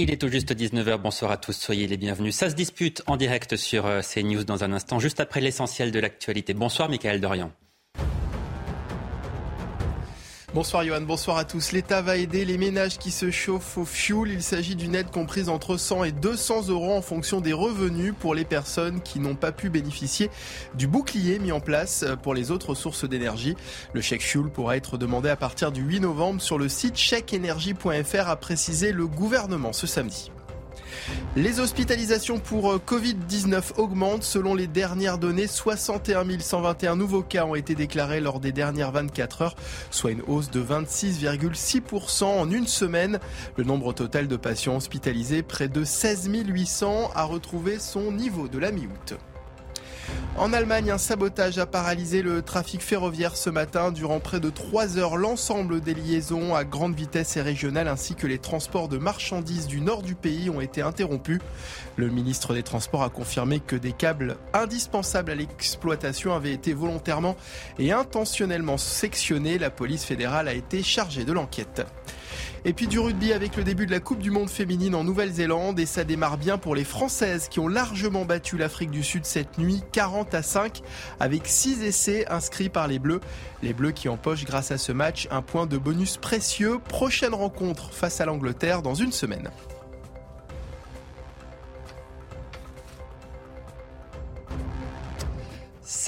Il 0.00 0.12
est 0.12 0.16
tout 0.16 0.28
juste 0.28 0.54
19h. 0.54 0.98
Bonsoir 0.98 1.32
à 1.32 1.36
tous. 1.36 1.54
Soyez 1.54 1.88
les 1.88 1.96
bienvenus. 1.96 2.36
Ça 2.36 2.48
se 2.48 2.54
dispute 2.54 3.02
en 3.08 3.16
direct 3.16 3.56
sur 3.56 3.84
euh, 3.84 4.00
CNews 4.00 4.44
dans 4.44 4.62
un 4.62 4.72
instant, 4.72 5.00
juste 5.00 5.18
après 5.18 5.40
l'essentiel 5.40 5.90
de 5.90 5.98
l'actualité. 5.98 6.54
Bonsoir, 6.54 6.88
Michael 6.88 7.20
Dorian. 7.20 7.50
Bonsoir 10.54 10.82
Johan, 10.82 11.02
bonsoir 11.02 11.36
à 11.36 11.44
tous. 11.44 11.72
L'État 11.72 12.00
va 12.00 12.16
aider 12.16 12.46
les 12.46 12.56
ménages 12.56 12.96
qui 12.96 13.10
se 13.10 13.30
chauffent 13.30 13.76
au 13.76 13.84
fioul. 13.84 14.30
Il 14.30 14.42
s'agit 14.42 14.76
d'une 14.76 14.94
aide 14.94 15.10
comprise 15.10 15.50
entre 15.50 15.76
100 15.76 16.04
et 16.04 16.12
200 16.12 16.68
euros 16.68 16.94
en 16.94 17.02
fonction 17.02 17.42
des 17.42 17.52
revenus 17.52 18.14
pour 18.18 18.34
les 18.34 18.46
personnes 18.46 19.02
qui 19.02 19.20
n'ont 19.20 19.34
pas 19.34 19.52
pu 19.52 19.68
bénéficier 19.68 20.30
du 20.74 20.86
bouclier 20.86 21.38
mis 21.38 21.52
en 21.52 21.60
place 21.60 22.06
pour 22.22 22.32
les 22.32 22.50
autres 22.50 22.74
sources 22.74 23.06
d'énergie. 23.06 23.56
Le 23.92 24.00
chèque 24.00 24.22
fioul 24.22 24.48
pourra 24.50 24.78
être 24.78 24.96
demandé 24.96 25.28
à 25.28 25.36
partir 25.36 25.70
du 25.70 25.82
8 25.82 26.00
novembre 26.00 26.40
sur 26.40 26.56
le 26.56 26.70
site 26.70 26.96
chèqueénergie.fr 26.96 28.28
a 28.28 28.36
précisé 28.36 28.92
le 28.92 29.06
gouvernement 29.06 29.74
ce 29.74 29.86
samedi. 29.86 30.30
Les 31.36 31.60
hospitalisations 31.60 32.38
pour 32.38 32.72
euh, 32.72 32.80
Covid-19 32.84 33.78
augmentent. 33.78 34.22
Selon 34.22 34.54
les 34.54 34.66
dernières 34.66 35.18
données, 35.18 35.46
61 35.46 36.38
121 36.38 36.96
nouveaux 36.96 37.22
cas 37.22 37.44
ont 37.44 37.54
été 37.54 37.74
déclarés 37.74 38.20
lors 38.20 38.40
des 38.40 38.52
dernières 38.52 38.92
24 38.92 39.42
heures, 39.42 39.56
soit 39.90 40.10
une 40.10 40.22
hausse 40.26 40.50
de 40.50 40.62
26,6% 40.62 42.24
en 42.24 42.50
une 42.50 42.66
semaine. 42.66 43.18
Le 43.56 43.64
nombre 43.64 43.92
total 43.92 44.28
de 44.28 44.36
patients 44.36 44.76
hospitalisés, 44.76 45.42
près 45.42 45.68
de 45.68 45.84
16 45.84 46.28
800, 46.46 47.10
a 47.14 47.24
retrouvé 47.24 47.78
son 47.78 48.12
niveau 48.12 48.48
de 48.48 48.58
la 48.58 48.72
mi-août. 48.72 49.14
En 50.38 50.52
Allemagne, 50.52 50.92
un 50.92 50.98
sabotage 50.98 51.58
a 51.58 51.66
paralysé 51.66 52.22
le 52.22 52.42
trafic 52.42 52.80
ferroviaire 52.80 53.36
ce 53.36 53.50
matin. 53.50 53.90
Durant 53.90 54.20
près 54.20 54.38
de 54.38 54.50
trois 54.50 54.96
heures, 54.96 55.16
l'ensemble 55.16 55.80
des 55.80 55.94
liaisons 55.94 56.54
à 56.54 56.62
grande 56.62 56.94
vitesse 56.94 57.36
et 57.36 57.42
régionales 57.42 57.88
ainsi 57.88 58.14
que 58.14 58.28
les 58.28 58.38
transports 58.38 58.88
de 58.88 58.98
marchandises 58.98 59.66
du 59.66 59.80
nord 59.80 60.02
du 60.02 60.14
pays 60.14 60.48
ont 60.48 60.60
été 60.60 60.80
interrompus. 60.80 61.40
Le 61.96 62.08
ministre 62.08 62.54
des 62.54 62.62
Transports 62.62 63.02
a 63.02 63.10
confirmé 63.10 63.58
que 63.58 63.74
des 63.74 63.92
câbles 63.92 64.36
indispensables 64.52 65.32
à 65.32 65.34
l'exploitation 65.34 66.32
avaient 66.32 66.52
été 66.52 66.72
volontairement 66.72 67.36
et 67.80 67.90
intentionnellement 67.90 68.78
sectionnés. 68.78 69.58
La 69.58 69.70
police 69.70 70.04
fédérale 70.04 70.46
a 70.46 70.54
été 70.54 70.84
chargée 70.84 71.24
de 71.24 71.32
l'enquête. 71.32 71.84
Et 72.64 72.72
puis 72.72 72.86
du 72.86 72.98
rugby 72.98 73.32
avec 73.32 73.56
le 73.56 73.64
début 73.64 73.86
de 73.86 73.90
la 73.90 74.00
Coupe 74.00 74.18
du 74.18 74.30
Monde 74.30 74.50
féminine 74.50 74.94
en 74.94 75.04
Nouvelle-Zélande 75.04 75.78
et 75.78 75.86
ça 75.86 76.04
démarre 76.04 76.38
bien 76.38 76.58
pour 76.58 76.74
les 76.74 76.84
Françaises 76.84 77.48
qui 77.48 77.60
ont 77.60 77.68
largement 77.68 78.24
battu 78.24 78.58
l'Afrique 78.58 78.90
du 78.90 79.02
Sud 79.02 79.24
cette 79.24 79.58
nuit 79.58 79.82
40 79.92 80.34
à 80.34 80.42
5 80.42 80.82
avec 81.20 81.42
6 81.46 81.82
essais 81.82 82.26
inscrits 82.28 82.68
par 82.68 82.88
les 82.88 82.98
Bleus. 82.98 83.20
Les 83.62 83.72
Bleus 83.72 83.92
qui 83.92 84.08
empochent 84.08 84.44
grâce 84.44 84.70
à 84.70 84.78
ce 84.78 84.92
match 84.92 85.28
un 85.30 85.42
point 85.42 85.66
de 85.66 85.78
bonus 85.78 86.16
précieux. 86.16 86.78
Prochaine 86.88 87.34
rencontre 87.34 87.92
face 87.92 88.20
à 88.20 88.26
l'Angleterre 88.26 88.82
dans 88.82 88.94
une 88.94 89.12
semaine. 89.12 89.50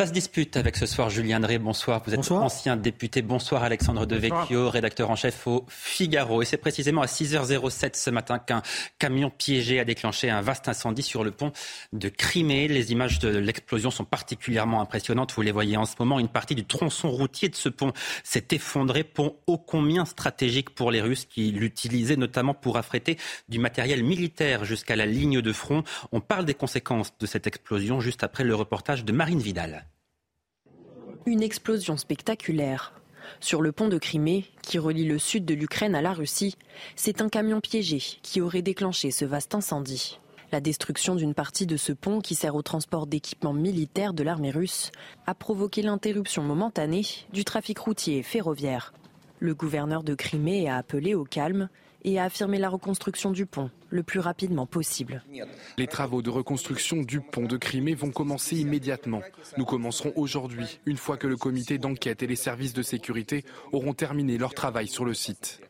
Ça 0.01 0.07
se 0.07 0.13
dispute 0.13 0.57
avec 0.57 0.77
ce 0.77 0.87
soir 0.87 1.11
Julien 1.11 1.41
Drey. 1.41 1.59
Bonsoir, 1.59 2.03
vous 2.07 2.15
êtes 2.15 2.33
ancien 2.33 2.75
député. 2.79 3.21
Bonsoir 3.21 3.65
Alexandre 3.65 4.07
Devecchio, 4.07 4.71
rédacteur 4.71 5.11
en 5.11 5.15
chef 5.15 5.47
au 5.47 5.67
Figaro. 5.69 6.41
Et 6.41 6.47
c'est 6.47 6.57
précisément 6.57 7.03
à 7.03 7.05
6h07 7.05 7.91
ce 7.99 8.09
matin 8.09 8.39
qu'un 8.39 8.63
camion 8.99 9.29
piégé 9.29 9.79
a 9.79 9.85
déclenché 9.85 10.31
un 10.31 10.41
vaste 10.41 10.69
incendie 10.69 11.03
sur 11.03 11.23
le 11.23 11.33
pont 11.33 11.53
de 11.93 12.09
Crimée. 12.09 12.67
Les 12.67 12.93
images 12.93 13.19
de 13.19 13.29
l'explosion 13.29 13.91
sont 13.91 14.07
particulièrement 14.07 14.81
impressionnantes. 14.81 15.35
Vous 15.35 15.43
les 15.43 15.53
voyez 15.53 15.77
en 15.77 15.85
ce 15.85 15.97
moment. 15.99 16.19
Une 16.19 16.29
partie 16.29 16.55
du 16.55 16.65
tronçon 16.65 17.11
routier 17.11 17.51
de 17.51 17.57
ce 17.57 17.69
pont 17.69 17.93
s'est 18.25 18.49
effondré. 18.53 19.05
Pont 19.05 19.37
ô 19.47 19.59
combien 19.59 20.07
stratégique 20.07 20.71
pour 20.71 20.91
les 20.91 21.03
Russes 21.03 21.27
qui 21.27 21.53
l'utilisaient 21.53 22.17
notamment 22.17 22.55
pour 22.55 22.79
affréter 22.79 23.19
du 23.51 23.59
matériel 23.59 24.03
militaire 24.03 24.65
jusqu'à 24.65 24.97
la 24.97 25.05
ligne 25.05 25.43
de 25.43 25.53
front. 25.53 25.85
On 26.11 26.23
parle 26.23 26.47
des 26.47 26.55
conséquences 26.55 27.13
de 27.21 27.27
cette 27.27 27.47
explosion 27.47 28.01
juste 28.01 28.25
après 28.25 28.45
le 28.45 28.55
reportage 28.55 29.05
de 29.05 29.13
Marine 29.13 29.41
Vidal. 29.41 29.85
Une 31.27 31.43
explosion 31.43 31.99
spectaculaire. 31.99 32.95
Sur 33.41 33.61
le 33.61 33.73
pont 33.73 33.89
de 33.89 33.99
Crimée, 33.99 34.47
qui 34.63 34.79
relie 34.79 35.05
le 35.05 35.19
sud 35.19 35.45
de 35.45 35.53
l'Ukraine 35.53 35.95
à 35.95 36.01
la 36.01 36.15
Russie, 36.15 36.57
c'est 36.97 37.21
un 37.21 37.29
camion 37.29 37.61
piégé 37.61 37.99
qui 38.23 38.41
aurait 38.41 38.63
déclenché 38.63 39.11
ce 39.11 39.27
vaste 39.27 39.55
incendie. 39.55 40.19
La 40.51 40.61
destruction 40.61 41.15
d'une 41.15 41.35
partie 41.35 41.67
de 41.67 41.77
ce 41.77 41.93
pont 41.93 42.21
qui 42.21 42.35
sert 42.35 42.55
au 42.55 42.63
transport 42.63 43.07
d'équipements 43.07 43.53
militaires 43.53 44.15
de 44.15 44.23
l'armée 44.23 44.51
russe 44.51 44.93
a 45.27 45.35
provoqué 45.35 45.83
l'interruption 45.83 46.43
momentanée 46.43 47.05
du 47.35 47.45
trafic 47.45 47.79
routier 47.79 48.19
et 48.19 48.23
ferroviaire. 48.23 48.95
Le 49.41 49.55
gouverneur 49.55 50.03
de 50.03 50.15
Crimée 50.15 50.71
a 50.71 50.77
appelé 50.77 51.15
au 51.15 51.25
calme 51.25 51.69
et 52.05 52.19
a 52.19 52.25
affirmé 52.25 52.59
la 52.59 52.69
reconstruction 52.69 53.31
du 53.31 53.47
pont 53.47 53.71
le 53.91 54.03
plus 54.03 54.21
rapidement 54.21 54.67
possible. 54.67 55.23
Les 55.77 55.87
travaux 55.87 56.23
de 56.23 56.31
reconstruction 56.31 56.99
du 56.99 57.21
pont 57.21 57.47
de 57.47 57.57
Crimée 57.57 57.95
vont 57.95 58.11
commencer 58.11 58.57
immédiatement. 58.57 59.23
Nous 59.57 59.65
commencerons 59.65 60.13
aujourd'hui, 60.17 60.81
une 60.87 60.97
fois 60.97 61.17
que 61.17 61.27
le 61.27 61.37
comité 61.37 61.79
d'enquête 61.79 62.23
et 62.23 62.27
les 62.27 62.37
services 62.37 62.73
de 62.73 62.83
sécurité 62.83 63.45
auront 63.73 63.95
terminé 63.95 64.39
leur 64.39 64.55
travail 64.55 64.89
sur 64.89 65.05
le 65.05 65.15
site. 65.15 65.61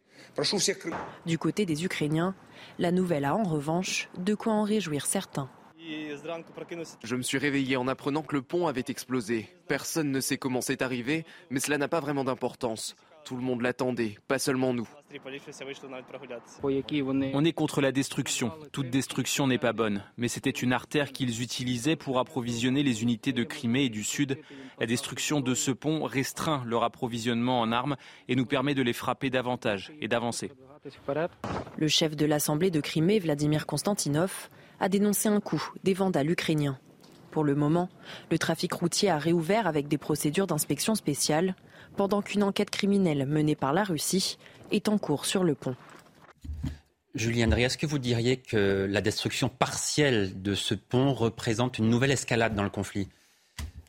Du 1.27 1.39
côté 1.39 1.67
des 1.67 1.85
Ukrainiens, 1.85 2.35
la 2.79 2.93
nouvelle 2.93 3.25
a 3.25 3.35
en 3.35 3.43
revanche 3.43 4.09
de 4.19 4.35
quoi 4.35 4.53
en 4.53 4.63
réjouir 4.63 5.07
certains. 5.07 5.51
Je 7.03 7.17
me 7.17 7.23
suis 7.23 7.39
réveillé 7.39 7.77
en 7.77 7.89
apprenant 7.89 8.23
que 8.23 8.37
le 8.37 8.43
pont 8.43 8.67
avait 8.67 8.85
explosé. 8.89 9.49
Personne 9.67 10.11
ne 10.13 10.21
sait 10.21 10.37
comment 10.37 10.61
c'est 10.61 10.83
arrivé, 10.83 11.25
mais 11.51 11.59
cela 11.59 11.79
n'a 11.79 11.89
pas 11.89 12.01
vraiment 12.01 12.23
d'importance. 12.23 12.95
Tout 13.25 13.37
le 13.37 13.43
monde 13.43 13.63
l'attendait, 13.63 14.17
pas 14.29 14.39
seulement 14.39 14.75
nous. 14.75 14.89
On 17.33 17.45
est 17.45 17.53
contre 17.53 17.81
la 17.81 17.93
destruction. 17.93 18.53
Toute 18.73 18.91
destruction 18.91 19.47
n'est 19.47 19.59
pas 19.59 19.73
bonne. 19.73 20.03
Mais 20.17 20.29
c'était 20.29 20.51
une 20.51 20.73
artère 20.73 21.13
qu'ils 21.13 21.43
utilisaient 21.43 21.97
pour 21.97 22.19
approvisionner 22.19 22.83
les 22.83 23.03
unités 23.03 23.33
de 23.33 23.45
Crimée 23.45 23.85
et 23.85 23.89
du 23.89 24.05
Sud. 24.05 24.39
La 24.79 24.87
destruction 24.87 25.41
de 25.41 25.55
ce 25.55 25.71
pont 25.71 26.05
restreint 26.05 26.63
leur 26.67 26.85
approvisionnement 26.85 27.61
en 27.61 27.73
armes 27.73 27.97
et 28.29 28.37
nous 28.37 28.47
permet 28.47 28.75
de 28.75 28.83
les 28.83 28.93
frapper 28.93 29.31
davantage 29.31 29.93
et 30.01 30.09
d'avancer. 30.09 30.51
Le 31.77 31.89
chef 31.89 32.17
de 32.17 32.25
l'Assemblée 32.27 32.71
de 32.71 32.81
Crimée, 32.81 33.19
Vladimir 33.19 33.67
Konstantinov, 33.67 34.49
a 34.81 34.89
dénoncé 34.89 35.29
un 35.29 35.41
coup 35.41 35.63
des 35.85 35.95
vandales 35.95 36.31
ukrainiens. 36.31 36.79
Pour 37.31 37.45
le 37.45 37.55
moment, 37.55 37.89
le 38.31 38.39
trafic 38.39 38.73
routier 38.73 39.11
a 39.11 39.19
réouvert 39.19 39.67
avec 39.67 39.89
des 39.89 39.99
procédures 39.99 40.47
d'inspection 40.47 40.95
spéciales, 40.95 41.55
pendant 41.97 42.23
qu'une 42.23 42.43
enquête 42.43 42.71
criminelle 42.71 43.27
menée 43.27 43.57
par 43.57 43.73
la 43.73 43.85
Russie 43.85 44.39
est 44.71 44.89
en 44.89 44.99
cours 44.99 45.27
sur 45.27 45.45
le 45.45 45.55
pont. 45.55 45.77
Julien 47.15 47.49
Drey, 47.49 47.63
est-ce 47.63 47.79
que 47.79 47.87
vous 47.87 47.99
diriez 47.99 48.37
que 48.37 48.87
la 48.89 49.01
destruction 49.01 49.49
partielle 49.49 50.41
de 50.43 50.55
ce 50.55 50.75
pont 50.75 51.13
représente 51.13 51.79
une 51.79 51.89
nouvelle 51.89 52.13
escalade 52.13 52.55
dans 52.55 52.63
le 52.63 52.71
conflit? 52.71 53.09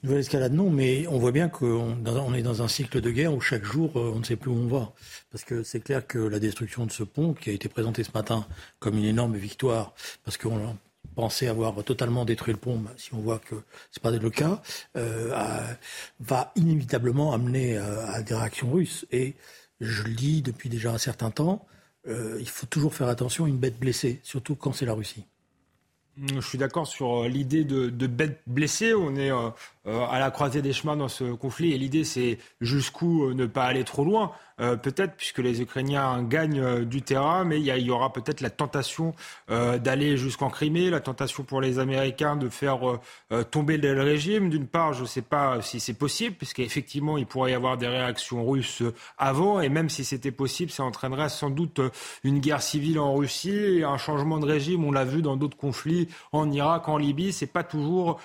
Nouvelle 0.04 0.22
escalade, 0.22 0.54
non, 0.54 0.72
mais 0.72 1.06
on 1.08 1.20
voit 1.20 1.32
bien 1.32 1.48
qu'on 1.48 2.34
est 2.34 2.42
dans 2.42 2.64
un 2.64 2.68
cycle 2.68 3.02
de 3.02 3.12
guerre 3.12 3.36
où 3.36 3.40
chaque 3.40 3.64
jour, 3.64 3.92
euh, 3.96 4.14
on 4.16 4.20
ne 4.20 4.24
sait 4.24 4.36
plus 4.36 4.50
où 4.50 4.56
on 4.56 4.68
va. 4.68 4.94
Parce 5.30 5.44
que 5.44 5.62
c'est 5.62 5.80
clair 5.80 6.08
que 6.08 6.18
la 6.18 6.40
destruction 6.40 6.88
de 6.88 6.92
ce 6.92 7.04
pont, 7.04 7.36
qui 7.36 7.52
a 7.52 7.54
été 7.54 7.70
présenté 7.70 8.04
ce 8.04 8.10
matin 8.12 8.48
comme 8.80 8.98
une 8.98 9.06
énorme 9.06 9.36
victoire, 9.36 9.94
parce 10.24 10.38
qu'on 10.38 10.76
pensait 11.22 11.48
avoir 11.48 11.84
totalement 11.84 12.26
détruit 12.26 12.54
le 12.54 12.60
pont, 12.60 12.78
bah, 12.80 12.90
si 12.98 13.14
on 13.14 13.20
voit 13.20 13.38
que 13.38 13.56
ce 13.92 14.00
n'est 14.00 14.02
pas 14.02 14.10
le 14.10 14.30
cas, 14.32 14.60
euh, 14.98 15.36
va 16.20 16.52
inévitablement 16.56 17.32
amener 17.32 17.78
euh, 17.78 18.08
à 18.08 18.24
des 18.24 18.34
réactions 18.34 18.72
russes. 18.72 19.06
Et 19.12 19.36
je 19.80 20.02
le 20.02 20.16
dis 20.16 20.42
depuis 20.42 20.68
déjà 20.68 20.92
un 20.92 20.98
certain 20.98 21.30
temps, 21.30 21.68
il 22.08 22.50
faut 22.50 22.66
toujours 22.66 22.96
faire 22.96 23.08
attention 23.08 23.46
à 23.46 23.48
une 23.48 23.60
bête 23.60 23.80
blessée, 23.80 24.20
surtout 24.24 24.56
quand 24.56 24.74
c'est 24.74 24.88
la 24.88 24.94
Russie. 24.94 25.26
Je 26.18 26.42
suis 26.42 26.58
d'accord 26.58 26.88
sur 26.88 27.24
l'idée 27.24 27.64
de, 27.64 27.90
de 27.90 28.08
bête 28.08 28.42
blessée. 28.46 28.94
On 28.94 29.16
est 29.16 29.32
euh, 29.32 29.50
à 29.88 30.20
la 30.20 30.30
croisée 30.30 30.62
des 30.62 30.74
chemins 30.74 30.96
dans 30.96 31.08
ce 31.08 31.34
conflit. 31.34 31.74
Et 31.74 31.78
l'idée, 31.78 32.04
c'est 32.04 32.38
jusqu'où 32.60 33.26
euh, 33.26 33.34
ne 33.34 33.46
pas 33.46 33.64
aller 33.64 33.84
trop 33.84 34.04
loin. 34.04 34.32
Euh, 34.60 34.76
peut-être, 34.76 35.16
puisque 35.16 35.40
les 35.40 35.62
Ukrainiens 35.62 36.22
gagnent 36.22 36.86
du 36.86 37.02
terrain, 37.02 37.44
mais 37.44 37.60
il 37.60 37.66
y, 37.66 37.90
aura 37.90 38.14
peut-être 38.14 38.42
la 38.42 38.52
tentation 38.52 39.16
d'aller 39.50 40.18
jusqu'en 40.18 40.50
Crimée, 40.50 40.92
la 40.92 41.00
tentation 41.00 41.44
pour 41.44 41.62
les 41.62 41.80
Américains 41.80 42.36
de 42.36 42.48
faire 42.48 43.00
tomber 43.50 43.78
le 43.78 44.04
régime. 44.04 44.50
D'une 44.50 44.68
part, 44.68 44.94
je 44.94 45.02
ne 45.02 45.08
sais 45.08 45.24
pas 45.24 45.64
si 45.64 45.80
c'est 45.80 45.96
possible, 45.96 46.36
puisqu'effectivement, 46.36 47.18
il 47.18 47.26
pourrait 47.26 47.52
y 47.52 47.54
avoir 47.56 47.78
des 47.78 47.88
réactions 47.88 48.46
russes 48.46 48.84
avant, 49.18 49.62
et 49.62 49.70
même 49.70 49.90
si 49.90 50.04
c'était 50.04 50.32
possible, 50.32 50.70
ça 50.70 50.84
entraînerait 50.84 51.30
sans 51.30 51.50
doute 51.50 51.82
une 52.24 52.40
guerre 52.40 52.62
civile 52.62 53.00
en 53.00 53.16
Russie 53.16 53.82
un 53.84 53.98
changement 53.98 54.38
de 54.38 54.46
régime. 54.46 54.86
On 54.86 54.92
l'a 54.92 55.06
vu 55.06 55.24
dans 55.24 55.38
d'autres 55.38 55.58
conflits 55.58 56.08
en 56.34 56.52
Irak, 56.52 56.88
en 56.88 56.98
Libye. 56.98 57.34
C'est 57.34 57.48
pas 57.48 57.64
toujours 57.64 58.20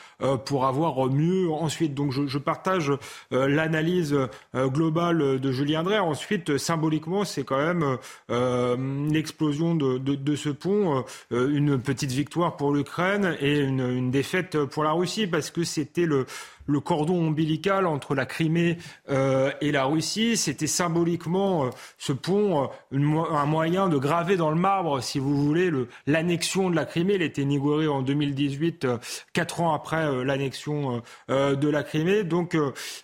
pour 0.45 0.67
avoir 0.67 1.07
mieux 1.07 1.46
ensuite. 1.55 1.95
Donc 1.95 2.13
je, 2.13 2.39
partage 2.39 2.93
euh, 3.33 3.49
l'analyse 3.49 4.17
euh, 4.55 4.69
globale 4.69 5.41
de 5.41 5.53
Julien 5.53 5.83
Drey. 5.83 5.99
Ensuite, 5.99 6.59
symboliquement, 6.59 7.25
c'est 7.25 7.45
quand 7.45 7.59
même 7.59 7.99
euh, 8.31 9.09
l'explosion 9.11 9.75
de, 9.75 10.37
ce 10.37 10.51
pont, 10.51 11.05
une 11.31 11.79
petite 11.81 12.13
victoire 12.13 12.57
pour 12.57 12.73
l'Ukraine 12.73 13.37
et 13.41 13.61
une, 13.61 13.81
une 13.81 14.11
défaite 14.11 14.65
pour 14.65 14.85
la 14.85 14.93
Russie 14.93 15.27
parce 15.27 15.51
que 15.51 15.65
c'était 15.65 16.07
le 16.07 16.27
le 16.67 16.81
cordon 16.81 17.29
ombilical 17.29 17.87
entre 17.87 18.15
la 18.15 18.27
Crimée 18.27 18.79
et 19.09 19.73
la 19.73 19.85
Russie. 19.85 20.37
C'était 20.37 20.67
symboliquement 20.67 21.71
ce 21.99 22.13
pont 22.13 22.71
un 22.93 23.47
moyen 23.47 23.89
de 23.89 23.97
graver 23.97 24.37
dans 24.37 24.51
le 24.51 24.57
marbre, 24.57 25.03
si 25.03 25.19
vous 25.19 25.37
voulez, 25.45 25.71
l'annexion 26.07 26.71
de 26.71 26.77
la 26.77 26.85
Crimée. 26.85 27.15
Elle 27.15 27.23
était 27.23 27.43
inaugurée 27.43 27.89
en 27.89 28.03
2018, 28.03 28.87
quatre 29.33 29.61
ans 29.61 29.75
après 29.75 30.25
l'annexion 30.25 31.03
de 31.29 31.69
la 31.69 31.83
Crimée. 31.83 32.25
Donc 32.25 32.57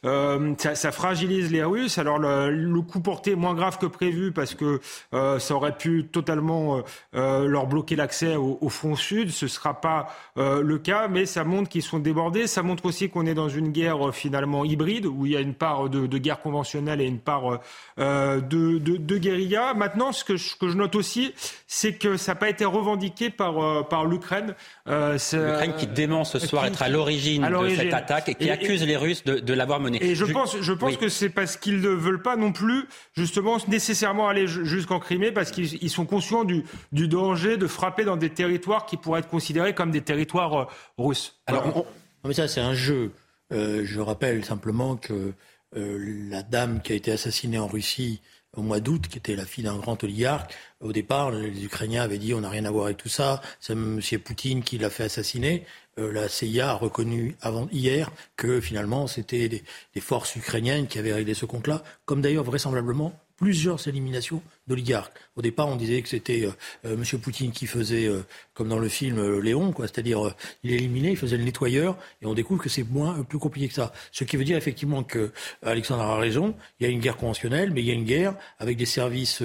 ça, 0.02 0.92
fragilise 0.92 1.50
les 1.50 1.64
Russes. 1.64 1.98
Alors 1.98 2.18
le, 2.18 2.80
coup 2.82 3.00
porté 3.00 3.32
est 3.32 3.36
moins 3.36 3.54
grave 3.54 3.78
que 3.78 3.86
prévu 3.86 4.32
parce 4.32 4.54
que 4.54 4.80
ça 5.12 5.54
aurait 5.54 5.76
pu 5.76 6.04
totalement 6.04 6.82
leur 7.12 7.66
bloquer 7.66 7.96
l'accès 7.96 8.36
au, 8.36 8.58
au, 8.60 8.68
front 8.68 8.96
sud. 8.96 9.30
Ce 9.30 9.46
ne 9.46 9.50
sera 9.50 9.80
pas 9.80 10.08
euh, 10.38 10.62
le 10.62 10.78
cas, 10.78 11.08
mais 11.08 11.26
ça 11.26 11.44
montre 11.44 11.68
qu'ils 11.68 11.82
sont 11.82 11.98
débordés. 11.98 12.46
Ça 12.46 12.62
montre 12.62 12.86
aussi 12.86 13.08
qu'on 13.08 13.26
est 13.26 13.34
dans 13.34 13.48
une 13.56 13.70
guerre 13.72 14.08
euh, 14.08 14.12
finalement 14.12 14.64
hybride, 14.64 15.06
où 15.06 15.26
il 15.26 15.32
y 15.32 15.36
a 15.36 15.40
une 15.40 15.54
part 15.54 15.88
de, 15.88 16.06
de 16.06 16.18
guerre 16.18 16.40
conventionnelle 16.40 17.00
et 17.00 17.06
une 17.06 17.18
part 17.18 17.60
euh, 17.98 18.40
de, 18.40 18.78
de, 18.78 18.96
de, 18.96 19.18
guérilla. 19.18 19.74
Maintenant, 19.74 20.12
ce 20.12 20.24
que 20.24 20.36
je, 20.36 20.56
que 20.56 20.68
je 20.68 20.76
note 20.76 20.94
aussi, 20.94 21.32
c'est 21.66 21.94
que 21.94 22.16
ça 22.16 22.32
n'a 22.32 22.36
pas 22.36 22.48
été 22.48 22.64
revendiqué 22.64 23.30
par, 23.30 23.86
par 23.88 24.04
l'Ukraine. 24.04 24.54
L'Ukraine 24.86 25.74
qui 25.76 25.86
dément 25.86 26.24
ce 26.24 26.38
soir 26.38 26.66
être 26.66 26.82
à 26.82 26.88
l'origine 26.88 27.42
de 27.42 27.74
cette 27.74 27.94
attaque 27.94 28.28
et 28.28 28.34
qui 28.34 28.50
accuse 28.50 28.84
les 28.84 28.96
Russes 28.96 29.24
de, 29.24 29.52
l'avoir 29.54 29.80
menée. 29.80 30.02
Et 30.02 30.14
je, 30.14 30.24
pense, 30.24 30.60
je 30.60 30.72
pense 30.72 30.96
que 30.96 31.08
c'est 31.08 31.28
parce 31.28 31.56
qu'ils 31.56 31.80
ne 31.80 31.88
veulent 31.88 32.22
pas 32.22 32.36
non 32.36 32.52
plus, 32.52 32.86
justement, 33.14 33.58
nécessairement 33.68 34.28
aller 34.28 34.46
jusqu'en 34.46 34.98
Crimée, 34.98 35.32
parce 35.32 35.50
qu'ils 35.50 35.90
sont 35.90 36.06
conscients 36.06 36.44
du, 36.44 36.64
du 36.92 37.08
danger 37.08 37.56
de 37.56 37.66
frapper 37.66 38.04
dans 38.04 38.16
des 38.16 38.30
territoires 38.30 38.86
qui 38.86 38.96
pourraient 38.96 39.20
être 39.20 39.28
considérés 39.28 39.74
comme 39.74 39.90
des 39.90 40.00
territoires 40.00 40.54
euh, 40.54 40.66
russes. 40.98 41.40
Alors, 41.46 41.86
mais 42.24 42.34
ça, 42.34 42.48
c'est 42.48 42.60
un 42.60 42.74
jeu. 42.74 43.12
Euh, 43.52 43.82
je 43.84 44.00
rappelle 44.00 44.44
simplement 44.44 44.96
que 44.96 45.32
euh, 45.76 46.26
la 46.30 46.42
dame 46.42 46.80
qui 46.82 46.92
a 46.92 46.96
été 46.96 47.12
assassinée 47.12 47.58
en 47.58 47.66
Russie 47.66 48.20
au 48.56 48.62
mois 48.62 48.80
d'août, 48.80 49.08
qui 49.08 49.18
était 49.18 49.36
la 49.36 49.46
fille 49.46 49.64
d'un 49.64 49.78
grand 49.78 50.02
oligarque, 50.04 50.54
au 50.80 50.92
départ, 50.92 51.30
les 51.30 51.64
Ukrainiens 51.64 52.02
avaient 52.02 52.18
dit 52.18 52.34
on 52.34 52.42
n'a 52.42 52.50
rien 52.50 52.66
à 52.66 52.70
voir 52.70 52.86
avec 52.86 52.98
tout 52.98 53.08
ça, 53.08 53.40
c'est 53.60 53.72
M. 53.72 54.00
Poutine 54.22 54.62
qui 54.62 54.76
l'a 54.76 54.90
fait 54.90 55.04
assassiner. 55.04 55.64
la 55.96 56.28
CIA 56.28 56.70
a 56.70 56.74
reconnu 56.74 57.34
avant 57.40 57.66
hier 57.72 58.10
que 58.36 58.60
finalement 58.60 59.06
c'était 59.06 59.48
des, 59.48 59.62
des, 59.94 60.00
forces 60.02 60.36
ukrainiennes 60.36 60.86
qui 60.86 60.98
avaient 60.98 61.14
réglé 61.14 61.32
ce 61.32 61.46
compte-là, 61.46 61.82
comme 62.04 62.20
d'ailleurs 62.20 62.44
vraisemblablement 62.44 63.18
plusieurs 63.42 63.88
éliminations 63.88 64.42
d'oligarques. 64.66 65.18
Au 65.36 65.42
départ, 65.42 65.68
on 65.68 65.76
disait 65.76 66.02
que 66.02 66.08
c'était 66.08 66.46
euh, 66.46 66.52
euh, 66.86 66.94
M. 66.94 67.20
Poutine 67.20 67.52
qui 67.52 67.66
faisait, 67.66 68.06
euh, 68.06 68.24
comme 68.54 68.68
dans 68.68 68.78
le 68.78 68.88
film 68.88 69.40
Léon, 69.40 69.72
quoi, 69.72 69.86
c'est-à-dire 69.86 70.34
il 70.62 70.72
éliminait, 70.72 71.10
il 71.12 71.16
faisait 71.16 71.36
le 71.36 71.44
nettoyeur, 71.44 71.96
et 72.20 72.26
on 72.26 72.34
découvre 72.34 72.62
que 72.62 72.68
c'est 72.68 72.88
moins 72.88 73.22
plus 73.22 73.38
compliqué 73.38 73.68
que 73.68 73.74
ça. 73.74 73.92
Ce 74.12 74.24
qui 74.24 74.36
veut 74.36 74.44
dire 74.44 74.56
effectivement 74.56 75.02
que 75.02 75.32
Alexandre 75.62 76.02
a 76.02 76.18
raison. 76.18 76.54
Il 76.78 76.86
y 76.86 76.86
a 76.88 76.92
une 76.92 77.00
guerre 77.00 77.16
conventionnelle, 77.16 77.72
mais 77.72 77.80
il 77.80 77.86
y 77.86 77.90
a 77.90 77.94
une 77.94 78.04
guerre 78.04 78.34
avec 78.58 78.76
des 78.76 78.86
services 78.86 79.42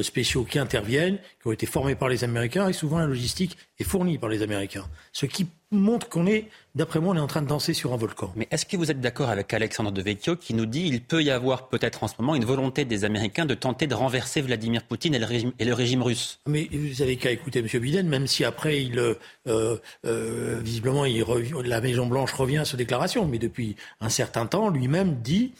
spéciaux 0.00 0.44
qui 0.44 0.58
interviennent, 0.58 1.18
qui 1.40 1.48
ont 1.48 1.52
été 1.52 1.66
formés 1.66 1.94
par 1.94 2.08
les 2.08 2.24
Américains, 2.24 2.68
et 2.68 2.72
souvent 2.72 2.98
la 2.98 3.06
logistique 3.06 3.56
est 3.78 3.84
fournie 3.84 4.18
par 4.18 4.28
les 4.28 4.42
Américains. 4.42 4.86
Ce 5.12 5.26
qui 5.26 5.48
montre 5.72 6.08
qu'on 6.08 6.26
est, 6.26 6.48
d'après 6.74 7.00
moi, 7.00 7.14
on 7.14 7.16
est 7.16 7.20
en 7.20 7.26
train 7.26 7.42
de 7.42 7.48
danser 7.48 7.74
sur 7.74 7.92
un 7.92 7.96
volcan. 7.96 8.32
Mais 8.36 8.46
est-ce 8.50 8.64
que 8.64 8.76
vous 8.76 8.90
êtes 8.90 9.00
d'accord 9.00 9.28
avec 9.28 9.52
Alexandre 9.52 9.90
de 9.90 10.00
Vecchio 10.00 10.36
qui 10.36 10.54
nous 10.54 10.66
dit 10.66 10.84
qu'il 10.84 11.02
peut 11.02 11.22
y 11.22 11.30
avoir 11.30 11.68
peut-être 11.68 12.04
en 12.04 12.08
ce 12.08 12.14
moment 12.18 12.36
une 12.36 12.44
volonté 12.44 12.84
des 12.84 13.04
Américains 13.04 13.46
de 13.46 13.54
tenter 13.54 13.86
de 13.86 13.94
renverser 13.94 14.40
Vladimir 14.40 14.53
Poutine 14.88 15.14
et 15.14 15.18
le 15.64 15.74
régime, 15.74 16.02
russe 16.02 16.40
Mais 16.46 16.68
vous 16.72 17.02
avez 17.02 17.16
qu'à 17.16 17.30
écouter 17.30 17.60
M. 17.60 17.80
Biden, 17.80 18.08
même 18.08 18.26
si 18.26 18.44
après, 18.44 18.82
il, 18.82 18.98
euh, 18.98 19.14
euh, 19.46 20.60
visiblement, 20.62 21.04
il 21.04 21.24
la 21.64 21.80
Maison-Blanche 21.80 22.32
revient 22.32 22.58
à 22.58 22.64
sa 22.64 22.76
déclaration, 22.76 23.26
mais 23.26 23.38
depuis 23.38 23.76
un 24.00 24.08
certain 24.08 24.46
temps, 24.46 24.68
lui-même 24.68 25.16
dit 25.22 25.52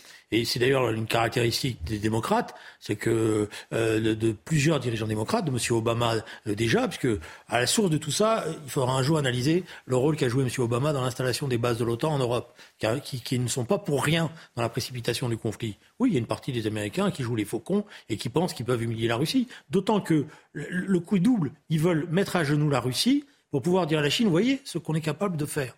c'est 0.45 0.59
d'ailleurs 0.59 0.91
une 0.91 1.07
caractéristique 1.07 1.85
des 1.85 1.99
démocrates, 1.99 2.55
c'est 2.81 2.97
que 2.97 3.49
euh, 3.73 4.15
de, 4.15 4.33
plusieurs 4.33 4.81
dirigeants 4.81 5.07
démocrates, 5.07 5.45
de 5.45 5.51
M. 5.51 5.59
Obama 5.71 6.15
euh, 6.47 6.55
déjà, 6.55 6.89
puisque 6.89 7.21
à 7.49 7.61
la 7.61 7.67
source 7.67 7.91
de 7.91 7.99
tout 7.99 8.11
ça, 8.11 8.45
il 8.65 8.71
faudra 8.71 8.95
un 8.95 9.03
jour 9.03 9.19
analyser 9.19 9.65
le 9.87 9.97
rôle 9.97 10.17
qu'a 10.17 10.29
joué 10.29 10.43
M. 10.43 10.51
Obama 10.59 10.93
dans 10.93 11.03
l'installation 11.03 11.47
des 11.47 11.59
bases 11.59 11.79
de 11.79 11.85
l'OTAN 11.85 12.13
en 12.13 12.19
Europe, 12.19 12.55
qui, 12.79 13.39
ne 13.39 13.49
sont 13.49 13.65
pas 13.65 13.79
pour 13.79 14.03
rien 14.03 14.31
dans 14.57 14.63
la 14.63 14.69
précipitation 14.69 15.29
du 15.29 15.37
conflit. 15.37 15.77
Oui, 15.99 16.11
il 16.11 16.13
y 16.15 16.17
a 16.17 16.21
une 16.21 16.27
partie 16.27 16.53
des 16.53 16.67
Américains 16.67 17.11
qui 17.11 17.23
jouent 17.23 17.37
les 17.37 17.45
faucons 17.45 17.85
et 18.09 18.17
qui 18.17 18.29
pensent 18.29 18.55
qu'ils 18.55 18.67
peuvent 18.67 18.83
humilier 18.83 19.09
la 19.09 19.17
Russie. 19.17 19.47
D'autant 19.71 20.01
que 20.01 20.27
le, 20.53 20.67
le 20.71 21.01
coup 21.01 21.19
double. 21.19 21.53
Ils 21.69 21.81
veulent 21.81 22.07
mettre 22.11 22.37
à 22.37 22.45
genoux 22.45 22.71
la 22.71 22.81
Russie 22.81 23.25
pour 23.51 23.63
pouvoir 23.63 23.87
dire 23.87 24.01
à 24.01 24.03
la 24.03 24.11
Chine, 24.11 24.29
voyez 24.29 24.61
ce 24.65 24.79
qu'on 24.79 24.95
est 24.95 25.01
capable 25.01 25.37
de 25.37 25.47
faire. 25.47 25.75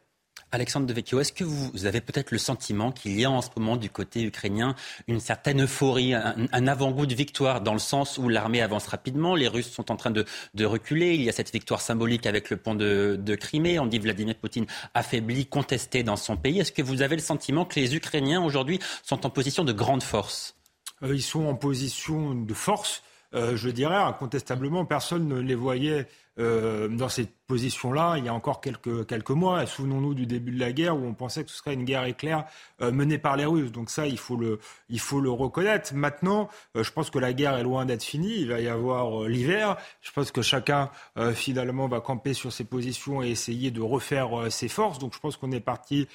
Alexandre 0.56 0.86
Devecchio, 0.86 1.20
est-ce 1.20 1.34
que 1.34 1.44
vous 1.44 1.84
avez 1.84 2.00
peut-être 2.00 2.30
le 2.30 2.38
sentiment 2.38 2.90
qu'il 2.90 3.20
y 3.20 3.26
a 3.26 3.30
en 3.30 3.42
ce 3.42 3.50
moment 3.58 3.76
du 3.76 3.90
côté 3.90 4.22
ukrainien 4.22 4.74
une 5.06 5.20
certaine 5.20 5.64
euphorie, 5.64 6.14
un, 6.14 6.66
avant-goût 6.66 7.04
de 7.04 7.14
victoire 7.14 7.60
dans 7.60 7.74
le 7.74 7.78
sens 7.78 8.16
où 8.16 8.30
l'armée 8.30 8.62
avance 8.62 8.86
rapidement, 8.86 9.34
les 9.34 9.48
Russes 9.48 9.70
sont 9.70 9.92
en 9.92 9.96
train 9.96 10.10
de, 10.10 10.24
reculer, 10.64 11.14
il 11.14 11.20
y 11.20 11.28
a 11.28 11.32
cette 11.32 11.52
victoire 11.52 11.82
symbolique 11.82 12.24
avec 12.24 12.48
le 12.48 12.56
pont 12.56 12.74
de, 12.74 13.36
Crimée, 13.38 13.78
on 13.78 13.84
dit 13.84 13.98
Vladimir 13.98 14.34
Poutine 14.34 14.64
affaibli, 14.94 15.44
contesté 15.44 16.02
dans 16.02 16.16
son 16.16 16.38
pays. 16.38 16.58
Est-ce 16.58 16.72
que 16.72 16.80
vous 16.80 17.02
avez 17.02 17.16
le 17.16 17.22
sentiment 17.22 17.66
que 17.66 17.78
les 17.78 17.94
Ukrainiens 17.94 18.42
aujourd'hui 18.42 18.80
sont 19.02 19.26
en 19.26 19.30
position 19.30 19.62
de 19.62 19.74
grande 19.74 20.02
force? 20.02 20.54
Euh, 21.02 21.14
Ils 21.14 21.22
sont 21.22 21.44
en 21.44 21.54
position 21.54 22.34
de 22.34 22.54
force. 22.54 23.02
Euh, 23.34 23.56
je 23.56 23.68
dirais 23.68 23.96
incontestablement, 23.96 24.86
personne 24.86 25.28
ne 25.28 25.38
les 25.38 25.54
voyait 25.54 26.06
euh, 26.38 26.88
dans 26.88 27.08
cette 27.08 27.30
position-là 27.46 28.16
il 28.18 28.26
y 28.26 28.28
a 28.28 28.34
encore 28.34 28.60
quelques, 28.60 29.30
mois. 29.30 29.64
Souvenons-nous 29.64 30.12
du 30.12 30.26
début 30.26 30.52
de 30.52 30.60
la 30.60 30.72
guerre 30.72 30.96
où 30.96 31.06
on 31.06 31.14
pensait 31.14 31.44
que 31.44 31.50
ce 31.50 31.56
serait 31.56 31.72
une 31.72 31.84
guerre 31.84 32.04
éclair 32.04 32.44
euh, 32.82 32.92
menée 32.92 33.16
par 33.16 33.36
les 33.36 33.46
Russes. 33.46 33.72
Donc 33.72 33.88
ça, 33.88 34.06
il 34.06 34.18
faut 34.18 34.36
le, 34.36 34.58
il 34.90 35.00
faut 35.00 35.20
le 35.20 35.30
reconnaître. 35.30 35.94
Maintenant, 35.94 36.50
euh, 36.76 36.84
je 36.84 36.92
pense 36.92 37.08
que 37.08 37.18
la 37.18 37.32
guerre 37.32 37.56
est 37.56 37.62
loin 37.62 37.86
d'être 37.86 38.02
finie. 38.02 38.40
Il 38.40 38.48
va 38.48 38.60
y 38.60 38.68
avoir 38.68 39.22
l'hiver. 39.28 39.76
Je 40.02 40.12
pense 40.12 40.30
que 40.30 40.42
chacun, 40.42 40.90
finalement, 41.34 41.88
va 41.88 42.00
camper 42.00 42.34
sur 42.34 42.52
ses 42.52 42.64
positions 42.64 43.22
et 43.22 43.30
essayer 43.30 43.70
de 43.70 43.80
refaire 43.80 44.50
ses 44.50 44.68
forces. 44.68 44.98
Donc 44.98 45.14
je 45.14 45.20
pense 45.20 45.36
qu'on 45.36 45.52
est 45.52 45.60
parti 45.60 46.08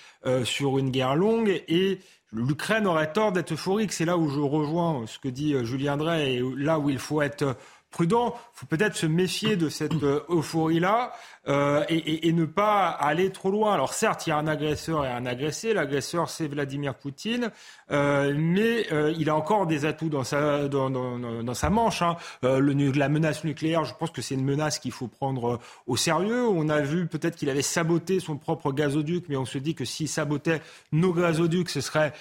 sur 0.44 0.78
une 0.78 0.92
guerre 0.92 1.16
longue 1.16 1.64
et 1.68 2.00
L'Ukraine 2.34 2.88
aurait 2.88 3.12
tort 3.12 3.34
d'être 3.34 3.52
euphorique. 3.52 3.92
C'est 3.92 4.06
là 4.06 4.18
où 4.18 4.30
je 4.30 4.40
rejoins 4.40 5.06
ce 5.06 5.20
que 5.20 5.28
dit 5.28 5.54
Julien 5.66 5.98
Drey 5.98 6.36
et 6.36 6.44
là 6.56 6.80
où 6.80 6.90
il 6.90 6.98
faut 6.98 7.22
être 7.22 7.58
prudent. 7.92 8.36
Faut 8.54 8.66
peut-être 8.66 8.96
se 8.96 9.06
méfier 9.06 9.56
de 9.56 9.70
cette 9.70 10.04
euh, 10.04 10.22
euphorie-là. 10.30 11.14
Euh, 11.48 11.84
et, 11.90 12.32
ne 12.32 12.46
pas 12.46 12.88
aller 12.88 13.32
trop 13.32 13.50
loin. 13.50 13.74
Alors 13.74 13.94
certes, 13.94 14.28
il 14.28 14.30
y 14.30 14.34
a 14.34 14.38
un 14.38 14.48
agresseur 14.48 15.06
et 15.06 15.10
un 15.10 15.26
agressé. 15.26 15.74
L'agresseur, 15.74 16.30
c'est 16.30 16.48
Vladimir 16.48 16.94
Poutine, 16.94 17.52
euh, 17.92 18.34
mais 18.38 18.86
euh, 18.92 19.14
il 19.18 19.30
a 19.30 19.36
encore 19.36 19.66
des 19.66 19.86
atouts 19.86 20.10
dans 20.10 20.24
sa, 20.24 20.68
dans, 20.68 20.90
dans, 20.90 21.44
dans 21.44 21.54
sa 21.54 21.70
manche. 21.70 22.04
Hein. 22.04 22.16
Le, 22.44 22.92
la 22.92 23.10
menace 23.10 23.44
nucléaire, 23.44 23.86
je 23.86 23.94
pense 23.96 24.12
que 24.12 24.22
c'est 24.22 24.36
une 24.36 24.46
menace 24.46 24.80
qu'il 24.80 24.92
faut 24.92 25.08
prendre 25.08 25.60
au 25.88 25.98
sérieux. 25.98 26.48
On 26.48 26.70
a 26.70 26.80
vu 26.80 27.08
peut-être 27.08 27.36
qu'il 27.36 27.50
avait 27.50 27.62
saboté 27.64 28.20
son 28.20 28.38
propre 28.38 28.72
gazoduc, 28.72 29.26
mais 29.28 29.36
on 29.36 29.46
se 29.46 29.58
dit 29.58 29.74
que 29.74 29.84
s'il 29.84 30.08
sabotait 30.08 30.62
nos 30.92 31.12
gazoducs, 31.12 31.70
ce 31.70 31.82
serait 31.82 32.14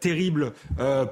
terrible 0.00 0.52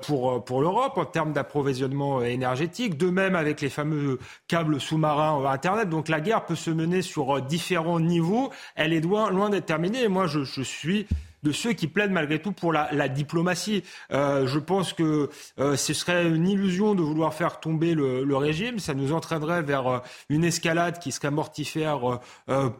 pour, 0.02 0.44
pour 0.44 0.60
l'Europe 0.60 0.96
en 0.96 1.04
termes 1.04 1.32
d'approvisionnement 1.32 2.22
énergétique. 2.22 2.96
De 2.96 3.10
même 3.10 3.34
avec 3.34 3.60
les 3.60 3.70
fameux 3.70 4.18
câbles 4.48 4.80
sous-marins 4.80 5.44
Internet. 5.46 5.88
Donc 5.88 6.08
la 6.08 6.20
guerre 6.20 6.44
peut 6.46 6.54
se 6.54 6.70
mener 6.70 7.02
sur 7.02 7.46
différents 7.56 8.00
niveaux, 8.00 8.50
elle 8.74 8.92
est 8.92 9.00
loin, 9.00 9.30
d'être 9.48 9.64
terminée. 9.64 10.08
Moi, 10.08 10.26
je, 10.26 10.44
je 10.44 10.60
suis 10.60 11.06
de 11.46 11.52
ceux 11.52 11.74
qui 11.74 11.86
plaident 11.86 12.10
malgré 12.10 12.40
tout 12.40 12.50
pour 12.50 12.72
la, 12.72 13.08
diplomatie. 13.08 13.84
Euh, 14.12 14.46
je 14.46 14.58
pense 14.58 14.92
que 14.92 15.30
euh, 15.60 15.76
ce 15.76 15.94
serait 15.94 16.26
une 16.26 16.48
illusion 16.48 16.96
de 16.96 17.02
vouloir 17.02 17.32
faire 17.34 17.60
tomber 17.60 17.94
le, 17.94 18.36
régime. 18.36 18.78
Ça 18.80 18.94
nous 18.94 19.12
entraînerait 19.12 19.62
vers 19.62 19.86
euh, 19.86 19.98
une 20.28 20.44
escalade 20.44 20.98
qui 20.98 21.12
serait 21.12 21.30
mortifère 21.30 22.20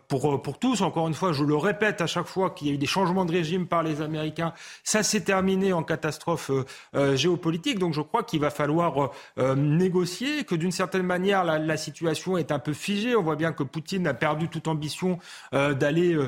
pour, 0.09 0.43
pour 0.43 0.59
tous. 0.59 0.83
Encore 0.83 1.09
une 1.09 1.15
fois, 1.15 1.33
je 1.33 1.45
le 1.45 1.57
répète 1.57 2.01
à 2.01 2.07
chaque 2.07 2.27
fois 2.27 2.51
qu'il 2.51 2.67
y 2.67 2.71
a 2.71 2.75
eu 2.75 2.79
des 2.79 2.87
changements 2.87 3.25
de 3.25 3.33
régime 3.33 3.67
par 3.67 3.83
les 3.83 4.03
Américains. 4.03 4.53
Ça 4.85 5.03
s'est 5.03 5.23
terminé 5.23 5.73
en 5.73 5.83
catastrophe 5.83 6.51
géopolitique. 7.15 7.79
Donc 7.79 7.95
je 7.95 8.01
crois 8.01 8.23
qu'il 8.23 8.41
va 8.41 8.51
falloir 8.51 9.13
négocier, 9.57 10.45
que 10.45 10.55
d'une 10.55 10.73
certaine 10.73 11.05
manière 11.05 11.45
la, 11.45 11.59
la, 11.59 11.77
situation 11.77 12.37
est 12.37 12.53
un 12.53 12.59
peu 12.59 12.73
figée. 12.73 13.17
On 13.17 13.23
voit 13.23 13.37
bien 13.37 13.53
que 13.53 13.63
Poutine 13.63 14.07
a 14.07 14.15
perdu 14.15 14.49
toute 14.49 14.69
ambition 14.69 15.19
d'aller 15.53 16.19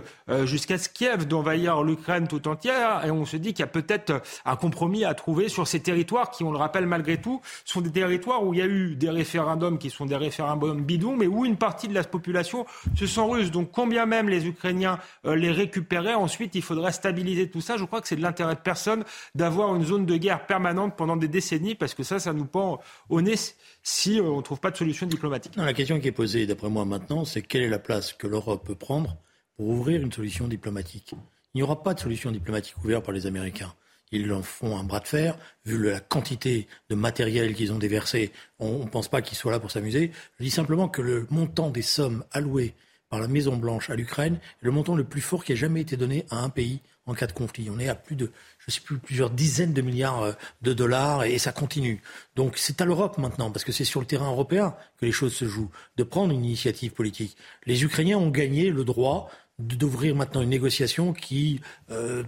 jusqu'à 0.45 0.79
Kiev, 0.79 1.27
d'envahir 1.27 1.83
l'Ukraine 1.83 2.28
tout 2.29 2.47
entière 2.47 3.05
et 3.05 3.11
on 3.11 3.25
se 3.25 3.37
dit 3.37 3.53
qu'il 3.53 3.61
y 3.61 3.65
a 3.65 3.67
peut-être 3.67 4.23
un 4.45 4.57
compromis 4.57 5.05
à 5.05 5.15
trouver 5.15 5.49
sur 5.49 5.67
ces 5.67 5.81
territoires 5.81 6.31
qui, 6.31 6.45
on 6.45 6.53
le 6.53 6.59
rappelle 6.59 6.87
malgré 6.87 7.21
tout, 7.21 7.41
sont 7.65 7.81
des 7.81 7.91
territoires 7.91 8.45
où 8.45 8.55
il 8.55 8.61
y 8.61 8.63
a 8.63 8.67
eu 8.67 8.95
des 8.95 9.11
référendums 9.11 9.79
qui 9.79 9.91
sont 9.91 10.07
des 10.07 10.17
référendums 10.17 10.83
bidons, 10.83 11.17
mais 11.17 11.27
où 11.27 11.45
une 11.45 11.57
partie 11.57 11.89
de 11.89 11.95
la 11.95 12.05
population 12.05 12.67
se 12.97 13.07
sent 13.07 13.21
russe. 13.21 13.51
Donc 13.51 13.71
combien 13.73 14.07
même 14.07 14.29
les 14.29 14.47
Ukrainiens 14.47 14.99
euh, 15.27 15.35
les 15.35 15.51
récupéraient, 15.51 16.15
ensuite 16.15 16.55
il 16.55 16.63
faudrait 16.63 16.93
stabiliser 16.93 17.51
tout 17.51 17.61
ça. 17.61 17.77
Je 17.77 17.85
crois 17.85 18.01
que 18.01 18.09
c'est 18.09 18.17
de 18.17 18.23
l'intérêt 18.23 18.55
de 18.55 18.61
personne 18.61 19.05
d'avoir 19.35 19.75
une 19.75 19.85
zone 19.85 20.07
de 20.07 20.17
guerre 20.17 20.47
permanente 20.47 20.95
pendant 20.97 21.17
des 21.17 21.29
décennies, 21.29 21.75
parce 21.75 21.95
que 21.95 22.03
ça, 22.03 22.19
ça 22.19 22.33
nous 22.33 22.47
pend 22.47 22.81
au 23.09 23.21
nez 23.21 23.37
si 23.83 24.21
euh, 24.21 24.25
on 24.25 24.39
ne 24.39 24.43
trouve 24.43 24.61
pas 24.61 24.71
de 24.71 24.77
solution 24.77 25.07
diplomatique. 25.07 25.55
la 25.57 25.73
question 25.73 26.01
qui 26.01 26.09
est 26.09 26.13
posée, 26.13 26.47
d'après 26.47 26.69
moi 26.69 26.85
maintenant, 26.85 27.25
c'est 27.25 27.43
quelle 27.43 27.63
est 27.63 27.69
la 27.69 27.79
place 27.79 28.13
que 28.13 28.27
l'Europe 28.27 28.67
peut 28.67 28.75
prendre 28.75 29.17
pour 29.57 29.69
ouvrir 29.69 30.03
une 30.03 30.13
solution 30.13 30.49
diplomatique? 30.49 31.15
Il 31.55 31.59
n'y 31.59 31.63
aura 31.63 31.83
pas 31.83 31.95
de 31.95 32.01
solution 32.01 32.31
diplomatique 32.31 32.77
ouverte 32.85 33.05
par 33.05 33.15
les 33.15 33.27
Américains. 33.27 33.75
Ils 34.11 34.33
en 34.33 34.43
font 34.43 34.79
un 34.79 34.85
bras 34.85 35.01
de 35.01 35.09
fer, 35.09 35.37
vu 35.65 35.83
la 35.91 36.01
quantité 36.01 36.67
de 36.89 36.95
matériel 36.95 37.55
qu'ils 37.55 37.73
ont 37.73 37.79
déversé. 37.79 38.33
On 38.59 38.85
ne 38.85 38.89
pense 38.89 39.09
pas 39.09 39.23
qu'ils 39.23 39.37
soient 39.37 39.53
là 39.53 39.61
pour 39.61 39.71
s'amuser. 39.71 40.13
Je 40.39 40.45
dis 40.45 40.51
simplement 40.51 40.89
que 40.89 41.03
le 41.03 41.27
montant 41.31 41.71
des 41.71 41.83
sommes 41.83 42.25
allouées 42.33 42.75
par 43.09 43.21
la 43.21 43.29
Maison-Blanche 43.29 43.91
à 43.91 43.97
l'Ukraine 43.97 44.35
est 44.35 44.65
le 44.65 44.71
montant 44.71 44.95
le 44.95 45.05
plus 45.05 45.21
fort 45.21 45.45
qui 45.45 45.53
ait 45.53 45.57
jamais 45.57 45.81
été 45.81 45.97
donné 45.97 46.27
à 46.31 46.39
un 46.39 46.51
pays 46.51 46.81
en 47.07 47.15
cas 47.15 47.27
de 47.27 47.33
conflit. 47.33 47.71
On 47.71 47.79
est 47.79 47.89
à 47.89 47.95
plus 47.95 48.17
de, 48.17 48.31
je 48.59 48.71
sais 48.71 48.81
plus, 48.81 48.99
plusieurs 48.99 49.31
dizaines 49.31 49.73
de 49.73 49.81
milliards 49.81 50.23
euh, 50.23 50.33
de 50.61 50.75
dollars 50.75 51.25
et 51.25 51.39
ça 51.39 51.53
continue. 51.53 52.03
Donc 52.37 52.59
c'est 52.59 52.83
à 52.83 52.85
l'Europe 52.85 53.17
maintenant, 53.17 53.51
parce 53.51 53.65
que 53.65 53.73
c'est 53.73 53.85
sur 53.85 54.01
le 54.01 54.07
terrain 54.07 54.31
européen 54.31 54.77
que 54.99 55.07
les 55.07 55.13
choses 55.13 55.35
se 55.35 55.47
jouent, 55.47 55.71
de 55.97 56.03
prendre 56.03 56.33
une 56.33 56.45
initiative 56.45 56.93
politique. 56.93 57.37
Les 57.65 57.83
Ukrainiens 57.83 58.19
ont 58.19 58.29
gagné 58.29 58.71
le 58.71 58.85
droit 58.85 59.31
d'ouvrir 59.59 60.15
maintenant 60.15 60.43
une 60.43 60.51
négociation 60.51 61.13
qui 61.13 61.61
euh, 61.91 62.23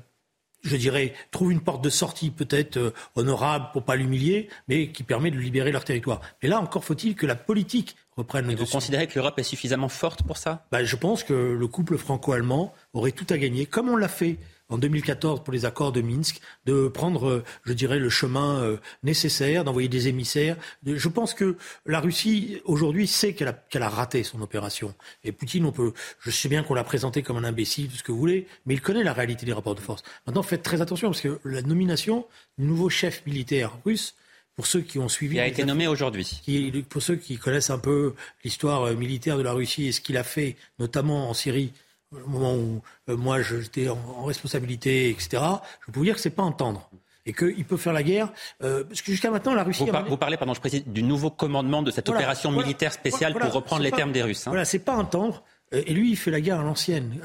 je 0.62 0.76
dirais, 0.76 1.14
trouve 1.30 1.52
une 1.52 1.60
porte 1.60 1.82
de 1.82 1.90
sortie 1.90 2.30
peut-être 2.30 2.76
euh, 2.76 2.90
honorable 3.16 3.68
pour 3.72 3.84
pas 3.84 3.96
l'humilier, 3.96 4.48
mais 4.68 4.88
qui 4.92 5.02
permet 5.02 5.30
de 5.30 5.38
libérer 5.38 5.72
leur 5.72 5.84
territoire. 5.84 6.20
Mais 6.42 6.48
là, 6.48 6.60
encore 6.60 6.84
faut-il 6.84 7.14
que 7.14 7.26
la 7.26 7.34
politique 7.34 7.96
reprenne 8.16 8.46
le 8.46 8.54
Vous 8.54 8.66
considérez 8.66 9.06
que 9.06 9.18
l'Europe 9.18 9.38
est 9.38 9.42
suffisamment 9.42 9.88
forte 9.88 10.22
pour 10.22 10.36
ça? 10.36 10.66
Ben, 10.70 10.84
Je 10.84 10.96
pense 10.96 11.24
que 11.24 11.32
le 11.32 11.66
couple 11.66 11.96
franco-allemand 11.96 12.74
aurait 12.92 13.12
tout 13.12 13.26
à 13.30 13.38
gagner, 13.38 13.66
comme 13.66 13.88
on 13.88 13.96
l'a 13.96 14.08
fait 14.08 14.36
en 14.70 14.78
2014 14.78 15.44
pour 15.44 15.52
les 15.52 15.64
accords 15.66 15.92
de 15.92 16.00
Minsk, 16.00 16.40
de 16.64 16.88
prendre, 16.88 17.28
euh, 17.28 17.44
je 17.64 17.72
dirais, 17.72 17.98
le 17.98 18.08
chemin 18.08 18.62
euh, 18.62 18.76
nécessaire, 19.02 19.64
d'envoyer 19.64 19.88
des 19.88 20.08
émissaires. 20.08 20.56
Je 20.86 21.08
pense 21.08 21.34
que 21.34 21.56
la 21.84 22.00
Russie, 22.00 22.60
aujourd'hui, 22.64 23.06
sait 23.06 23.34
qu'elle 23.34 23.82
a, 23.82 23.88
raté 23.88 24.22
son 24.22 24.40
opération. 24.40 24.94
Et 25.24 25.32
Poutine, 25.32 25.66
on 25.66 25.72
peut, 25.72 25.92
je 26.20 26.30
sais 26.30 26.48
bien 26.48 26.62
qu'on 26.62 26.74
l'a 26.74 26.84
présenté 26.84 27.22
comme 27.22 27.36
un 27.36 27.44
imbécile, 27.44 27.88
tout 27.88 27.96
ce 27.96 28.02
que 28.02 28.12
vous 28.12 28.18
voulez, 28.18 28.46
mais 28.66 28.74
il 28.74 28.80
connaît 28.80 29.04
la 29.04 29.12
réalité 29.12 29.44
des 29.44 29.52
rapports 29.52 29.74
de 29.74 29.80
force. 29.80 30.02
Maintenant, 30.26 30.42
faites 30.42 30.62
très 30.62 30.80
attention, 30.80 31.08
parce 31.08 31.20
que 31.20 31.40
la 31.44 31.62
nomination 31.62 32.26
du 32.56 32.66
nouveau 32.66 32.88
chef 32.88 33.26
militaire 33.26 33.78
russe, 33.84 34.14
pour 34.56 34.66
ceux 34.66 34.82
qui 34.82 34.98
ont 34.98 35.08
suivi. 35.08 35.36
Il 35.36 35.40
a 35.40 35.46
été 35.46 35.64
nommé 35.64 35.86
aujourd'hui. 35.86 36.42
Pour 36.90 37.02
ceux 37.02 37.16
qui 37.16 37.38
connaissent 37.38 37.70
un 37.70 37.78
peu 37.78 38.14
l'histoire 38.44 38.82
euh, 38.82 38.94
militaire 38.94 39.38
de 39.38 39.42
la 39.42 39.52
Russie 39.52 39.86
et 39.86 39.92
ce 39.92 40.02
qu'il 40.02 40.18
a 40.18 40.22
fait, 40.22 40.56
notamment 40.78 41.30
en 41.30 41.34
Syrie, 41.34 41.72
au 42.12 42.28
moment 42.28 42.54
où 42.54 42.82
euh, 43.08 43.16
moi 43.16 43.40
j'étais 43.42 43.88
en, 43.88 44.24
responsabilité, 44.24 45.10
etc., 45.10 45.42
je 45.86 45.92
peux 45.92 45.98
vous 45.98 46.04
dire 46.04 46.14
que 46.14 46.20
c'est 46.20 46.30
pas 46.30 46.42
entendre 46.42 46.90
et 47.26 47.32
qu'il 47.32 47.64
peut 47.64 47.76
faire 47.76 47.92
la 47.92 48.02
guerre. 48.02 48.32
Euh, 48.62 48.82
parce 48.84 49.02
que 49.02 49.12
jusqu'à 49.12 49.30
maintenant, 49.30 49.54
la 49.54 49.62
Russie. 49.62 49.84
Vous, 50.08 50.16
parlez, 50.16 50.36
pardon, 50.36 50.54
je 50.54 50.60
précise, 50.60 50.84
du 50.86 51.02
nouveau 51.02 51.30
commandement 51.30 51.82
de 51.82 51.90
cette 51.90 52.08
opération 52.08 52.50
militaire 52.50 52.92
spéciale 52.92 53.34
pour 53.34 53.52
reprendre 53.52 53.82
les 53.82 53.92
termes 53.92 54.12
des 54.12 54.22
Russes. 54.22 54.46
Hein. 54.46 54.50
Voilà, 54.50 54.64
c'est 54.64 54.78
pas 54.80 54.94
entendre. 54.94 55.44
Euh, 55.72 55.82
et 55.86 55.92
lui, 55.92 56.10
il 56.10 56.16
fait 56.16 56.30
la 56.30 56.40
guerre 56.40 56.60
à 56.60 56.64
l'ancienne, 56.64 57.20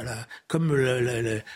comme 0.47 0.75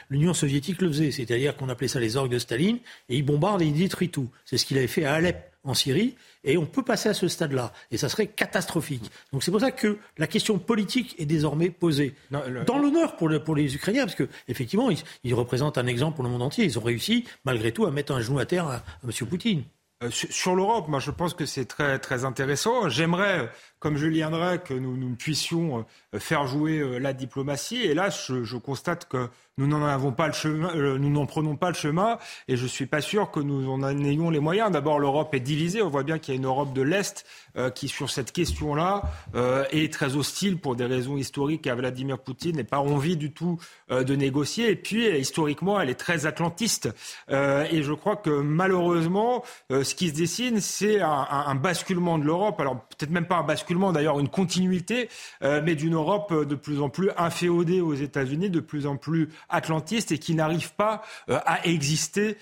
l'Union 0.09 0.33
soviétique 0.33 0.81
le 0.81 0.87
faisait, 0.87 1.11
c'est-à-dire 1.11 1.55
qu'on 1.55 1.69
appelait 1.69 1.87
ça 1.87 1.99
les 1.99 2.15
orgues 2.17 2.31
de 2.31 2.39
Staline, 2.39 2.79
et 3.09 3.17
il 3.17 3.23
bombarde 3.23 3.61
et 3.61 3.65
il 3.65 3.73
détruit 3.73 4.09
tout. 4.09 4.29
C'est 4.45 4.57
ce 4.57 4.65
qu'il 4.65 4.77
avait 4.77 4.87
fait 4.87 5.05
à 5.05 5.13
Alep 5.13 5.51
en 5.63 5.73
Syrie, 5.73 6.15
et 6.43 6.57
on 6.57 6.65
peut 6.65 6.83
passer 6.83 7.09
à 7.09 7.13
ce 7.13 7.27
stade-là, 7.27 7.73
et 7.91 7.97
ça 7.97 8.09
serait 8.09 8.27
catastrophique. 8.27 9.09
Donc 9.31 9.43
c'est 9.43 9.51
pour 9.51 9.59
ça 9.59 9.71
que 9.71 9.97
la 10.17 10.27
question 10.27 10.59
politique 10.59 11.15
est 11.19 11.25
désormais 11.25 11.69
posée. 11.69 12.15
Dans 12.31 12.77
l'honneur 12.77 13.15
pour, 13.15 13.29
pour, 13.43 13.55
les 13.55 13.75
Ukrainiens, 13.75 14.05
parce 14.05 14.15
qu'effectivement, 14.15 14.89
ils, 14.89 14.99
ils, 15.23 15.33
représentent 15.33 15.77
un 15.77 15.87
exemple 15.87 16.15
pour 16.15 16.23
le 16.23 16.29
monde 16.29 16.41
entier. 16.41 16.65
Ils 16.65 16.79
ont 16.79 16.83
réussi, 16.83 17.25
malgré 17.45 17.71
tout, 17.71 17.85
à 17.85 17.91
mettre 17.91 18.13
un 18.13 18.21
genou 18.21 18.39
à 18.39 18.45
terre 18.45 18.67
à, 18.67 18.75
à 18.75 18.83
M. 19.03 19.27
Poutine. 19.27 19.63
Euh, 20.01 20.09
sur 20.11 20.55
l'Europe, 20.55 20.87
moi 20.87 21.01
je 21.01 21.11
pense 21.11 21.33
que 21.33 21.45
c'est 21.45 21.65
très 21.65 21.99
très 21.99 22.23
intéressant. 22.23 22.87
J'aimerais, 22.87 23.51
comme 23.79 23.97
Julien 23.97 24.29
Drey, 24.29 24.59
que 24.59 24.73
nous, 24.73 24.97
nous 24.97 25.15
puissions 25.15 25.85
euh, 26.13 26.19
faire 26.19 26.47
jouer 26.47 26.79
euh, 26.79 26.97
la 26.97 27.13
diplomatie. 27.13 27.81
Et 27.81 27.93
là, 27.93 28.09
je, 28.09 28.57
constate 28.57 29.07
que 29.07 29.29
nous 29.57 29.67
n'en 29.67 29.85
avons 29.85 30.11
pas 30.11 30.27
le 30.27 30.33
chemin, 30.33 30.73
nous 30.75 31.09
n'en 31.09 31.25
prenons 31.25 31.55
pas 31.55 31.69
le 31.69 31.75
chemin, 31.75 32.17
et 32.47 32.55
je 32.55 32.65
suis 32.65 32.85
pas 32.85 33.01
sûr 33.01 33.29
que 33.31 33.39
nous 33.39 33.69
en 33.69 33.83
ayons 33.83 34.29
les 34.29 34.39
moyens. 34.39 34.71
D'abord, 34.71 34.99
l'Europe 34.99 35.33
est 35.33 35.39
divisée. 35.39 35.81
On 35.81 35.89
voit 35.89 36.03
bien 36.03 36.17
qu'il 36.17 36.33
y 36.33 36.37
a 36.37 36.39
une 36.39 36.45
Europe 36.45 36.73
de 36.73 36.81
l'Est 36.81 37.25
euh, 37.57 37.69
qui, 37.69 37.87
sur 37.87 38.09
cette 38.09 38.31
question-là, 38.31 39.01
euh, 39.35 39.65
est 39.71 39.91
très 39.91 40.15
hostile 40.15 40.57
pour 40.57 40.75
des 40.75 40.85
raisons 40.85 41.17
historiques 41.17 41.67
à 41.67 41.75
Vladimir 41.75 42.19
Poutine, 42.19 42.55
n'a 42.57 42.63
pas 42.63 42.79
envie 42.79 43.17
du 43.17 43.31
tout 43.31 43.59
euh, 43.91 44.03
de 44.03 44.15
négocier. 44.15 44.69
Et 44.69 44.75
puis, 44.75 45.09
historiquement, 45.17 45.81
elle 45.81 45.89
est 45.89 45.99
très 45.99 46.25
atlantiste. 46.25 46.89
et 47.29 47.83
je 47.83 47.93
crois 47.93 48.15
que 48.15 48.29
malheureusement, 48.29 49.43
ce 49.69 49.95
qui 49.95 50.09
se 50.09 50.13
dessine, 50.13 50.61
c'est 50.61 51.01
un, 51.01 51.27
un, 51.29 51.55
basculement 51.55 52.17
de 52.17 52.23
l'Europe. 52.23 52.59
Alors 52.59 52.81
peut-être 52.85 53.11
même 53.11 53.25
pas 53.25 53.37
un 53.37 53.43
basculement, 53.43 53.68
d'ailleurs, 53.93 54.19
une 54.19 54.29
continuité, 54.29 55.09
mais 55.41 55.75
d'une 55.75 55.95
Europe 55.95 56.45
de 56.45 56.55
plus 56.55 56.81
en 56.81 56.89
plus 56.89 57.09
inféodée 57.17 57.81
aux 57.81 57.93
États-Unis, 57.93 58.49
de 58.49 58.59
plus 58.59 58.87
en 58.87 58.97
plus 58.97 59.29
atlantiste 59.49 60.11
et 60.11 60.17
qui 60.17 60.35
n'arrive 60.35 60.73
pas 60.73 61.01
à 61.27 61.65
exister 61.65 62.37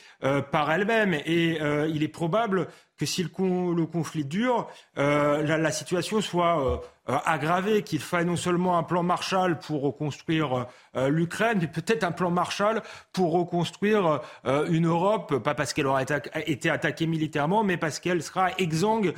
par 0.52 0.72
elle-même. 0.72 1.14
Et 1.14 1.60
il 1.90 2.04
est 2.04 2.08
probable 2.08 2.68
que 2.98 3.06
si 3.06 3.24
le, 3.24 3.30
le 3.74 3.86
conflit 3.86 4.26
dure, 4.26 4.68
euh, 4.98 5.44
la, 5.44 5.58
la, 5.58 5.72
situation 5.72 6.22
soit 6.22 6.62
euh, 6.62 6.78
euh, 7.10 7.16
aggravé, 7.26 7.84
qu'il 7.84 8.00
faille 8.00 8.26
non 8.26 8.36
seulement 8.36 8.78
un 8.78 8.84
plan 8.84 9.02
Marshall 9.02 9.60
pour 9.60 9.82
reconstruire 9.82 10.68
euh, 10.98 11.08
l'Ukraine, 11.08 11.60
mais 11.62 11.68
peut-être 11.68 12.04
un 12.04 12.12
plan 12.12 12.32
Marshall 12.32 12.82
pour 13.14 13.32
reconstruire 13.32 14.20
euh, 14.46 14.66
une 14.70 14.88
Europe, 14.88 15.38
pas 15.42 15.56
parce 15.56 15.72
qu'elle 15.72 15.88
aura 15.88 16.02
été 16.02 16.70
attaquée 16.70 17.08
militairement, 17.08 17.64
mais 17.64 17.78
parce 17.78 18.02
qu'elle 18.02 18.22
sera 18.22 18.50
exsangue 18.58 19.14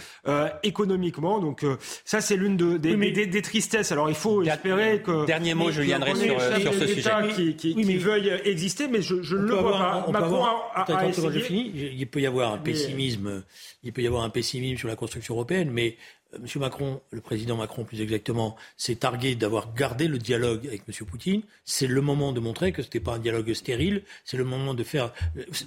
économiquement. 0.62 1.40
Donc 1.40 1.66
ça, 2.06 2.22
c'est 2.22 2.36
l'une 2.36 2.58
de, 2.58 2.78
des, 2.78 3.26
des, 3.26 3.42
tristesses. 3.42 3.92
Alors 3.92 4.10
il 4.10 4.16
faut 4.16 4.44
espérer 4.44 5.02
que... 5.02 5.26
Dernier 5.26 5.56
mot, 5.56 5.72
Julien 5.72 5.98
Drey, 6.00 6.14
sur, 6.14 6.40
sur 6.60 6.74
ce 6.74 6.88
sujet. 6.88 7.10
Qui, 7.36 7.56
qui, 7.56 7.76
qui 7.76 7.98
veuille 7.98 8.40
exister, 8.44 8.88
mais 8.88 9.02
je, 9.02 9.22
je 9.24 9.36
ne 9.36 9.42
le 9.42 9.56
vois 9.56 9.72
pas. 9.72 10.06
Macron 10.12 10.46
a, 10.46 10.82
a, 10.82 11.06
il 11.06 12.08
peut 12.08 12.22
y 12.22 12.28
avoir 12.28 12.54
un 12.54 12.58
pessimisme, 12.58 13.44
il 13.84 13.94
peut 13.94 14.02
y 14.02 14.08
avoir 14.08 14.24
un 14.24 14.30
pessimisme 14.30 14.78
sur 14.78 14.88
la 14.88 14.96
construction 14.96 15.36
européenne, 15.36 15.70
mais 15.72 15.98
M. 16.36 16.46
Macron, 16.58 17.02
le 17.12 17.22
président 17.22 17.58
Macron 17.58 17.84
plus 17.84 18.02
exactement, 18.02 18.56
s'est 18.78 18.96
targué 18.96 19.36
d'avoir 19.36 19.74
gardé 19.74 20.08
le 20.08 20.18
dialogue 20.18 20.68
avec 20.68 20.84
M. 20.88 21.06
Poutine. 21.06 21.42
C'est 21.66 21.88
le 21.88 22.02
moment 22.02 22.32
de 22.32 22.40
montrer 22.40 22.72
que 22.72 22.82
ce 22.82 22.88
n'était 22.88 23.00
pas 23.00 23.16
un 23.16 23.20
dialogue 23.20 23.54
stérile. 23.54 24.04
C'est 24.26 24.38
le 24.38 24.44
moment 24.44 24.74
de 24.74 24.84
faire. 24.84 25.12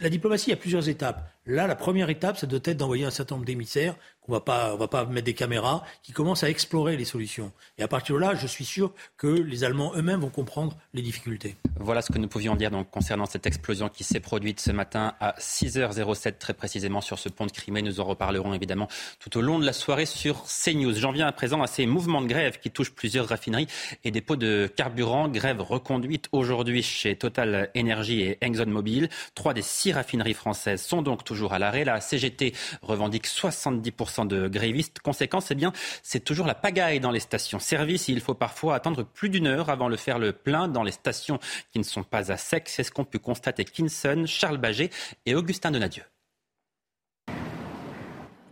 La 0.00 0.09
diplomatie 0.09 0.52
a 0.52 0.57
plusieurs 0.57 0.88
étapes. 0.88 1.31
Là, 1.47 1.66
la 1.66 1.75
première 1.75 2.09
étape, 2.11 2.37
ça 2.37 2.47
doit 2.47 2.61
être 2.64 2.76
d'envoyer 2.76 3.04
un 3.04 3.11
certain 3.11 3.35
nombre 3.35 3.47
d'émissaires 3.47 3.97
qu'on 4.23 4.33
va 4.33 4.73
on 4.73 4.76
va 4.76 4.88
pas 4.88 5.04
mettre 5.04 5.26
des 5.26 5.35
caméras, 5.35 5.83
qui 6.02 6.12
commencent 6.12 6.45
à 6.45 6.50
explorer 6.50 6.97
les 6.97 7.04
solutions. 7.04 7.52
Et 7.78 7.83
à 7.83 7.88
partir 7.88 8.14
de 8.14 8.21
là, 8.21 8.35
je 8.35 8.47
suis 8.47 8.64
sûr 8.64 8.92
que 9.16 9.26
les 9.26 9.64
Allemands 9.64 9.92
eux-mêmes 9.97 10.21
vont 10.21 10.31
comprendre 10.31 10.76
les 10.95 11.02
difficultés. 11.02 11.57
Voilà 11.81 12.02
ce 12.02 12.12
que 12.12 12.19
nous 12.19 12.28
pouvions 12.28 12.54
dire 12.54 12.71
concernant 12.92 13.26
cette 13.26 13.47
explosion 13.47 13.88
qui 13.88 14.04
s'est 14.04 14.21
produite 14.21 14.61
ce 14.61 14.71
matin 14.71 15.14
à 15.19 15.35
6h07 15.40 16.38
très 16.38 16.54
précisément 16.54 17.00
sur 17.00 17.19
ce 17.19 17.28
pont 17.28 17.47
de 17.47 17.50
Crimée. 17.50 17.83
Nous 17.83 17.99
en 17.99 18.04
reparlerons 18.04 18.54
évidemment 18.54 18.88
tout 19.19 19.37
au 19.37 19.40
long 19.40 19.59
de 19.59 19.66
la 19.66 19.73
soirée 19.73 20.07
sur 20.07 20.47
CNews. 20.65 20.95
J'en 20.95 21.13
viens 21.13 21.27
à 21.27 21.33
présent 21.33 21.63
à 21.63 21.67
ces 21.67 21.87
mouvements 21.87 22.23
de 22.23 22.27
grève 22.27 22.59
qui 22.59 22.71
touchent 22.71 22.93
plusieurs 22.93 23.29
raffineries 23.29 23.67
et 24.05 24.11
dépôts 24.11 24.37
de 24.37 24.71
carburant. 24.75 25.29
Grève 25.29 25.61
reconduite 25.61 26.29
aujourd'hui 26.33 26.83
chez 26.83 27.17
Total 27.17 27.71
Energy 27.77 28.23
et 28.23 28.39
ExxonMobil. 28.41 29.09
Trois 29.35 29.55
des 29.55 29.63
six 29.63 29.93
raffineries 29.93 30.35
françaises 30.35 30.83
sont 30.83 31.03
donc 31.03 31.25
toujours 31.25 31.53
à 31.53 31.59
l'arrêt. 31.59 31.85
La 31.85 32.01
CGT 32.01 32.53
revendique 32.83 33.27
70% 33.27 34.27
de 34.27 34.49
grévistes. 34.49 35.01
Conséquence, 35.01 35.51
eh 35.51 35.55
bien, 35.55 35.73
c'est 36.03 36.25
toujours 36.25 36.47
la 36.47 36.55
pagaille 36.55 37.01
dans 37.01 37.11
les 37.11 37.21
stations-service. 37.21 38.09
Il 38.09 38.21
faut 38.21 38.35
parfois 38.35 38.75
attendre 38.75 39.05
plus 39.05 39.29
d'une 39.29 39.47
heure 39.47 39.71
avant 39.71 39.89
de 39.89 39.97
faire 39.97 40.19
le 40.19 40.33
plein 40.33 40.69
dans 40.69 40.83
les 40.83 40.93
stations 40.93 41.39
qui 41.73 41.79
ne 41.79 41.85
sont 41.85 42.03
pas 42.03 42.31
à 42.31 42.37
sec. 42.37 42.69
C'est 42.69 42.85
ce 42.85 42.91
qu'ont 42.91 43.05
pu 43.05 43.19
constater 43.19 43.65
Kinson, 43.65 44.25
Charles 44.27 44.59
Baget 44.59 44.91
et 45.27 45.35
Augustin 45.35 45.71
Donadieu. 45.71 46.03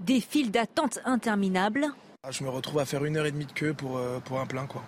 Des 0.01 0.21
files 0.21 0.51
d'attente 0.51 0.99
interminables. 1.05 1.87
Ah, 2.23 2.31
je 2.31 2.43
me 2.43 2.49
retrouve 2.49 2.81
à 2.81 2.85
faire 2.85 3.05
une 3.05 3.17
heure 3.17 3.27
et 3.27 3.33
demie 3.33 3.47
de 3.47 3.53
queue 3.53 3.75
pour, 3.75 3.99
euh, 3.99 4.19
pour 4.19 4.41
un 4.41 4.47
plein. 4.47 4.67
Quoi. 4.67 4.83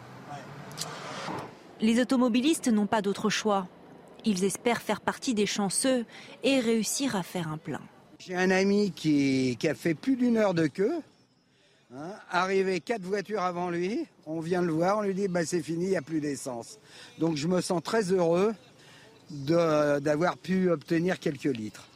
Les 1.81 2.00
automobilistes 2.00 2.69
n'ont 2.69 2.87
pas 2.87 3.02
d'autre 3.02 3.28
choix. 3.28 3.69
Ils 4.25 4.45
espèrent 4.45 4.81
faire 4.81 5.00
partie 5.00 5.35
des 5.35 5.47
chanceux 5.47 6.04
et 6.45 6.61
réussir 6.61 7.16
à 7.16 7.23
faire 7.23 7.49
un 7.49 7.59
plein. 7.59 7.81
J'ai 8.19 8.37
un 8.37 8.50
ami 8.50 8.92
qui, 8.92 9.59
a 9.64 9.75
fait 9.75 9.95
plus 9.95 10.16
d'une 10.16 10.37
heure 10.37 10.54
de 10.54 10.66
queue. 10.66 10.95
Hein, 11.95 12.12
arrivé 12.31 12.81
quatre 12.81 13.02
voitures 13.02 13.42
avant 13.42 13.69
lui, 13.69 14.07
on 14.25 14.40
vient 14.40 14.62
le 14.62 14.73
voir, 14.73 14.99
on 14.99 15.02
lui 15.02 15.12
dit 15.12 15.28
bah, 15.28 15.45
c'est 15.45 15.62
fini, 15.62 15.87
il 15.87 15.90
n'y 15.90 15.97
a 15.97 16.02
plus 16.02 16.21
d'essence. 16.21 16.78
Donc 17.19 17.37
je 17.37 17.49
me 17.49 17.61
sens 17.61 17.83
très 17.83 18.12
heureux 18.12 18.54
d'avoir 19.31 20.38
pu 20.38 20.71
obtenir 20.71 21.19
quelques 21.19 21.45
litres. 21.45 21.87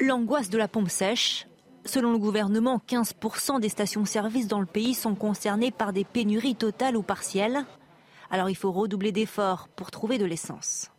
L'angoisse 0.00 0.50
de 0.50 0.58
la 0.58 0.68
pompe 0.68 0.90
sèche. 0.90 1.46
Selon 1.86 2.12
le 2.12 2.18
gouvernement, 2.18 2.80
15% 2.88 3.60
des 3.60 3.68
stations-service 3.68 4.48
dans 4.48 4.60
le 4.60 4.66
pays 4.66 4.94
sont 4.94 5.14
concernées 5.14 5.70
par 5.70 5.92
des 5.92 6.04
pénuries 6.04 6.54
totales 6.54 6.96
ou 6.96 7.02
partielles. 7.02 7.64
Alors 8.30 8.48
il 8.48 8.56
faut 8.56 8.72
redoubler 8.72 9.12
d'efforts 9.12 9.68
pour 9.76 9.90
trouver 9.90 10.16
de 10.16 10.24
l'essence. 10.24 10.90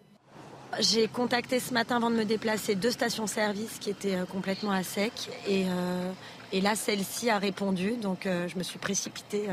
J'ai 0.80 1.08
contacté 1.08 1.60
ce 1.60 1.74
matin 1.74 1.98
avant 1.98 2.12
de 2.12 2.16
me 2.16 2.26
déplacer 2.26 2.76
deux 2.76 2.92
stations-service 2.92 3.78
qui 3.80 3.90
étaient 3.90 4.16
euh, 4.16 4.26
complètement 4.26 4.72
à 4.72 4.84
sec. 4.84 5.30
Et, 5.48 5.66
euh, 5.68 6.12
et 6.52 6.60
là, 6.60 6.76
celle-ci 6.76 7.30
a 7.30 7.40
répondu. 7.40 7.96
Donc 7.96 8.26
euh, 8.26 8.48
je 8.48 8.58
me 8.58 8.64
suis 8.64 8.78
précipitée 8.78 9.48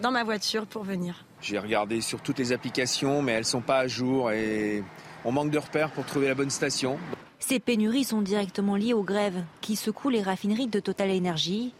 dans 0.00 0.10
ma 0.10 0.24
voiture 0.24 0.66
pour 0.66 0.84
venir. 0.84 1.24
J'ai 1.40 1.58
regardé 1.58 2.00
sur 2.00 2.20
toutes 2.20 2.38
les 2.38 2.52
applications, 2.52 3.22
mais 3.22 3.32
elles 3.32 3.40
ne 3.40 3.44
sont 3.44 3.62
pas 3.62 3.78
à 3.78 3.88
jour. 3.88 4.30
Et 4.30 4.84
on 5.24 5.32
manque 5.32 5.50
de 5.50 5.58
repères 5.58 5.90
pour 5.90 6.04
trouver 6.04 6.28
la 6.28 6.34
bonne 6.34 6.50
station. 6.50 6.98
Ces 7.44 7.58
pénuries 7.58 8.04
sont 8.04 8.22
directement 8.22 8.76
liées 8.76 8.94
aux 8.94 9.02
grèves 9.02 9.42
qui 9.60 9.74
secouent 9.74 10.10
les 10.10 10.22
raffineries 10.22 10.68
de 10.68 10.78
Total 10.78 11.10
Energy. 11.10 11.74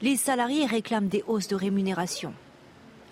Les 0.00 0.16
salariés 0.16 0.64
réclament 0.64 1.08
des 1.08 1.24
hausses 1.26 1.48
de 1.48 1.56
rémunération. 1.56 2.32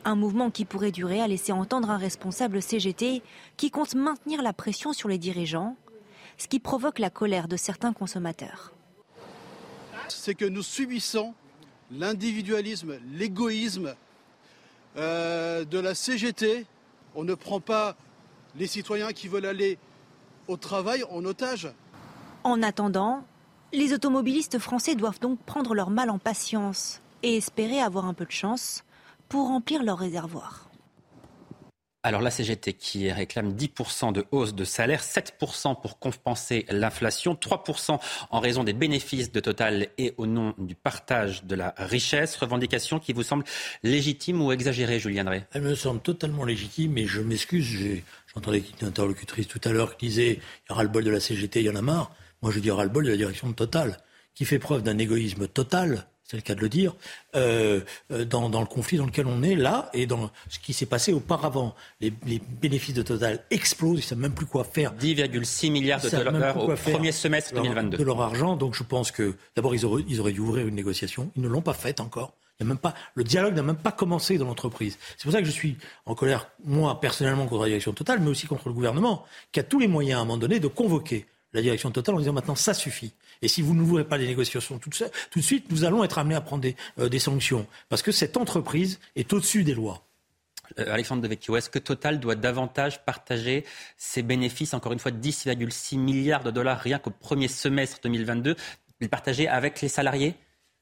Un 0.05 0.15
mouvement 0.15 0.53
qui 0.53 0.65
pourrait 0.65 0.93
durer 0.93 1.21
a 1.21 1.27
laissé 1.27 1.51
entendre 1.51 1.91
un 1.91 1.97
responsable 1.97 2.63
CGT 2.63 3.23
qui 3.57 3.73
compte 3.73 3.97
maintenir 3.97 4.41
la 4.41 4.53
pression 4.53 4.93
sur 4.93 5.09
les 5.09 5.19
dirigeants, 5.19 5.77
ce 6.39 6.47
qui 6.47 6.61
provoque 6.61 7.01
la 7.01 7.11
colère 7.11 7.49
de 7.49 7.57
certains 7.57 7.93
consommateurs. 7.93 8.73
C'est 10.07 10.37
que 10.37 10.45
nous 10.45 10.63
subissons 10.63 11.35
l'individualisme, 11.91 13.01
l'égoïsme 13.15 13.97
euh, 14.97 15.65
de 15.65 15.79
la 15.81 15.97
CGT. 15.97 16.67
On 17.17 17.25
ne 17.25 17.35
prend 17.35 17.59
pas 17.59 17.97
les 18.55 18.69
citoyens 18.69 19.13
qui 19.13 19.27
veulent 19.27 19.45
aller 19.45 19.77
au 20.47 20.57
travail 20.57 21.03
en 21.11 21.25
otage. 21.25 21.69
En 22.47 22.63
attendant, 22.63 23.25
les 23.73 23.93
automobilistes 23.93 24.61
français 24.61 24.95
doivent 24.95 25.19
donc 25.19 25.41
prendre 25.41 25.75
leur 25.75 25.91
mal 25.91 26.11
en 26.11 26.21
patience 26.21 27.03
et 27.25 27.37
espérer 27.37 27.81
avoir 27.81 28.05
un 28.07 28.15
peu 28.15 28.25
de 28.25 28.31
chance 28.31 28.85
pour 29.29 29.49
remplir 29.49 29.83
leur 29.83 29.99
réservoir. 29.99 30.71
Alors 32.05 32.21
la 32.21 32.31
CGT 32.31 32.75
qui 32.75 33.11
réclame 33.11 33.57
10% 33.57 34.13
de 34.13 34.27
hausse 34.31 34.55
de 34.55 34.63
salaire, 34.63 35.03
7% 35.03 35.81
pour 35.81 35.99
compenser 35.99 36.67
l'inflation, 36.69 37.35
3% 37.35 37.99
en 38.31 38.39
raison 38.39 38.63
des 38.63 38.75
bénéfices 38.75 39.33
de 39.33 39.41
Total 39.41 39.89
et 39.99 40.15
au 40.17 40.27
nom 40.27 40.55
du 40.57 40.77
partage 40.77 41.43
de 41.43 41.57
la 41.57 41.75
richesse. 41.77 42.37
Revendication 42.37 43.01
qui 43.01 43.13
vous 43.13 43.25
semble 43.25 43.43
légitime 43.83 44.41
ou 44.41 44.53
exagérée, 44.53 45.01
Julien 45.01 45.25
Drey? 45.25 45.45
Elle 45.53 45.63
me 45.63 45.75
semble 45.75 45.99
totalement 45.99 46.45
légitime 46.45 46.93
mais 46.93 47.07
je 47.07 47.21
m'excuse. 47.21 48.05
J'entendais 48.33 48.63
une 48.81 48.87
interlocutrice 48.87 49.49
tout 49.49 49.61
à 49.65 49.73
l'heure 49.73 49.97
qui 49.97 50.07
disait 50.07 50.35
il 50.35 50.71
y 50.71 50.73
aura 50.73 50.85
le 50.85 50.91
bol 50.91 51.03
de 51.03 51.11
la 51.11 51.19
CGT, 51.19 51.63
il 51.63 51.67
y 51.67 51.71
en 51.71 51.75
a 51.75 51.83
marre. 51.83 52.13
Moi 52.47 52.53
je 52.53 52.61
dis 52.61 52.67
il 52.67 52.69
y 52.69 52.71
aura 52.71 52.85
le 52.85 52.91
bol 52.91 53.05
de 53.05 53.11
la 53.11 53.17
direction 53.17 53.49
de 53.49 53.55
Total 53.55 53.99
qui 54.37 54.45
fait 54.45 54.61
preuve 54.61 54.85
d'un 54.85 54.99
égoïsme 54.99 55.49
total 55.49 56.07
c'est 56.23 56.37
le 56.37 56.43
cas 56.43 56.55
de 56.55 56.61
le 56.61 56.69
dire, 56.69 56.95
euh, 57.35 57.81
euh, 58.13 58.25
dans, 58.25 58.49
le 58.49 58.67
conflit 58.67 58.99
dans 58.99 59.07
lequel 59.07 59.27
on 59.27 59.43
est 59.43 59.57
là 59.57 59.91
et 59.93 60.07
dans 60.07 60.31
ce 60.49 60.61
qui 60.61 60.73
s'est 60.73 60.87
passé 60.87 61.13
auparavant. 61.13 61.75
Les, 62.01 62.13
bénéfices 62.61 62.95
de 62.95 63.03
Total 63.03 63.45
explosent, 63.51 63.95
ils 63.95 63.97
ne 63.97 64.03
savent 64.03 64.19
même 64.19 64.35
plus 64.35 64.47
quoi 64.47 64.63
faire. 64.63 64.95
10,6 64.95 65.73
milliards 65.73 66.01
de 66.01 66.09
dollars 66.09 66.57
au 66.57 66.75
premier 66.75 67.11
semestre 67.11 67.53
2022. 67.55 67.97
De 67.97 68.05
leur 68.05 68.21
argent, 68.21 68.57
donc 68.57 68.75
je 68.75 68.85
pense 68.85 69.11
que 69.11 69.35
d'abord 69.57 69.75
ils 69.75 69.85
auraient, 69.85 70.05
ils 70.09 70.21
auraient 70.21 70.33
dû 70.33 70.41
ouvrir 70.41 70.69
une 70.69 70.77
négociation, 70.77 71.33
ils 71.35 71.43
ne 71.43 71.49
l'ont 71.49 71.63
pas 71.63 71.75
faite 71.75 71.99
encore. 71.99 72.33
Il 72.59 72.63
y 72.63 72.67
a 72.67 72.69
même 72.69 72.79
pas, 72.79 72.95
le 73.15 73.25
dialogue 73.25 73.55
n'a 73.55 73.63
même 73.63 73.77
pas 73.77 73.93
commencé 73.93 74.39
dans 74.39 74.47
l'entreprise. 74.47 74.99
C'est 75.17 75.25
pour 75.25 75.33
ça 75.33 75.41
que 75.41 75.47
je 75.47 75.53
suis 75.53 75.77
en 76.07 76.15
colère, 76.15 76.49
moi 76.65 77.01
personnellement, 77.01 77.47
contre 77.47 77.63
la 77.63 77.69
direction 77.69 77.93
Total, 77.93 78.21
mais 78.21 78.31
aussi 78.31 78.47
contre 78.47 78.69
le 78.69 78.75
gouvernement, 78.75 79.25
qui 79.53 79.61
a 79.61 79.65
tous 79.65 79.81
les 79.81 79.89
moyens 79.89 80.19
à 80.19 80.23
un 80.23 80.25
moment 80.25 80.39
donné 80.39 80.61
de 80.61 80.69
convoquer 80.69 81.27
la 81.53 81.63
direction 81.63 81.91
Total 81.91 82.15
en 82.15 82.19
disant 82.19 82.33
maintenant 82.33 82.55
ça 82.55 82.75
suffit. 82.75 83.15
Et 83.43 83.49
si 83.49 83.63
vous 83.63 83.75
n'ouvrez 83.75 84.05
pas 84.05 84.17
les 84.17 84.27
négociations 84.27 84.79
tout, 84.79 84.91
tout, 84.91 85.39
de 85.39 85.45
suite, 85.45 85.71
nous 85.71 85.85
allons 85.85 86.05
être 86.05 86.19
amenés 86.19 86.35
à 86.35 86.41
prendre 86.41 86.63
des, 86.63 86.77
euh, 86.99 87.19
sanctions. 87.19 87.67
Parce 87.89 88.03
que 88.03 88.13
cette 88.13 88.37
entreprise 88.37 89.01
est 89.15 89.33
au-dessus 89.33 89.65
des 89.65 89.75
lois. 89.75 90.03
Euh, 90.79 90.93
Alexandre 90.93 91.23
Devecchio, 91.23 91.57
est-ce 91.57 91.71
que 91.71 91.79
Total 91.79 92.19
doit 92.21 92.35
davantage 92.35 93.05
partager 93.05 93.65
ses 93.97 94.23
bénéfices, 94.23 94.75
encore 94.75 94.93
une 94.93 94.99
fois 94.99 95.13
10,6 95.13 95.99
milliards 95.99 96.43
de 96.43 96.51
dollars 96.51 96.79
rien 96.79 96.99
qu'au 96.99 97.11
premier 97.11 97.49
semestre 97.49 98.01
2022, 98.03 98.57
les 99.01 99.09
partager 99.09 99.49
avec 99.49 99.81
les 99.81 99.89
salariés? 99.89 100.35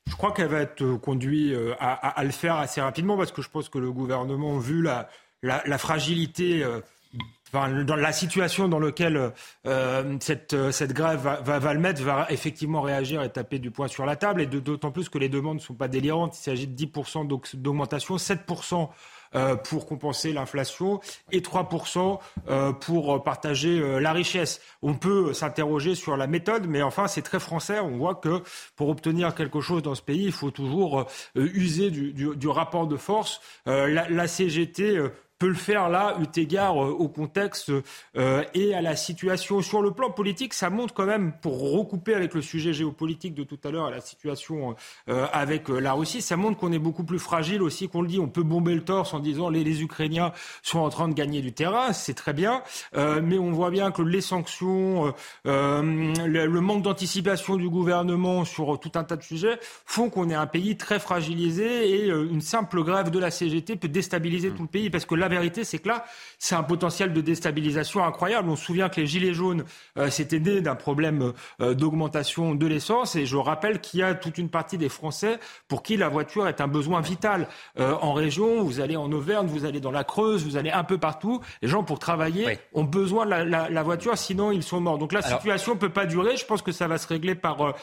Je 0.07 0.17
crois 0.17 0.33
qu'elle 0.33 0.49
va 0.49 0.61
être 0.61 0.97
conduite 0.97 1.53
euh, 1.53 1.75
à, 1.79 2.23
le 2.25 2.31
faire 2.31 2.57
assez 2.57 2.81
rapidement 2.81 3.17
parce 3.17 3.33
que 3.33 3.43
je 3.43 3.49
pense 3.49 3.69
que 3.69 3.79
le 3.79 3.91
gouvernement, 3.91 4.59
vu 4.59 4.83
la, 4.83 5.09
la, 5.43 5.79
fragilité 5.79 6.63
dans 7.55 7.97
la 7.97 8.13
situation 8.13 8.69
dans 8.69 8.81
laquelle 8.81 9.33
euh, 9.67 10.17
cette, 10.21 10.55
euh, 10.55 10.73
cette 10.73 10.93
grève 10.93 11.21
va, 11.21 11.59
va, 11.59 11.75
le 11.75 11.81
mettre, 11.81 12.03
va 12.03 12.27
effectivement 12.31 12.83
réagir 12.83 13.23
et 13.23 13.31
taper 13.31 13.59
du 13.59 13.71
poing 13.71 13.89
sur 13.89 14.05
la 14.05 14.17
table. 14.17 14.43
Et 14.43 14.47
d'autant 14.47 14.91
plus 14.91 15.09
que 15.09 15.19
les 15.19 15.29
demandes 15.29 15.57
ne 15.59 15.63
sont 15.63 15.75
pas 15.75 15.89
délirantes. 15.89 16.37
Il 16.39 16.43
s'agit 16.43 16.67
de 16.67 16.75
10% 16.75 17.27
d'augmentation, 17.55 18.17
7% 18.17 18.89
euh, 19.37 19.57
pour 19.57 19.87
compenser 19.87 20.33
l'inflation 20.33 21.01
et 21.33 21.41
3% 21.41 22.19
pour 22.81 23.25
partager 23.25 24.01
la 24.01 24.13
richesse. 24.13 24.61
On 24.83 24.95
peut 24.95 25.33
s'interroger 25.33 25.95
sur 25.95 26.17
la 26.17 26.27
méthode, 26.27 26.67
mais 26.67 26.83
enfin, 26.83 27.07
c'est 27.07 27.23
très 27.23 27.41
français. 27.41 27.79
On 27.81 27.97
voit 27.97 28.15
que 28.17 28.43
pour 28.77 28.89
obtenir 28.89 29.35
quelque 29.35 29.61
chose 29.61 29.83
dans 29.83 29.95
ce 29.95 30.03
pays, 30.03 30.25
il 30.25 30.33
faut 30.33 30.51
toujours 30.51 31.07
user 31.35 31.91
du, 31.91 32.13
du, 32.13 32.37
du, 32.37 32.49
rapport 32.49 32.87
de 32.87 32.97
force. 32.97 33.41
La, 33.67 34.09
la, 34.09 34.27
CGT 34.27 34.99
peut 35.45 35.51
le 35.51 35.55
faire 35.57 35.91
là, 35.91 36.17
eu 36.23 36.41
égard 36.41 36.83
euh, 36.83 36.89
au 36.89 37.07
contexte 37.07 37.71
euh, 38.17 38.45
et 38.55 38.75
à 38.75 38.81
la 38.81 38.97
situation. 38.97 39.61
Sur 39.61 39.83
le 39.83 39.91
plan 39.91 40.11
politique, 40.11 40.55
ça 40.55 40.71
montre 40.71 40.95
quand 40.95 41.05
même, 41.05 41.35
pour 41.43 41.73
recouper 41.73 42.15
avec 42.15 42.33
le 42.33 42.41
sujet 42.41 42.73
géopolitique 42.73 43.35
de 43.35 43.45
tout 43.45 43.59
à 43.63 43.71
l'heure, 43.71 43.85
à 43.85 43.91
la 43.91 44.01
situation 44.01 44.75
euh, 45.11 45.27
avec 45.35 45.69
la 45.69 45.93
Russie, 45.93 46.23
ça 46.23 46.39
montre 46.39 46.57
qu'on 46.57 46.73
est 46.73 46.79
beaucoup 46.79 47.05
plus 47.05 47.19
fragile 47.19 47.63
aussi 47.63 47.91
qu'on 47.91 48.01
le 48.01 48.09
dit. 48.09 48.19
On 48.19 48.29
peut 48.29 48.43
bomber 48.43 48.75
le 48.75 48.85
torse 48.85 49.13
en 49.13 49.19
disant 49.21 49.51
les, 49.51 49.65
les 49.65 49.83
Ukrainiens 49.83 50.33
sont 50.63 50.79
en 50.79 50.89
train 50.89 51.09
de 51.09 51.15
gagner 51.15 51.43
du 51.43 51.53
terrain, 51.53 51.93
c'est 51.93 52.15
très 52.15 52.33
bien, 52.33 52.63
mais 52.95 53.37
on 53.37 53.53
voit 53.53 53.71
bien 53.71 53.91
que 53.91 54.01
les 54.01 54.23
sanctions, 54.23 55.13
le, 55.45 56.47
le, 56.47 56.61
manque 56.61 56.83
d'anticipation 56.83 57.57
du 57.57 57.69
gouvernement 57.69 58.47
sur 58.47 58.81
tout 58.81 58.93
un 58.95 59.05
tas 59.05 59.17
de 59.17 59.23
sujets 59.23 59.59
font 59.85 60.09
qu'on 60.09 60.31
est 60.31 60.35
un 60.35 60.47
pays 60.47 60.77
très 60.77 60.99
fragilisé 60.99 61.91
et 61.91 62.09
une 62.09 62.41
simple 62.41 62.83
grève 62.83 63.11
de 63.11 63.19
la 63.19 63.31
CGT 63.31 63.77
peut 63.77 63.89
déstabiliser 63.89 64.51
tout 64.51 64.63
le 64.63 64.69
pays 64.69 64.91
parce 64.91 65.05
que 65.05 65.15
la 65.15 65.29
vérité, 65.35 65.65
c'est 65.65 65.79
que 65.79 65.89
là, 65.89 66.05
c'est 66.39 66.55
un 66.55 66.63
potentiel 66.63 67.13
de 67.13 67.21
déstabilisation 67.21 68.05
incroyable. 68.05 68.49
On 68.49 68.57
se 68.57 68.65
souvient 68.65 68.89
que 68.89 69.01
les 69.01 69.07
Gilets 69.07 69.35
jaunes, 69.35 69.65
euh, 69.99 70.11
c'était 70.11 70.39
né 70.39 70.61
d'un 70.61 70.75
problème 70.75 71.33
euh, 71.61 71.75
d'augmentation 71.75 72.55
de 72.55 72.67
l'essence. 72.67 73.17
Et 73.17 73.27
je 73.27 73.37
rappelle 73.37 73.81
qu'il 73.81 74.01
y 74.01 74.03
a 74.03 74.15
toute 74.15 74.39
une 74.39 74.49
partie 74.49 74.79
des 74.79 74.89
Français 74.89 75.39
pour 75.69 75.83
qui 75.83 75.97
la 75.97 76.09
voiture 76.09 76.47
est 76.47 76.61
un 76.61 76.69
besoin 76.69 77.01
vital. 77.01 77.49
Euh, 77.79 77.95
en 78.01 78.13
région, 78.13 78.63
vous 78.63 78.81
allez 78.81 78.97
en 78.97 79.11
Auvergne, 79.11 79.47
vous 79.47 79.65
allez 79.65 79.81
dans 79.81 79.91
la 79.91 80.05
Creuse, 80.05 80.45
vous 80.45 80.57
allez 80.57 80.71
un 80.71 80.85
peu 80.85 80.99
partout. 80.99 81.41
Les 81.63 81.69
gens, 81.69 81.83
pour 81.83 81.99
travailler, 81.99 82.59
ont 82.73 82.85
besoin 82.85 83.27
de 83.27 83.31
la, 83.31 83.83
voiture, 83.83 84.17
sinon 84.17 84.53
ils 84.53 84.63
sont 84.63 84.81
morts. 84.81 84.99
Donc 84.99 85.13
la 85.13 85.23
situation 85.23 85.75
ne 85.75 85.79
peut 85.79 85.91
pas 85.91 86.07
durer. 86.07 86.37
Je 86.37 86.47
pense 86.47 86.63
que 86.63 86.73
ça 86.73 86.89
va 86.89 86.99
se 86.99 87.09
régler 87.09 87.35
par 87.35 87.75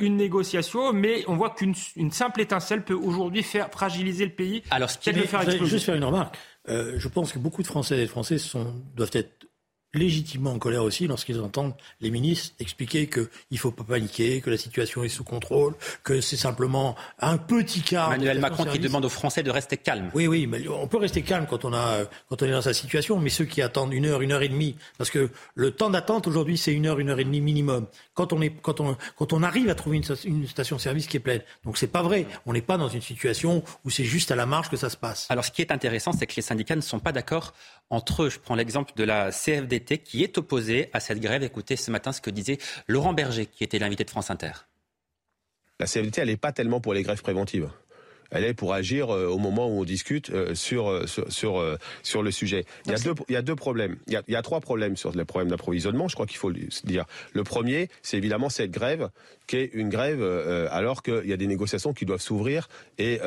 une 0.00 0.16
négociation. 0.16 0.92
Mais 0.92 1.24
on 1.28 1.36
voit 1.36 1.50
qu'une 1.50 1.74
simple 2.10 2.40
étincelle 2.40 2.82
peut 2.82 2.94
aujourd'hui 2.94 3.42
faire 3.42 3.68
fragiliser 3.70 4.24
le 4.24 4.32
pays. 4.32 4.62
Alors, 4.70 4.90
ce 4.90 4.98
qui 4.98 5.10
est... 5.10 5.26
faire 5.26 5.48
juste 5.64 5.86
faire 5.86 5.94
une 5.94 6.04
remarque. 6.04 6.36
Euh, 6.68 6.94
je 6.98 7.08
pense 7.08 7.32
que 7.32 7.38
beaucoup 7.38 7.62
de 7.62 7.66
Français 7.66 7.98
et 7.98 8.02
de 8.02 8.10
Français 8.10 8.38
sont, 8.38 8.74
doivent 8.94 9.10
être 9.12 9.45
légitimement 9.94 10.52
en 10.52 10.58
colère 10.58 10.82
aussi 10.82 11.06
lorsqu'ils 11.06 11.40
entendent 11.40 11.74
les 12.00 12.10
ministres 12.10 12.54
expliquer 12.60 13.08
qu'il 13.08 13.28
ne 13.50 13.56
faut 13.56 13.70
pas 13.70 13.84
paniquer, 13.84 14.40
que 14.40 14.50
la 14.50 14.56
situation 14.56 15.02
est 15.02 15.08
sous 15.08 15.24
contrôle, 15.24 15.74
que 16.02 16.20
c'est 16.20 16.36
simplement 16.36 16.96
un 17.18 17.38
petit 17.38 17.80
cas. 17.80 18.06
Emmanuel 18.08 18.40
Macron 18.40 18.64
qui 18.64 18.78
demande 18.78 19.04
aux 19.04 19.10
Français 19.10 19.42
de 19.42 19.50
rester 19.50 19.76
calmes. 19.76 20.10
Oui, 20.14 20.26
oui, 20.26 20.46
mais 20.46 20.66
on 20.68 20.86
peut 20.86 20.98
rester 20.98 21.22
calme 21.22 21.46
quand 21.48 21.64
on, 21.64 21.72
a, 21.72 22.04
quand 22.28 22.42
on 22.42 22.46
est 22.46 22.52
dans 22.52 22.62
sa 22.62 22.74
situation, 22.74 23.18
mais 23.18 23.30
ceux 23.30 23.44
qui 23.44 23.62
attendent 23.62 23.92
une 23.92 24.06
heure, 24.06 24.22
une 24.22 24.32
heure 24.32 24.42
et 24.42 24.48
demie, 24.48 24.76
parce 24.98 25.10
que 25.10 25.30
le 25.54 25.70
temps 25.70 25.90
d'attente 25.90 26.26
aujourd'hui 26.26 26.58
c'est 26.58 26.72
une 26.72 26.86
heure, 26.86 26.98
une 26.98 27.10
heure 27.10 27.20
et 27.20 27.24
demie 27.24 27.40
minimum. 27.40 27.86
Quand 28.14 28.32
on, 28.32 28.40
est, 28.40 28.50
quand 28.50 28.80
on, 28.80 28.96
quand 29.16 29.32
on 29.32 29.42
arrive 29.42 29.68
à 29.68 29.74
trouver 29.74 29.98
une, 30.24 30.46
station-service 30.46 31.06
qui 31.06 31.16
est 31.16 31.20
pleine. 31.20 31.42
Donc 31.64 31.78
c'est 31.78 31.86
pas 31.86 32.02
vrai. 32.02 32.26
On 32.46 32.52
n'est 32.52 32.62
pas 32.62 32.78
dans 32.78 32.88
une 32.88 33.02
situation 33.02 33.62
où 33.84 33.90
c'est 33.90 34.04
juste 34.04 34.30
à 34.30 34.36
la 34.36 34.46
marge 34.46 34.70
que 34.70 34.76
ça 34.76 34.90
se 34.90 34.96
passe. 34.96 35.26
Alors 35.28 35.44
ce 35.44 35.50
qui 35.50 35.62
est 35.62 35.72
intéressant, 35.72 36.12
c'est 36.12 36.26
que 36.26 36.36
les 36.36 36.42
syndicats 36.42 36.76
ne 36.76 36.80
sont 36.80 36.98
pas 36.98 37.12
d'accord 37.12 37.52
entre 37.90 38.24
eux. 38.24 38.30
Je 38.30 38.38
prends 38.38 38.54
l'exemple 38.54 38.92
de 38.96 39.04
la 39.04 39.30
CFDT 39.30 39.98
qui 39.98 40.22
est 40.22 40.38
opposée 40.38 40.90
à 40.92 41.00
cette 41.00 41.20
grève. 41.20 41.42
Écoutez 41.42 41.76
ce 41.76 41.90
matin 41.90 42.12
ce 42.12 42.20
que 42.20 42.30
disait 42.30 42.58
Laurent 42.86 43.12
Berger, 43.12 43.46
qui 43.46 43.64
était 43.64 43.78
l'invité 43.78 44.04
de 44.04 44.10
France 44.10 44.30
Inter. 44.30 44.52
La 45.78 45.86
CFDT, 45.86 46.22
elle 46.22 46.28
n'est 46.28 46.36
pas 46.36 46.52
tellement 46.52 46.80
pour 46.80 46.94
les 46.94 47.02
grèves 47.02 47.22
préventives 47.22 47.68
elle 48.30 48.44
est 48.44 48.54
pour 48.54 48.74
agir 48.74 49.14
euh, 49.14 49.26
au 49.26 49.38
moment 49.38 49.68
où 49.68 49.80
on 49.80 49.84
discute 49.84 50.30
euh, 50.30 50.54
sur 50.54 50.88
euh, 50.88 51.06
sur 51.06 51.30
sur, 51.30 51.78
sur 52.02 52.22
le 52.22 52.30
sujet. 52.30 52.64
Il 52.86 52.92
y 52.92 52.94
a 52.94 52.98
deux 52.98 53.14
il 53.28 53.32
y 53.32 53.36
a 53.36 53.42
deux 53.42 53.56
problèmes. 53.56 53.96
Il 54.06 54.12
y 54.12 54.16
a, 54.16 54.22
il 54.28 54.32
y 54.32 54.36
a 54.36 54.42
trois 54.42 54.60
problèmes 54.60 54.96
sur 54.96 55.12
les 55.12 55.24
problèmes 55.24 55.50
d'approvisionnement. 55.50 56.08
Je 56.08 56.14
crois 56.14 56.26
qu'il 56.26 56.38
faut 56.38 56.50
le 56.50 56.60
dire. 56.84 57.04
Le 57.32 57.44
premier, 57.44 57.88
c'est 58.02 58.16
évidemment 58.16 58.48
cette 58.48 58.70
grève 58.70 59.10
qui 59.46 59.56
est 59.58 59.70
une 59.74 59.88
grève 59.88 60.22
alors 60.72 61.02
qu'il 61.02 61.26
y 61.26 61.32
a 61.32 61.36
des 61.36 61.46
négociations 61.46 61.92
qui 61.92 62.04
doivent 62.04 62.20
s'ouvrir 62.20 62.68
et, 62.98 63.20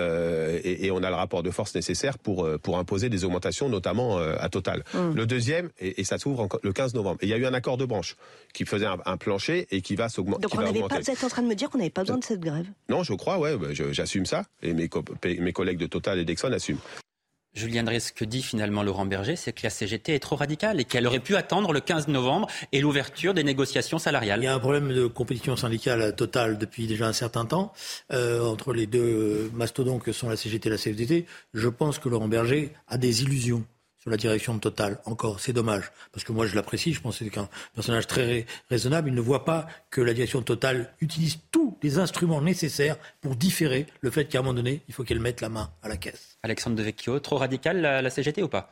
et, 0.64 0.86
et 0.86 0.92
on 0.92 1.02
a 1.02 1.10
le 1.10 1.16
rapport 1.16 1.44
de 1.44 1.52
force 1.52 1.74
nécessaire 1.76 2.18
pour 2.18 2.48
pour 2.60 2.78
imposer 2.78 3.10
des 3.10 3.24
augmentations, 3.24 3.70
notamment 3.70 4.18
à 4.18 4.50
Total. 4.50 4.84
Hum. 4.94 5.16
Le 5.16 5.26
deuxième 5.26 5.70
et, 5.80 6.02
et 6.02 6.04
ça 6.04 6.18
s'ouvre 6.18 6.48
le 6.62 6.74
15 6.74 6.94
novembre. 6.94 7.18
Et 7.22 7.26
il 7.28 7.30
y 7.30 7.34
a 7.34 7.38
eu 7.38 7.46
un 7.46 7.54
accord 7.54 7.78
de 7.78 7.86
branche 7.86 8.18
qui 8.54 8.66
faisait 8.66 8.86
un, 8.86 9.18
plancher 9.18 9.68
et 9.72 9.82
qui 9.82 9.96
va 9.96 10.10
s'augmenter. 10.10 10.42
Donc 10.42 10.56
on 10.56 10.62
n'avait 10.62 10.82
pas. 10.82 11.00
Vous 11.00 11.10
êtes 11.10 11.24
en 11.24 11.30
train 11.30 11.42
de 11.42 11.48
me 11.48 11.56
dire 11.56 11.70
qu'on 11.70 11.78
n'avait 11.78 11.90
pas 11.90 12.02
besoin 12.02 12.18
de 12.18 12.24
cette 12.24 12.40
grève? 12.40 12.68
Non, 12.90 13.04
je 13.04 13.14
crois. 13.14 13.40
Ouais, 13.40 13.56
j'assume 13.92 14.26
ça 14.26 14.44
et 14.62 14.74
mes 15.24 15.40
mes, 15.40 15.54
collègues 15.54 15.80
de 15.80 15.88
Total 15.88 16.20
et 16.20 16.26
d'Exxon 16.26 16.52
assument. 16.52 16.80
Julien 17.56 17.84
Drey, 17.84 18.00
ce 18.00 18.14
que 18.14 18.26
dit 18.26 18.44
finalement 18.44 18.84
Laurent 18.84 19.06
Berger, 19.06 19.36
c'est 19.36 19.54
que 19.54 19.62
la 19.64 19.72
CGT 19.72 20.14
est 20.14 20.20
trop 20.20 20.36
radicale 20.36 20.80
et 20.80 20.86
qu'elle 20.86 21.08
aurait 21.08 21.20
pu 21.20 21.36
attendre 21.36 21.74
le 21.74 21.80
15 21.80 22.08
novembre 22.08 22.48
et 22.72 22.80
l'ouverture 22.80 23.34
des 23.34 23.44
négociations 23.44 23.98
salariales. 23.98 24.42
Il 24.42 24.44
y 24.44 24.48
a 24.48 24.54
un 24.54 24.60
problème 24.60 24.94
de 24.94 25.08
compétition 25.08 25.56
syndicale 25.56 26.16
totale 26.16 26.60
depuis 26.60 26.86
déjà 26.86 27.08
un 27.08 27.14
certain 27.14 27.46
temps 27.46 27.74
euh, 28.14 28.46
entre 28.46 28.72
les 28.72 28.86
deux 28.86 29.50
mastodons 29.56 29.98
que 29.98 30.12
sont 30.12 30.30
la 30.30 30.38
CGT 30.38 30.70
et 30.70 30.72
la 30.72 30.78
CFDT. 30.78 31.26
Je 31.56 31.68
pense 31.70 31.98
que 31.98 32.08
Laurent 32.08 32.28
Berger 32.28 32.72
a 32.88 33.00
des 33.00 33.24
illusions 33.24 33.66
sur 34.00 34.10
la 34.10 34.18
direction 34.18 34.54
de 34.54 34.60
Total. 34.60 35.00
Encore, 35.06 35.40
c'est 35.40 35.54
dommage, 35.54 35.92
parce 36.12 36.24
que 36.24 36.32
moi 36.32 36.48
je 36.48 36.56
l'apprécie, 36.56 36.94
je 36.94 37.02
pense 37.02 37.20
que 37.20 37.26
c'est 37.26 37.38
un 37.38 37.50
personnage 37.76 38.08
très 38.08 38.46
raisonnable. 38.70 39.10
Il 39.10 39.16
ne 39.16 39.22
voit 39.22 39.46
pas 39.46 39.68
que 39.90 40.02
la 40.02 40.14
direction 40.14 40.40
de 40.40 40.46
Total 40.46 40.94
utilise 41.02 41.40
tous 41.52 41.78
les 41.84 42.00
instruments 42.00 42.42
nécessaires 42.42 42.98
pour 43.22 43.36
différer 43.36 43.86
le 44.02 44.10
fait 44.10 44.26
qu'à 44.26 44.40
un 44.40 44.42
moment 44.42 44.54
donné, 44.54 44.82
il 44.88 44.94
faut 44.94 45.04
qu'elle 45.04 45.20
mette 45.20 45.42
la 45.42 45.50
main 45.50 45.72
à 45.84 45.90
la 45.90 45.98
caisse. 45.98 46.38
Alexandre 46.44 46.76
Devecchio, 46.78 47.20
trop 47.20 47.38
radical 47.38 47.82
la, 47.82 48.10
CGT 48.10 48.42
ou 48.44 48.48
pas? 48.48 48.72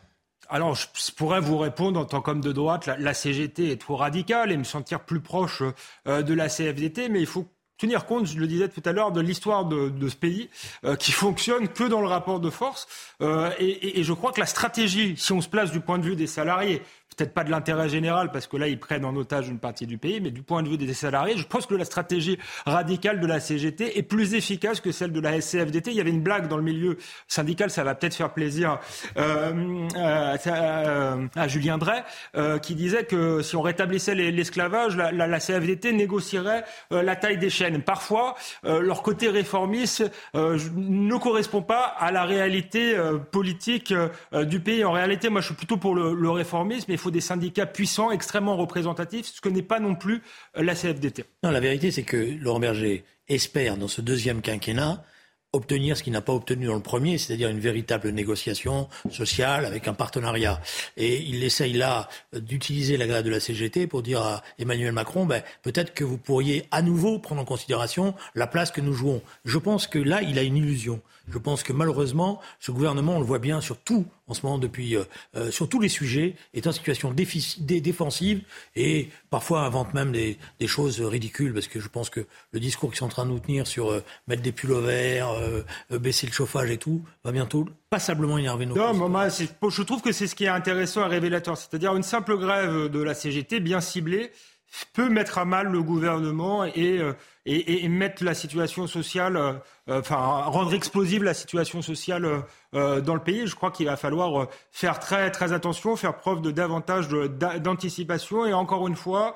Alors, 0.50 0.76
je 0.76 1.12
pourrais 1.16 1.42
vous 1.42 1.58
répondre 1.58 2.00
en 2.00 2.06
tant 2.06 2.22
qu'homme 2.22 2.40
de 2.40 2.54
droite, 2.54 2.86
la, 2.86 3.14
CGT 3.14 3.72
est 3.72 3.82
trop 3.82 3.98
radicale 3.98 4.52
et 4.52 4.58
me 4.58 4.64
sentir 4.64 5.02
plus 5.02 5.20
proche 5.20 5.62
euh, 6.08 6.22
de 6.22 6.34
la 6.34 6.48
CFDT, 6.48 7.10
mais 7.10 7.20
il 7.20 7.26
faut 7.26 7.46
tenir 7.78 8.06
compte, 8.06 8.26
je 8.26 8.38
le 8.38 8.48
disais 8.48 8.70
tout 8.70 8.82
à 8.86 8.92
l'heure, 8.92 9.12
de 9.12 9.22
l'histoire 9.22 9.66
de, 9.66 10.10
ce 10.10 10.16
pays 10.16 10.50
euh, 10.84 10.96
qui 10.96 11.12
fonctionne 11.12 11.68
que 11.68 11.84
dans 11.84 12.02
le 12.02 12.08
rapport 12.08 12.40
de 12.40 12.50
force. 12.50 12.88
Euh, 13.22 13.52
et, 13.60 14.04
je 14.04 14.14
crois 14.14 14.32
que 14.32 14.40
la 14.40 14.46
stratégie, 14.46 15.16
si 15.18 15.32
on 15.32 15.42
se 15.42 15.50
place 15.50 15.72
du 15.72 15.80
point 15.80 15.98
de 15.98 16.04
vue 16.04 16.16
des 16.16 16.28
salariés, 16.28 16.82
peut-être 17.18 17.34
pas 17.34 17.44
de 17.44 17.50
l'intérêt 17.50 17.90
général, 17.90 18.32
parce 18.32 18.46
que 18.48 18.58
là, 18.58 18.68
ils 18.68 18.80
prennent 18.80 19.04
en 19.04 19.16
otage 19.16 19.50
une 19.50 19.58
partie 19.58 19.88
du 19.88 19.98
pays, 19.98 20.22
mais 20.22 20.30
du 20.30 20.44
point 20.44 20.62
de 20.62 20.70
vue 20.70 20.78
des 20.78 20.94
salariés, 20.94 21.36
je 21.36 21.46
pense 21.46 21.66
que 21.66 21.74
la 21.74 21.86
stratégie 21.86 22.38
radicale 22.66 23.20
de 23.20 23.26
la 23.26 23.40
CGT 23.40 23.98
est 23.98 24.04
plus 24.04 24.36
efficace 24.36 24.80
que 24.80 24.92
celle 24.92 25.12
de 25.12 25.20
la 25.20 25.42
SCFDT. 25.42 25.92
Il 25.92 25.98
y 25.98 26.02
avait 26.02 26.12
une 26.12 26.22
blague 26.22 26.48
dans 26.48 26.58
le 26.58 26.64
milieu 26.64 26.98
syndical, 27.28 27.72
ça 27.72 27.84
va 27.84 27.96
peut-être 27.96 28.14
faire 28.14 28.34
plaisir 28.34 28.80
euh, 29.18 29.88
euh, 29.96 31.28
à 31.36 31.48
Julien 31.48 31.80
Drey, 31.80 32.04
euh, 32.36 32.60
qui 32.60 32.76
disait 32.76 33.06
que 33.06 33.42
si 33.42 33.56
on 33.56 33.62
rétablissait 33.64 34.14
l'esclavage, 34.14 34.96
la, 34.96 35.12
la, 35.12 35.40
CFDT 35.40 35.94
négocierait 35.94 36.66
la 36.92 37.16
taille 37.16 37.38
des 37.38 37.50
Parfois, 37.86 38.36
leur 38.64 39.04
côté 39.04 39.30
réformiste 39.30 40.04
ne 40.34 41.18
correspond 41.18 41.62
pas 41.62 41.84
à 41.84 42.12
la 42.12 42.26
réalité 42.26 42.96
politique 43.32 43.94
du 44.34 44.60
pays. 44.60 44.84
En 44.84 44.92
réalité, 44.92 45.30
moi, 45.30 45.42
je 45.42 45.48
suis 45.48 45.56
plutôt 45.56 45.78
pour 45.78 45.96
le, 45.96 46.30
réformisme, 46.30 46.92
il 46.92 46.98
faut 46.98 47.12
des 47.12 47.22
syndicats 47.22 47.66
puissants, 47.66 48.12
extrêmement 48.12 48.56
représentatifs, 48.56 49.28
ce 49.28 49.42
que 49.42 49.50
n'est 49.50 49.62
pas 49.62 49.80
non 49.80 49.96
plus 49.96 50.22
euh, 50.58 50.64
la 50.64 50.76
CFDT. 50.76 51.26
Non, 51.44 51.52
la 51.52 51.60
vérité, 51.60 51.92
c'est 51.92 52.04
que 52.04 52.18
Laurent 52.40 52.60
Berger 52.60 53.04
espère, 53.28 53.78
dans 53.78 53.88
ce 53.88 54.02
deuxième 54.02 54.42
quinquennat, 54.42 55.04
obtenir 55.58 55.98
ce 55.98 56.04
qu'il 56.04 56.14
n'a 56.14 56.22
pas 56.22 56.34
obtenu 56.34 56.68
dans 56.68 56.76
le 56.76 56.82
premier, 56.82 57.18
c'est-à-dire 57.18 57.50
une 57.50 57.60
véritable 57.60 58.10
négociation 58.10 58.88
sociale 59.12 59.66
avec 59.66 59.88
un 59.88 59.94
partenariat. 59.94 60.62
Et 60.96 61.18
il 61.18 61.44
essaye 61.44 61.74
là 61.74 62.08
d'utiliser 62.34 62.96
la 62.98 63.08
grève 63.08 63.26
de 63.26 63.30
la 63.30 63.40
CGT 63.40 63.88
pour 63.88 64.04
dire 64.04 64.22
à 64.22 64.44
Emmanuel 64.60 64.92
Macron, 64.92 65.26
ben, 65.26 65.44
peut-être 65.64 65.94
que 65.94 66.04
vous 66.04 66.18
pourriez 66.18 66.66
à 66.72 66.82
nouveau 66.82 67.20
prendre 67.20 67.42
en 67.42 67.46
considération 67.46 68.14
la 68.36 68.48
place 68.48 68.72
que 68.72 68.82
nous 68.82 68.94
jouons. 68.94 69.22
Je 69.46 69.58
pense 69.58 69.88
que 69.88 70.00
là, 70.00 70.22
il 70.22 70.40
a 70.40 70.44
une 70.44 70.58
illusion. 70.58 71.02
Je 71.28 71.38
pense 71.38 71.64
que 71.64 71.74
malheureusement, 71.74 72.40
ce 72.60 72.72
gouvernement, 72.72 73.18
on 73.18 73.20
le 73.20 73.26
voit 73.26 73.40
bien 73.40 73.62
sur 73.62 73.78
tout 73.78 74.06
en 74.28 74.34
ce 74.34 74.46
moment 74.46 74.58
depuis 74.58 74.96
euh, 74.96 75.04
euh, 75.36 75.52
sur 75.52 75.70
tous 75.70 75.80
les 75.80 75.90
sujets, 75.90 76.36
est 76.54 76.68
en 76.68 76.72
situation 76.72 77.14
défensive 77.14 78.42
et 78.76 79.10
parfois 79.30 79.62
invente 79.62 79.94
même 79.94 80.12
des, 80.12 80.38
choses 80.68 81.00
ridicules 81.02 81.54
parce 81.54 81.68
que 81.68 81.80
je 81.80 81.88
pense 81.88 82.10
que 82.10 82.26
le 82.52 82.60
discours 82.60 82.90
qu'ils 82.90 83.00
sont 83.00 83.06
en 83.06 83.10
train 83.10 83.26
de 83.26 83.32
nous 83.32 83.40
tenir 83.40 83.66
sur 83.68 83.90
euh, 83.90 84.04
mettre 84.28 84.42
des 84.42 84.52
pulls 84.52 84.74
verts, 84.74 85.30
baisser 85.90 86.28
le 86.28 86.34
chauffage 86.34 86.70
et 86.70 86.78
tout, 86.78 87.02
va 87.24 87.32
bientôt 87.32 87.66
passablement 87.90 88.38
énerver 88.38 88.66
nos. 88.66 88.76
Non, 88.76 88.94
moi, 89.10 89.30
je 89.30 89.82
trouve 89.84 90.02
que 90.02 90.12
c'est 90.12 90.28
ce 90.28 90.36
qui 90.36 90.44
est 90.44 90.50
intéressant 90.50 91.06
et 91.06 91.10
révélateur, 91.10 91.58
c'est-à-dire 91.58 91.96
une 91.96 92.04
simple 92.04 92.38
grève 92.38 92.90
de 92.90 93.02
la 93.02 93.14
CGT 93.14 93.60
bien 93.60 93.80
ciblée 93.80 94.32
peut 94.86 95.10
mettre 95.10 95.38
à 95.38 95.46
mal 95.46 95.68
le 95.68 95.82
gouvernement 95.82 96.66
et, 96.66 97.00
euh, 97.00 97.14
et, 97.46 97.88
mettre 97.88 98.24
la 98.24 98.34
situation 98.34 98.88
sociale, 98.88 99.38
euh, 99.38 99.54
enfin 99.88 100.18
rendre 100.18 100.74
explosive 100.74 101.24
la 101.24 101.34
situation 101.34 101.82
sociale 101.82 102.44
euh, 102.74 103.02
dans 103.02 103.14
le 103.14 103.22
pays. 103.22 103.48
Je 103.48 103.56
crois 103.56 103.72
qu'il 103.72 103.88
va 103.88 103.98
falloir 103.98 104.48
faire 104.72 105.00
très 105.00 105.32
très 105.32 105.54
attention, 105.54 105.96
faire 105.96 106.16
preuve 106.16 106.42
de 106.42 106.52
davantage 106.52 107.08
d'anticipation 107.10 108.46
et 108.46 108.54
encore 108.54 108.88
une 108.88 108.96
fois 108.96 109.36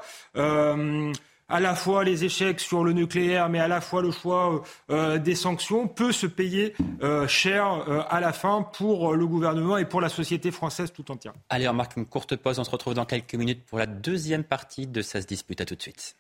à 1.52 1.60
la 1.60 1.76
fois 1.76 2.04
les 2.04 2.24
échecs 2.24 2.60
sur 2.60 2.84
le 2.84 2.94
nucléaire, 2.94 3.50
mais 3.50 3.60
à 3.60 3.68
la 3.68 3.82
fois 3.82 4.02
le 4.02 4.12
choix 4.12 4.64
euh, 4.90 5.18
des 5.18 5.36
sanctions, 5.36 5.88
peut 5.88 6.14
se 6.14 6.26
payer 6.26 6.74
euh, 7.04 7.28
cher 7.28 7.66
euh, 7.90 8.02
à 8.10 8.22
la 8.22 8.32
fin 8.32 8.64
pour 8.64 9.14
le 9.14 9.28
gouvernement 9.28 9.78
et 9.78 9.86
pour 9.86 10.02
la 10.02 10.10
société 10.10 10.52
française 10.52 10.94
tout 10.94 11.12
entière. 11.12 11.34
Allez, 11.50 11.68
on 11.68 11.74
marque 11.74 11.98
une 11.98 12.06
courte 12.06 12.36
pause. 12.38 12.58
On 12.58 12.64
se 12.64 12.72
retrouve 12.72 12.94
dans 12.94 13.06
quelques 13.06 13.36
minutes 13.36 13.66
pour 13.66 13.78
la 13.78 13.86
deuxième 13.86 14.44
partie 14.44 14.88
de 14.88 15.02
Ça 15.02 15.22
se 15.22 15.28
dispute. 15.28 15.60
À 15.60 15.66
tout 15.66 15.76
de 15.76 15.82
suite. 15.82 16.16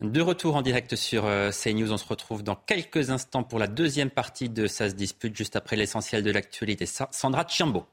De 0.00 0.20
retour 0.20 0.54
en 0.54 0.62
direct 0.62 0.94
sur 0.94 1.24
CNews, 1.50 1.92
on 1.92 1.96
se 1.96 2.06
retrouve 2.06 2.44
dans 2.44 2.54
quelques 2.54 3.10
instants 3.10 3.42
pour 3.42 3.58
la 3.58 3.66
deuxième 3.66 4.10
partie 4.10 4.48
de 4.48 4.68
Ça 4.68 4.88
se 4.88 4.94
dispute, 4.94 5.36
juste 5.36 5.56
après 5.56 5.74
l'essentiel 5.74 6.22
de 6.22 6.30
l'actualité. 6.30 6.86
Sandra 6.86 7.44
Chiambo. 7.48 7.84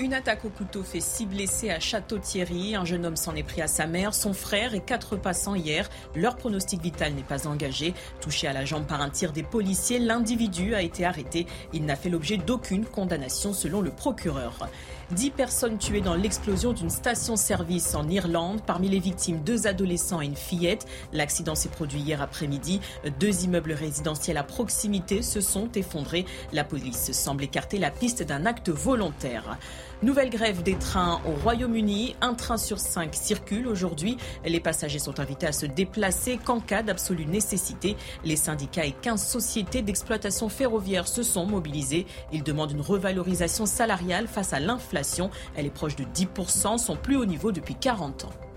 Une 0.00 0.14
attaque 0.14 0.44
au 0.44 0.48
couteau 0.48 0.84
fait 0.84 1.00
six 1.00 1.26
blessés 1.26 1.70
à 1.70 1.80
Château-Thierry. 1.80 2.76
Un 2.76 2.84
jeune 2.84 3.04
homme 3.04 3.16
s'en 3.16 3.34
est 3.34 3.42
pris 3.42 3.62
à 3.62 3.66
sa 3.66 3.88
mère, 3.88 4.14
son 4.14 4.32
frère 4.32 4.72
et 4.72 4.80
quatre 4.80 5.16
passants 5.16 5.56
hier. 5.56 5.88
Leur 6.14 6.36
pronostic 6.36 6.80
vital 6.80 7.14
n'est 7.14 7.24
pas 7.24 7.48
engagé. 7.48 7.94
Touché 8.20 8.46
à 8.46 8.52
la 8.52 8.64
jambe 8.64 8.86
par 8.86 9.00
un 9.00 9.10
tir 9.10 9.32
des 9.32 9.42
policiers, 9.42 9.98
l'individu 9.98 10.76
a 10.76 10.82
été 10.82 11.04
arrêté. 11.04 11.48
Il 11.72 11.84
n'a 11.84 11.96
fait 11.96 12.10
l'objet 12.10 12.36
d'aucune 12.36 12.84
condamnation 12.84 13.52
selon 13.52 13.80
le 13.80 13.90
procureur. 13.90 14.68
Dix 15.10 15.30
personnes 15.30 15.78
tuées 15.78 16.00
dans 16.00 16.14
l'explosion 16.14 16.72
d'une 16.72 16.90
station-service 16.90 17.96
en 17.96 18.08
Irlande. 18.08 18.60
Parmi 18.64 18.88
les 18.88 19.00
victimes, 19.00 19.42
deux 19.42 19.66
adolescents 19.66 20.20
et 20.20 20.26
une 20.26 20.36
fillette. 20.36 20.86
L'accident 21.12 21.56
s'est 21.56 21.70
produit 21.70 22.00
hier 22.00 22.22
après-midi. 22.22 22.80
Deux 23.18 23.42
immeubles 23.42 23.72
résidentiels 23.72 24.36
à 24.36 24.44
proximité 24.44 25.22
se 25.22 25.40
sont 25.40 25.72
effondrés. 25.72 26.24
La 26.52 26.62
police 26.62 27.10
semble 27.10 27.42
écarter 27.42 27.78
la 27.78 27.90
piste 27.90 28.22
d'un 28.22 28.46
acte 28.46 28.68
volontaire. 28.68 29.58
Nouvelle 30.00 30.30
grève 30.30 30.62
des 30.62 30.76
trains 30.76 31.20
au 31.26 31.32
Royaume-Uni. 31.42 32.14
Un 32.20 32.34
train 32.34 32.56
sur 32.56 32.78
cinq 32.78 33.16
circule 33.16 33.66
aujourd'hui. 33.66 34.16
Les 34.44 34.60
passagers 34.60 35.00
sont 35.00 35.18
invités 35.18 35.48
à 35.48 35.52
se 35.52 35.66
déplacer 35.66 36.38
qu'en 36.38 36.60
cas 36.60 36.84
d'absolue 36.84 37.26
nécessité. 37.26 37.96
Les 38.24 38.36
syndicats 38.36 38.86
et 38.86 38.92
15 38.92 39.20
sociétés 39.20 39.82
d'exploitation 39.82 40.48
ferroviaire 40.48 41.08
se 41.08 41.24
sont 41.24 41.46
mobilisés. 41.46 42.06
Ils 42.32 42.44
demandent 42.44 42.70
une 42.70 42.80
revalorisation 42.80 43.66
salariale 43.66 44.28
face 44.28 44.52
à 44.52 44.60
l'inflation. 44.60 45.30
Elle 45.56 45.66
est 45.66 45.70
proche 45.70 45.96
de 45.96 46.04
10%, 46.04 46.78
son 46.78 46.94
plus 46.94 47.16
haut 47.16 47.26
niveau 47.26 47.50
depuis 47.50 47.74
40 47.74 48.26
ans. 48.26 48.47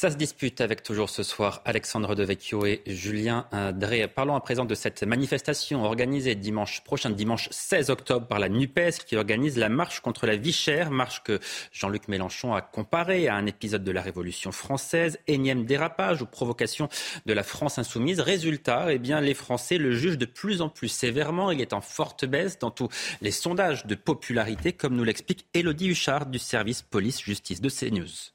Ça 0.00 0.10
se 0.10 0.16
dispute 0.16 0.62
avec 0.62 0.82
toujours 0.82 1.10
ce 1.10 1.22
soir 1.22 1.60
Alexandre 1.66 2.14
Devecchio 2.14 2.64
et 2.64 2.80
Julien 2.86 3.46
Drey. 3.74 4.08
Parlons 4.08 4.34
à 4.34 4.40
présent 4.40 4.64
de 4.64 4.74
cette 4.74 5.02
manifestation 5.02 5.84
organisée 5.84 6.34
dimanche 6.34 6.82
prochain, 6.84 7.10
dimanche 7.10 7.50
16 7.50 7.90
octobre, 7.90 8.26
par 8.26 8.38
la 8.38 8.48
NUPES 8.48 9.04
qui 9.04 9.16
organise 9.16 9.58
la 9.58 9.68
marche 9.68 10.00
contre 10.00 10.26
la 10.26 10.36
vie 10.36 10.54
chère, 10.54 10.90
marche 10.90 11.22
que 11.22 11.38
Jean-Luc 11.70 12.08
Mélenchon 12.08 12.54
a 12.54 12.62
comparée 12.62 13.28
à 13.28 13.34
un 13.34 13.44
épisode 13.44 13.84
de 13.84 13.90
la 13.90 14.00
Révolution 14.00 14.52
française, 14.52 15.18
énième 15.26 15.66
dérapage 15.66 16.22
ou 16.22 16.26
provocation 16.26 16.88
de 17.26 17.34
la 17.34 17.42
France 17.42 17.78
insoumise. 17.78 18.20
Résultat, 18.20 18.94
eh 18.94 18.98
bien, 18.98 19.20
les 19.20 19.34
Français 19.34 19.76
le 19.76 19.92
jugent 19.92 20.16
de 20.16 20.24
plus 20.24 20.62
en 20.62 20.70
plus 20.70 20.88
sévèrement. 20.88 21.50
Il 21.50 21.60
est 21.60 21.74
en 21.74 21.82
forte 21.82 22.24
baisse 22.24 22.58
dans 22.58 22.70
tous 22.70 22.88
les 23.20 23.32
sondages 23.32 23.84
de 23.84 23.96
popularité, 23.96 24.72
comme 24.72 24.96
nous 24.96 25.04
l'explique 25.04 25.44
Elodie 25.52 25.88
Huchard 25.88 26.24
du 26.24 26.38
service 26.38 26.80
police-justice 26.80 27.60
de 27.60 27.68
CNews. 27.68 28.30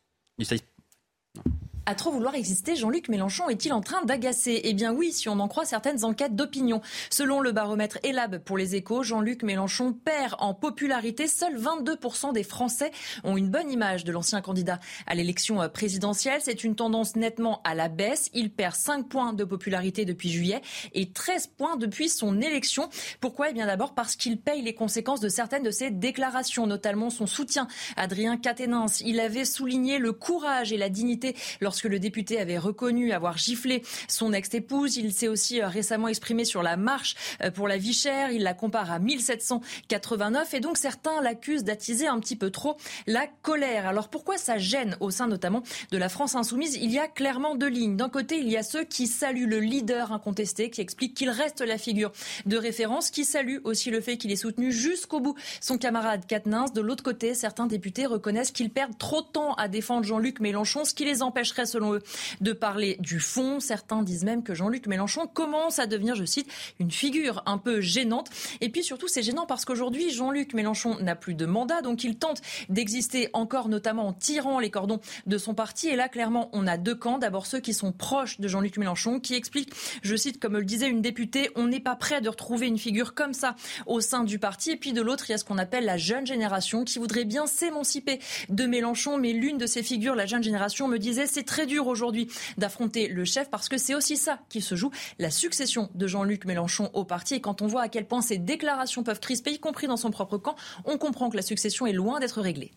No. 1.36 1.64
À 1.86 1.93
trop 1.93 2.12
vouloir 2.12 2.34
exister, 2.34 2.76
Jean-Luc 2.76 3.10
Mélenchon 3.10 3.48
est-il 3.48 3.71
en 3.71 3.82
train 3.82 4.04
d'agacer? 4.06 4.62
Eh 4.63 4.74
bien 4.74 4.91
oui, 4.91 5.12
si 5.12 5.30
on 5.30 5.39
en 5.39 5.48
croit 5.48 5.65
certaines 5.65 6.04
enquêtes 6.04 6.36
d'opinion. 6.36 6.82
Selon 7.12 7.41
le 7.41 7.52
baromètre 7.52 8.00
Elab 8.04 8.39
pour 8.39 8.58
les 8.58 8.76
échos, 8.76 9.04
Jean-Luc 9.04 9.43
Mélenchon 9.43 9.93
perd 9.93 10.36
en 10.39 10.56
popularité. 10.56 11.28
Seuls 11.28 11.58
22% 11.58 12.34
des 12.34 12.43
Français 12.43 12.91
ont 13.24 13.38
une 13.38 13.50
bonne 13.50 13.69
image 13.69 14.04
de 14.04 14.12
l'ancien 14.12 14.41
candidat 14.41 14.80
à 15.06 15.13
l'élection 15.13 15.62
euh, 15.62 15.67
présidentielle. 15.67 16.41
C'est 16.43 16.63
une 16.63 16.76
tendance 16.76 17.15
nettement 17.15 17.62
à 17.63 17.76
la 17.76 17.88
baisse. 17.88 18.30
Il 18.34 18.52
perd 18.52 18.74
5 18.74 19.08
points 19.08 19.34
de 19.34 19.43
popularité 19.43 20.06
depuis 20.06 20.30
juillet 20.30 20.62
et 20.93 21.12
13 21.12 21.48
points 21.56 21.78
depuis 21.78 22.10
son 22.10 22.41
élection. 22.41 22.89
Pourquoi? 23.21 23.52
Eh 23.52 23.54
bien 23.54 23.67
d'abord 23.67 23.93
parce 23.93 24.15
qu'il 24.15 24.39
paye 24.39 24.63
les 24.63 24.74
conséquences 24.74 25.19
de 25.19 25.30
certaines 25.30 25.63
de 25.63 25.71
ses 25.71 25.91
déclarations, 25.91 26.65
notamment 26.65 27.12
son 27.12 27.28
soutien 27.28 27.67
Adrien 27.95 28.38
Quatennens. 28.38 29.02
Il 29.06 29.19
avait 29.19 29.45
souligné 29.45 30.00
le 30.00 30.13
courage 30.13 30.74
et 30.74 30.78
la 30.78 30.89
dignité 30.89 31.36
lorsque 31.75 31.89
le 31.89 31.99
député 31.99 32.39
avait 32.39 32.57
reconnu 32.57 33.11
avoir 33.11 33.38
giflé 33.38 33.81
son 34.07 34.31
ex-épouse. 34.31 34.95
Il 34.95 35.11
s'est 35.11 35.27
aussi 35.27 35.61
euh, 35.61 35.67
récemment 35.67 36.07
exprimé 36.07 36.45
sur 36.45 36.63
la 36.63 36.77
marche 36.77 37.17
euh, 37.43 37.51
pour 37.51 37.67
la 37.67 37.77
vie 37.77 37.91
chère. 37.91 38.31
Il 38.31 38.43
la 38.43 38.53
compare 38.53 38.93
à 38.93 38.99
1789 38.99 40.53
et 40.53 40.61
donc 40.61 40.77
certains 40.77 41.21
l'accusent 41.21 41.65
d'attiser 41.65 42.07
un 42.07 42.17
petit 42.21 42.38
peu 42.38 42.49
trop 42.49 42.77
la 43.07 43.27
colère. 43.41 43.88
Alors 43.88 44.07
pourquoi 44.07 44.38
ça 44.38 44.57
gêne 44.57 44.95
au 45.01 45.11
sein 45.11 45.27
notamment 45.27 45.63
de 45.91 45.97
la 45.97 46.07
France 46.07 46.35
insoumise? 46.35 46.77
Il 46.81 46.91
y 46.91 46.97
a 46.97 47.09
clairement 47.09 47.55
deux 47.55 47.67
lignes. 47.67 47.97
D'un 47.97 48.07
côté, 48.07 48.38
il 48.38 48.47
y 48.47 48.55
a 48.55 48.63
ceux 48.63 48.85
qui 48.85 49.05
saluent 49.05 49.49
le 49.49 49.59
leader 49.59 50.13
incontesté, 50.13 50.69
qui 50.69 50.79
explique 50.79 51.13
qu'il 51.13 51.29
reste 51.29 51.59
la 51.59 51.77
figure 51.77 52.13
de 52.45 52.55
référence, 52.55 53.11
qui 53.11 53.25
salue 53.25 53.57
aussi 53.65 53.91
le 53.91 53.99
fait 53.99 54.15
qu'il 54.15 54.31
ait 54.31 54.38
soutenu 54.38 54.71
jusqu'au 54.71 55.19
bout 55.19 55.35
son 55.59 55.77
camarade 55.77 56.25
Katnins. 56.25 56.67
De 56.73 56.79
l'autre 56.79 57.03
côté, 57.03 57.33
certains 57.33 57.67
députés 57.67 58.05
reconnaissent 58.05 58.51
qu'ils 58.51 58.69
perdent 58.69 58.97
trop 58.97 59.21
de 59.21 59.27
temps 59.27 59.55
à 59.55 59.67
défendre 59.67 60.05
Jean-Luc 60.05 60.39
Mélenchon, 60.39 60.85
ce 60.85 60.93
qui 60.93 61.03
les 61.03 61.21
empêcherait 61.21 61.64
selon 61.65 61.93
eux, 61.93 62.01
de 62.41 62.54
parler 62.54 62.97
du 62.99 63.19
fond. 63.19 63.60
Certains 63.60 64.04
disent 64.04 64.23
même 64.23 64.43
que 64.43 64.54
Jean-Luc 64.54 64.88
Mélenchon 64.88 65.28
commence 65.28 65.80
à 65.80 65.88
devenir, 65.88 66.15
je 66.15 66.25
cite, 66.25 66.47
une 66.80 66.91
figure 66.91 67.43
un 67.45 67.58
peu 67.58 67.82
gênante. 67.82 68.30
Et 68.62 68.69
puis 68.69 68.84
surtout, 68.84 69.08
c'est 69.08 69.23
gênant 69.23 69.45
parce 69.45 69.65
qu'aujourd'hui, 69.65 70.10
Jean-Luc 70.10 70.54
Mélenchon 70.54 70.99
n'a 70.99 71.15
plus 71.15 71.36
de 71.36 71.45
mandat, 71.45 71.82
donc 71.82 72.04
il 72.04 72.17
tente 72.17 72.41
d'exister 72.69 73.30
encore, 73.34 73.69
notamment 73.69 74.08
en 74.08 74.13
tirant 74.13 74.60
les 74.60 74.69
cordons 74.69 74.99
de 75.25 75.38
son 75.38 75.54
parti. 75.54 75.88
Et 75.88 75.95
là, 75.95 76.10
clairement, 76.10 76.49
on 76.54 76.67
a 76.67 76.78
deux 76.78 76.95
camps. 76.95 77.17
D'abord 77.17 77.45
ceux 77.45 77.60
qui 77.60 77.73
sont 77.73 77.91
proches 77.91 78.39
de 78.39 78.47
Jean-Luc 78.47 78.78
Mélenchon, 78.78 79.19
qui 79.19 79.36
expliquent, 79.36 79.73
je 80.01 80.15
cite, 80.15 80.39
comme 80.39 80.54
le 80.54 80.63
disait 80.65 80.89
une 80.89 81.01
députée, 81.01 81.49
on 81.56 81.67
n'est 81.67 81.80
pas 81.80 81.95
prêt 81.95 82.21
de 82.21 82.30
retrouver 82.30 82.67
une 82.67 82.78
figure 82.78 83.13
comme 83.13 83.34
ça 83.34 83.56
au 83.86 84.01
sein 84.01 84.23
du 84.23 84.39
parti. 84.39 84.71
Et 84.71 84.78
puis 84.78 84.93
de 84.93 85.01
l'autre, 85.01 85.25
il 85.30 85.32
y 85.32 85.36
a 85.36 85.38
ce 85.38 85.45
qu'on 85.45 85.58
appelle 85.58 85.86
la 85.86 85.97
jeune 85.97 86.25
génération 86.25 86.84
qui 86.84 86.99
voudrait 86.99 87.25
bien 87.25 87.47
s'émanciper 87.47 88.19
de 88.49 88.65
Mélenchon. 88.65 89.17
Mais 89.17 89.34
l'une 89.34 89.58
de 89.58 89.65
ces 89.65 89.84
figures, 89.84 90.15
la 90.15 90.25
jeune 90.25 90.43
génération, 90.43 90.88
me 90.88 90.97
disait, 90.97 91.28
c'est 91.28 91.43
très 91.56 91.65
dur 91.65 91.88
aujourd'hui 91.88 92.28
d'affronter 92.58 93.08
le 93.08 93.24
chef 93.24 93.50
parce 93.50 93.70
que 93.70 93.78
c'est 93.78 93.96
aussi 93.96 94.18
ça 94.18 94.39
qui 94.50 94.60
se 94.60 94.76
joue, 94.76 94.91
la 95.20 95.32
succession 95.32 95.89
de 95.96 96.06
Jean-Luc 96.06 96.44
Mélenchon 96.44 96.89
au 96.94 97.06
parti. 97.06 97.36
Et 97.36 97.39
quand 97.39 97.62
on 97.62 97.68
voit 97.68 97.84
à 97.84 97.88
quel 97.88 98.06
point 98.06 98.22
ces 98.22 98.38
déclarations 98.38 99.04
peuvent 99.04 99.22
crisper, 99.22 99.52
y 99.52 99.60
compris 99.60 99.88
dans 99.88 99.96
son 99.96 100.12
propre 100.12 100.38
camp, 100.38 100.58
on 100.84 100.98
comprend 100.98 101.30
que 101.30 101.38
la 101.38 101.41
succession 101.41 101.88
est 101.88 101.94
loin 101.94 102.20
d'être 102.20 102.41
réglée. 102.41 102.74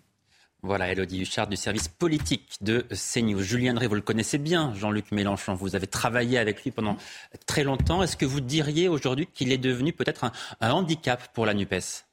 Voilà, 0.63 0.93
Elodie 0.93 1.23
Huchard 1.23 1.49
du 1.49 1.57
service 1.57 1.89
politique 1.89 2.53
de 2.61 2.87
CNews. 2.93 3.43
Julien 3.43 3.75
Drey, 3.75 3.89
vous 3.89 3.97
le 3.97 4.01
connaissez 4.01 4.39
bien, 4.39 4.73
Jean-Luc 4.75 5.11
Mélenchon. 5.11 5.55
Vous 5.55 5.75
avez 5.75 5.89
travaillé 5.89 6.39
avec 6.39 6.63
lui 6.63 6.71
pendant 6.71 6.97
très 7.47 7.65
longtemps. 7.65 8.05
Est-ce 8.05 8.17
que 8.17 8.27
vous 8.27 8.41
diriez 8.41 8.87
aujourd'hui 8.87 9.27
qu'il 9.27 9.51
est 9.51 9.59
devenu 9.59 9.93
peut-être 9.93 10.23
un, 10.61 10.71
handicap 10.71 11.33
pour 11.35 11.47
la 11.47 11.55
NUPES? 11.55 12.08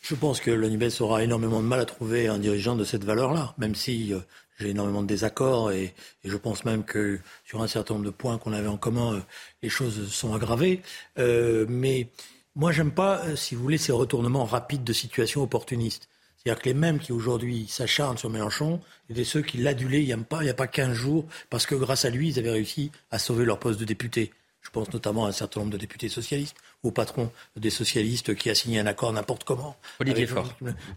Je 0.00 0.14
pense 0.14 0.40
que 0.40 0.50
la 0.50 0.68
NUPES 0.68 1.00
aura 1.00 1.22
énormément 1.22 1.60
de 1.60 1.66
mal 1.66 1.80
à 1.80 1.84
trouver 1.84 2.26
un 2.26 2.38
dirigeant 2.38 2.74
de 2.74 2.84
cette 2.84 3.04
valeur-là, 3.04 3.54
même 3.58 3.74
si 3.74 4.14
euh, 4.14 4.18
j'ai 4.58 4.70
énormément 4.70 5.02
de 5.02 5.06
désaccords 5.06 5.72
et, 5.72 5.94
je 6.24 6.36
pense 6.36 6.64
même 6.64 6.84
que 6.84 7.20
sur 7.44 7.62
un 7.62 7.66
certain 7.66 7.94
nombre 7.94 8.06
de 8.06 8.10
points 8.10 8.38
qu'on 8.38 8.52
avait 8.52 8.68
en 8.68 8.76
commun, 8.78 9.14
euh, 9.14 9.20
les 9.62 9.68
choses 9.68 10.10
sont 10.10 10.34
aggravées. 10.34 10.80
Euh, 11.18 11.66
mais 11.68 12.08
moi, 12.56 12.72
j'aime 12.72 12.92
pas, 12.92 13.36
si 13.36 13.54
vous 13.54 13.62
voulez, 13.62 13.78
ces 13.78 13.92
retournements 13.92 14.44
rapides 14.44 14.84
de 14.84 14.92
situation 14.92 15.42
opportunistes. 15.42 16.08
C'est-à-dire 16.42 16.62
que 16.62 16.68
les 16.68 16.74
mêmes 16.74 16.98
qui 16.98 17.12
aujourd'hui 17.12 17.66
s'acharnent 17.68 18.16
sur 18.16 18.30
Mélenchon 18.30 18.80
étaient 19.10 19.24
ceux 19.24 19.42
qui 19.42 19.58
l'adulaient 19.58 20.00
il 20.00 20.06
n'y 20.06 20.12
a 20.14 20.16
pas, 20.16 20.42
il 20.42 20.46
y 20.46 20.50
a 20.50 20.54
pas 20.54 20.66
15 20.66 20.94
jours 20.94 21.26
parce 21.50 21.66
que 21.66 21.74
grâce 21.74 22.06
à 22.06 22.10
lui, 22.10 22.30
ils 22.30 22.38
avaient 22.38 22.50
réussi 22.50 22.90
à 23.10 23.18
sauver 23.18 23.44
leur 23.44 23.58
poste 23.58 23.78
de 23.78 23.84
député. 23.84 24.32
Je 24.62 24.70
pense 24.70 24.90
notamment 24.92 25.26
à 25.26 25.28
un 25.28 25.32
certain 25.32 25.60
nombre 25.60 25.72
de 25.72 25.78
députés 25.78 26.08
socialistes, 26.08 26.56
au 26.82 26.90
patron 26.90 27.30
des 27.56 27.70
socialistes 27.70 28.34
qui 28.34 28.50
a 28.50 28.54
signé 28.54 28.78
un 28.78 28.86
accord 28.86 29.12
n'importe 29.12 29.44
comment 29.44 29.76
Olivier 30.00 30.26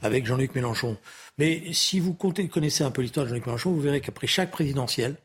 avec 0.02 0.26
Jean-Luc 0.26 0.56
Mélenchon. 0.56 0.98
Mais 1.38 1.74
si 1.74 2.00
vous 2.00 2.14
connaissez 2.14 2.84
un 2.84 2.92
peu 2.92 3.02
l'histoire 3.02 3.26
de 3.26 3.30
Jean-Luc 3.30 3.46
Mélenchon, 3.46 3.72
vous 3.72 3.82
verrez 3.82 4.02
qu'après 4.02 4.28
chaque 4.28 4.52
présidentielle, 4.52 5.18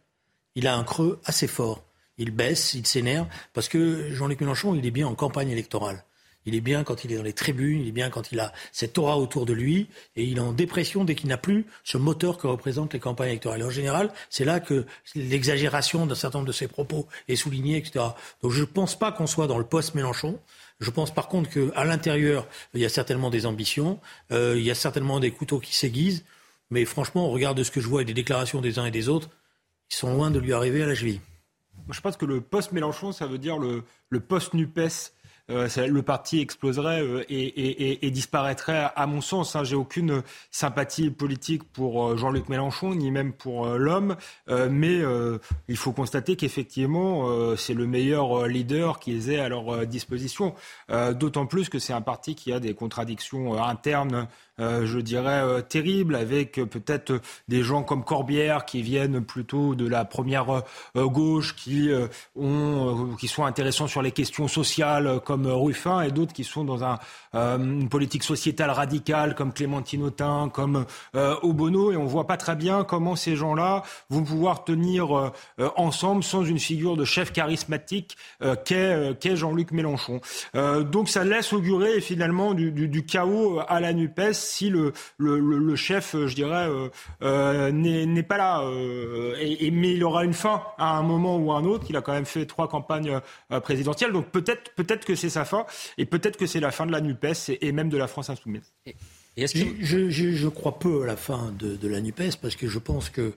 il 0.54 0.66
a 0.66 0.76
un 0.76 0.84
creux 0.84 1.20
assez 1.24 1.46
fort. 1.46 1.84
Il 2.16 2.32
baisse, 2.32 2.74
il 2.74 2.86
s'énerve, 2.86 3.28
parce 3.52 3.68
que 3.68 4.12
Jean-Luc 4.12 4.40
Mélenchon, 4.40 4.74
il 4.74 4.84
est 4.84 4.90
bien 4.90 5.06
en 5.06 5.14
campagne 5.14 5.50
électorale. 5.50 6.04
Il 6.48 6.54
est 6.54 6.62
bien 6.62 6.82
quand 6.82 7.04
il 7.04 7.12
est 7.12 7.16
dans 7.16 7.22
les 7.22 7.34
tribunes, 7.34 7.82
il 7.82 7.88
est 7.88 7.92
bien 7.92 8.08
quand 8.08 8.32
il 8.32 8.40
a 8.40 8.52
cette 8.72 8.96
aura 8.96 9.18
autour 9.18 9.44
de 9.44 9.52
lui, 9.52 9.88
et 10.16 10.24
il 10.24 10.38
est 10.38 10.40
en 10.40 10.52
dépression 10.52 11.04
dès 11.04 11.14
qu'il 11.14 11.28
n'a 11.28 11.36
plus 11.36 11.66
ce 11.84 11.98
moteur 11.98 12.38
que 12.38 12.46
représentent 12.46 12.94
les 12.94 12.98
campagnes 12.98 13.28
électorales. 13.28 13.62
en 13.62 13.70
général, 13.70 14.10
c'est 14.30 14.44
là 14.44 14.58
que 14.58 14.86
l'exagération 15.14 16.06
d'un 16.06 16.14
certain 16.14 16.38
nombre 16.38 16.48
de 16.48 16.52
ses 16.52 16.68
propos 16.68 17.06
est 17.28 17.36
soulignée, 17.36 17.76
etc. 17.76 18.04
Donc 18.42 18.52
je 18.52 18.60
ne 18.60 18.66
pense 18.66 18.98
pas 18.98 19.12
qu'on 19.12 19.26
soit 19.26 19.46
dans 19.46 19.58
le 19.58 19.64
post-Mélenchon. 19.64 20.40
Je 20.80 20.90
pense 20.90 21.12
par 21.12 21.28
contre 21.28 21.50
qu'à 21.50 21.84
l'intérieur, 21.84 22.46
il 22.72 22.80
y 22.80 22.84
a 22.84 22.88
certainement 22.88 23.30
des 23.30 23.46
ambitions, 23.46 24.00
euh, 24.32 24.54
il 24.56 24.64
y 24.64 24.70
a 24.70 24.74
certainement 24.74 25.20
des 25.20 25.30
couteaux 25.30 25.58
qui 25.58 25.76
s'aiguisent, 25.76 26.24
mais 26.70 26.84
franchement, 26.84 27.28
on 27.28 27.30
regarde 27.30 27.62
ce 27.62 27.70
que 27.70 27.80
je 27.80 27.88
vois 27.88 28.02
et 28.02 28.04
des 28.04 28.14
déclarations 28.14 28.60
des 28.60 28.78
uns 28.78 28.86
et 28.86 28.90
des 28.90 29.08
autres, 29.08 29.28
ils 29.90 29.96
sont 29.96 30.14
loin 30.14 30.30
de 30.30 30.38
lui 30.38 30.52
arriver 30.52 30.82
à 30.82 30.86
la 30.86 30.94
cheville. 30.94 31.20
Je 31.90 32.00
pense 32.00 32.16
que 32.16 32.26
le 32.26 32.40
post-Mélenchon, 32.40 33.12
ça 33.12 33.26
veut 33.26 33.38
dire 33.38 33.58
le, 33.58 33.84
le 34.10 34.20
post-NUPES 34.20 35.12
le 35.48 36.00
parti 36.00 36.40
exploserait 36.40 37.02
euh, 37.02 37.24
et, 37.28 38.10
disparaîtrait, 38.10 38.90
à 38.94 39.06
mon 39.06 39.20
sens. 39.20 39.56
Hein. 39.56 39.64
J'ai 39.64 39.76
aucune 39.76 40.22
sympathie 40.50 41.10
politique 41.10 41.64
pour 41.64 42.06
euh, 42.06 42.16
Jean-Luc 42.16 42.48
Mélenchon, 42.48 42.94
ni 42.94 43.10
même 43.10 43.32
pour 43.32 43.66
l'homme, 43.66 44.16
mais 44.48 45.00
il 45.68 45.76
faut 45.76 45.92
constater 45.92 46.36
qu'effectivement, 46.36 47.56
c'est 47.56 47.74
le 47.74 47.86
meilleur 47.86 48.46
leader 48.46 48.98
qu'ils 48.98 49.30
aient 49.30 49.40
à 49.40 49.48
leur 49.48 49.86
disposition. 49.86 50.54
D'autant 50.88 51.46
plus 51.46 51.68
que 51.68 51.78
c'est 51.78 51.92
un 51.92 52.00
parti 52.00 52.34
qui 52.34 52.52
a 52.52 52.60
des 52.60 52.74
contradictions 52.74 53.62
internes 53.62 54.18
euh, 54.18 54.24
je 54.58 54.98
dirais, 54.98 55.40
euh, 55.42 55.60
terrible, 55.60 56.14
avec 56.14 56.58
euh, 56.58 56.66
peut-être 56.66 57.20
des 57.48 57.62
gens 57.62 57.82
comme 57.82 58.04
Corbière 58.04 58.64
qui 58.64 58.82
viennent 58.82 59.24
plutôt 59.24 59.74
de 59.74 59.86
la 59.86 60.04
première 60.04 60.62
gauche, 60.94 61.54
qui, 61.54 61.90
ont, 62.36 63.16
qui 63.18 63.28
sont 63.28 63.44
intéressants 63.44 63.86
sur 63.86 64.02
les 64.02 64.12
questions 64.12 64.48
sociales 64.48 65.20
comme 65.24 65.46
Ruffin, 65.46 66.02
et 66.02 66.10
d'autres 66.10 66.32
qui 66.32 66.44
sont 66.44 66.64
dans 66.64 66.84
un, 66.84 66.98
une 67.34 67.88
politique 67.88 68.22
sociétale 68.22 68.70
radicale 68.70 69.34
comme 69.34 69.52
Clémentine 69.52 70.02
Autain, 70.02 70.50
comme 70.52 70.84
Obono, 71.14 71.92
et 71.92 71.96
on 71.96 72.06
voit 72.06 72.26
pas 72.26 72.36
très 72.36 72.56
bien 72.56 72.84
comment 72.84 73.16
ces 73.16 73.36
gens-là 73.36 73.82
vont 74.10 74.22
pouvoir 74.22 74.64
tenir 74.64 75.32
ensemble 75.76 76.22
sans 76.22 76.44
une 76.44 76.58
figure 76.58 76.96
de 76.96 77.04
chef 77.04 77.32
charismatique 77.32 78.16
qu'est 78.64 79.36
Jean-Luc 79.36 79.72
Mélenchon. 79.72 80.20
donc 80.54 81.08
ça 81.08 81.24
laisse 81.24 81.52
augurer 81.52 82.00
finalement 82.00 82.54
du, 82.54 82.70
du 82.70 83.04
chaos 83.04 83.60
à 83.68 83.80
la 83.80 83.92
NUPES 83.92 84.47
si 84.48 84.70
le, 84.70 84.92
le, 85.18 85.76
chef, 85.76 86.16
je 86.16 86.34
dirais, 86.34 86.68
euh, 86.68 86.88
euh, 87.22 87.70
n'est 87.70 88.22
pas 88.22 88.36
là. 88.36 88.62
Euh, 88.62 89.36
et, 89.40 89.70
mais 89.70 89.92
il 89.92 90.04
aura 90.04 90.24
une 90.24 90.34
fin 90.34 90.62
à 90.78 90.96
un 90.96 91.02
moment 91.02 91.36
ou 91.36 91.52
à 91.52 91.58
un 91.58 91.64
autre. 91.64 91.86
Il 91.88 91.96
a 91.96 92.02
quand 92.02 92.12
même 92.12 92.26
fait 92.26 92.46
trois 92.46 92.68
campagnes 92.68 93.20
présidentielles, 93.62 94.12
donc 94.12 94.30
peut-être 94.30 94.72
peut-être 94.74 95.04
que 95.04 95.14
c'est 95.14 95.30
sa 95.30 95.44
fin, 95.44 95.66
et 95.96 96.06
peut-être 96.06 96.36
que 96.36 96.46
c'est 96.46 96.60
la 96.60 96.70
fin 96.70 96.86
de 96.86 96.92
la 96.92 97.00
Nupes 97.00 97.26
et, 97.60 97.72
même 97.72 97.88
de 97.88 97.98
la 97.98 98.08
France 98.08 98.30
insoumise. 98.30 98.72
je, 99.36 100.48
crois 100.48 100.78
peu 100.78 101.02
à 101.02 101.06
la 101.06 101.16
fin 101.16 101.52
de, 101.58 101.76
de, 101.76 101.88
la 101.88 102.00
Nupes 102.00 102.36
parce 102.40 102.56
que 102.56 102.68
je 102.68 102.78
pense 102.78 103.10
que 103.10 103.32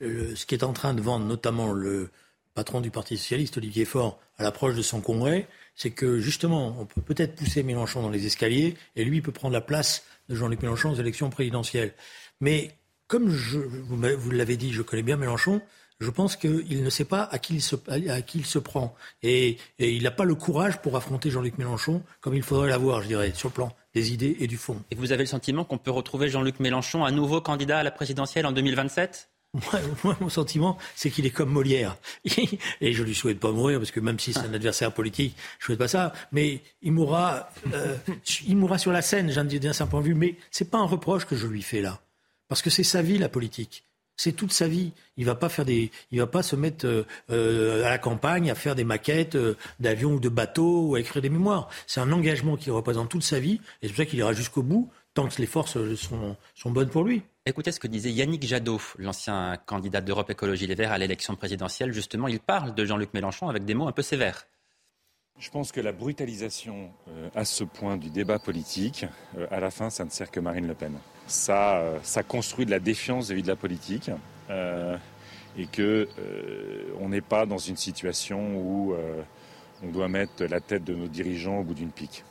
ce 0.00 0.46
qui 0.46 0.54
est 0.54 0.64
en 0.64 0.72
train 0.72 0.94
de 0.94 1.00
vendre, 1.00 1.26
notamment 1.26 1.72
le 1.72 2.10
patron 2.56 2.80
du 2.80 2.90
Parti 2.90 3.16
socialiste, 3.16 3.58
Olivier 3.58 3.84
Faure, 3.84 4.18
à 4.38 4.42
l'approche 4.42 4.74
de 4.74 4.82
son 4.82 5.00
congrès, 5.00 5.46
c'est 5.76 5.90
que 5.90 6.18
justement, 6.18 6.74
on 6.80 6.86
peut 6.86 7.02
peut-être 7.02 7.36
pousser 7.36 7.62
Mélenchon 7.62 8.02
dans 8.02 8.10
les 8.10 8.26
escaliers 8.26 8.74
et 8.96 9.04
lui 9.04 9.20
peut 9.20 9.30
prendre 9.30 9.52
la 9.52 9.60
place 9.60 10.04
de 10.28 10.34
Jean-Luc 10.34 10.62
Mélenchon 10.62 10.90
aux 10.90 10.96
élections 10.96 11.30
présidentielles. 11.30 11.94
Mais 12.40 12.76
comme 13.06 13.28
vous, 13.28 14.30
l'avez 14.30 14.56
dit, 14.56 14.72
je 14.72 14.82
connais 14.82 15.02
bien 15.02 15.16
Mélenchon, 15.16 15.60
je 16.00 16.10
pense 16.10 16.36
qu'il 16.36 16.82
ne 16.82 16.90
sait 16.90 17.04
pas 17.04 17.22
à 17.22 17.38
qui 17.38 17.54
il 17.54 17.62
se, 17.62 18.58
prend. 18.58 18.94
Et, 19.22 19.58
il 19.78 20.02
n'a 20.02 20.10
pas 20.10 20.24
le 20.24 20.34
courage 20.34 20.82
pour 20.82 20.96
affronter 20.96 21.30
Jean-Luc 21.30 21.56
Mélenchon 21.58 22.02
comme 22.20 22.34
il 22.34 22.42
faudrait 22.42 22.68
l'avoir, 22.68 23.02
je 23.02 23.08
dirais, 23.08 23.32
sur 23.34 23.48
le 23.48 23.54
plan 23.54 23.72
des 23.94 24.12
idées 24.12 24.36
et 24.40 24.46
du 24.46 24.58
fond. 24.58 24.82
Et 24.90 24.94
vous 24.94 25.12
avez 25.12 25.22
le 25.22 25.28
sentiment 25.28 25.64
qu'on 25.64 25.78
peut 25.78 25.90
retrouver 25.90 26.28
Jean-Luc 26.28 26.60
Mélenchon 26.60 27.04
à 27.04 27.10
nouveau 27.10 27.40
candidat 27.40 27.78
à 27.78 27.82
la 27.82 27.90
présidentielle 27.90 28.44
en 28.44 28.52
2027 28.52 29.30
moi, 30.04 30.16
mon 30.20 30.28
sentiment, 30.28 30.78
c'est 30.94 31.10
qu'il 31.10 31.26
est 31.26 31.30
comme 31.30 31.50
Molière. 31.50 31.96
Et 32.80 32.92
je 32.92 33.02
lui 33.02 33.14
souhaite 33.14 33.40
pas 33.40 33.52
mourir, 33.52 33.78
parce 33.78 33.90
que 33.90 34.00
même 34.00 34.18
si 34.18 34.32
c'est 34.32 34.40
un 34.40 34.54
adversaire 34.54 34.92
politique, 34.92 35.36
je 35.58 35.66
souhaite 35.66 35.78
pas 35.78 35.88
ça. 35.88 36.12
Mais 36.32 36.60
il 36.82 36.92
mourra, 36.92 37.50
euh, 37.72 37.96
il 38.46 38.56
mourra 38.56 38.78
sur 38.78 38.92
la 38.92 39.02
scène, 39.02 39.30
j'en 39.30 39.44
dis 39.44 39.60
d'un 39.60 39.72
certain 39.72 39.90
point 39.90 40.00
de 40.00 40.06
vue. 40.06 40.14
Mais 40.14 40.36
c'est 40.50 40.70
pas 40.70 40.78
un 40.78 40.86
reproche 40.86 41.24
que 41.24 41.36
je 41.36 41.46
lui 41.46 41.62
fais 41.62 41.80
là. 41.80 42.00
Parce 42.48 42.62
que 42.62 42.70
c'est 42.70 42.84
sa 42.84 43.02
vie, 43.02 43.18
la 43.18 43.28
politique. 43.28 43.84
C'est 44.18 44.32
toute 44.32 44.52
sa 44.52 44.66
vie. 44.66 44.92
Il 45.18 45.26
va 45.26 45.34
va 45.34 46.26
pas 46.26 46.42
se 46.42 46.56
mettre 46.56 46.86
euh, 46.86 47.04
euh, 47.30 47.84
à 47.84 47.90
la 47.90 47.98
campagne 47.98 48.50
à 48.50 48.54
faire 48.54 48.74
des 48.74 48.84
maquettes 48.84 49.36
d'avions 49.80 50.14
ou 50.14 50.20
de 50.20 50.28
bateaux 50.28 50.88
ou 50.88 50.94
à 50.94 51.00
écrire 51.00 51.20
des 51.20 51.28
mémoires. 51.28 51.68
C'est 51.86 52.00
un 52.00 52.12
engagement 52.12 52.56
qui 52.56 52.70
représente 52.70 53.10
toute 53.10 53.24
sa 53.24 53.40
vie, 53.40 53.60
et 53.82 53.86
c'est 53.86 53.88
pour 53.88 53.96
ça 53.98 54.06
qu'il 54.06 54.18
ira 54.18 54.32
jusqu'au 54.32 54.62
bout 54.62 54.90
tant 55.16 55.26
que 55.28 55.40
les 55.40 55.46
forces 55.46 55.78
sont, 55.96 56.36
sont 56.54 56.70
bonnes 56.70 56.90
pour 56.90 57.02
lui. 57.02 57.22
Écoutez 57.46 57.72
ce 57.72 57.80
que 57.80 57.88
disait 57.88 58.10
Yannick 58.10 58.46
Jadot, 58.46 58.80
l'ancien 58.98 59.56
candidat 59.64 60.02
d'Europe 60.02 60.28
Écologie 60.28 60.66
Les 60.66 60.74
Verts 60.74 60.92
à 60.92 60.98
l'élection 60.98 61.34
présidentielle. 61.36 61.92
Justement, 61.92 62.28
il 62.28 62.38
parle 62.38 62.74
de 62.74 62.84
Jean-Luc 62.84 63.14
Mélenchon 63.14 63.48
avec 63.48 63.64
des 63.64 63.72
mots 63.72 63.88
un 63.88 63.92
peu 63.92 64.02
sévères. 64.02 64.46
Je 65.38 65.48
pense 65.50 65.72
que 65.72 65.80
la 65.80 65.92
brutalisation 65.92 66.90
euh, 67.08 67.30
à 67.34 67.46
ce 67.46 67.64
point 67.64 67.96
du 67.96 68.10
débat 68.10 68.38
politique, 68.38 69.06
euh, 69.38 69.46
à 69.50 69.58
la 69.58 69.70
fin, 69.70 69.88
ça 69.88 70.04
ne 70.04 70.10
sert 70.10 70.30
que 70.30 70.40
Marine 70.40 70.66
Le 70.66 70.74
Pen. 70.74 70.92
Ça, 71.26 71.78
euh, 71.78 71.98
ça 72.02 72.22
construit 72.22 72.66
de 72.66 72.70
la 72.70 72.78
défiance 72.78 73.26
vis-à-vis 73.26 73.42
de 73.42 73.48
la 73.48 73.56
politique 73.56 74.10
et 75.58 75.66
que 75.66 76.08
on 77.00 77.08
n'est 77.08 77.22
pas 77.22 77.46
dans 77.46 77.58
une 77.58 77.78
situation 77.78 78.58
où 78.58 78.94
on 79.82 79.88
doit 79.88 80.08
mettre 80.08 80.44
la 80.44 80.60
tête 80.60 80.84
de 80.84 80.94
nos 80.94 81.08
dirigeants 81.08 81.60
au 81.60 81.64
bout 81.64 81.74
d'une 81.74 81.90
pique. 81.90 82.22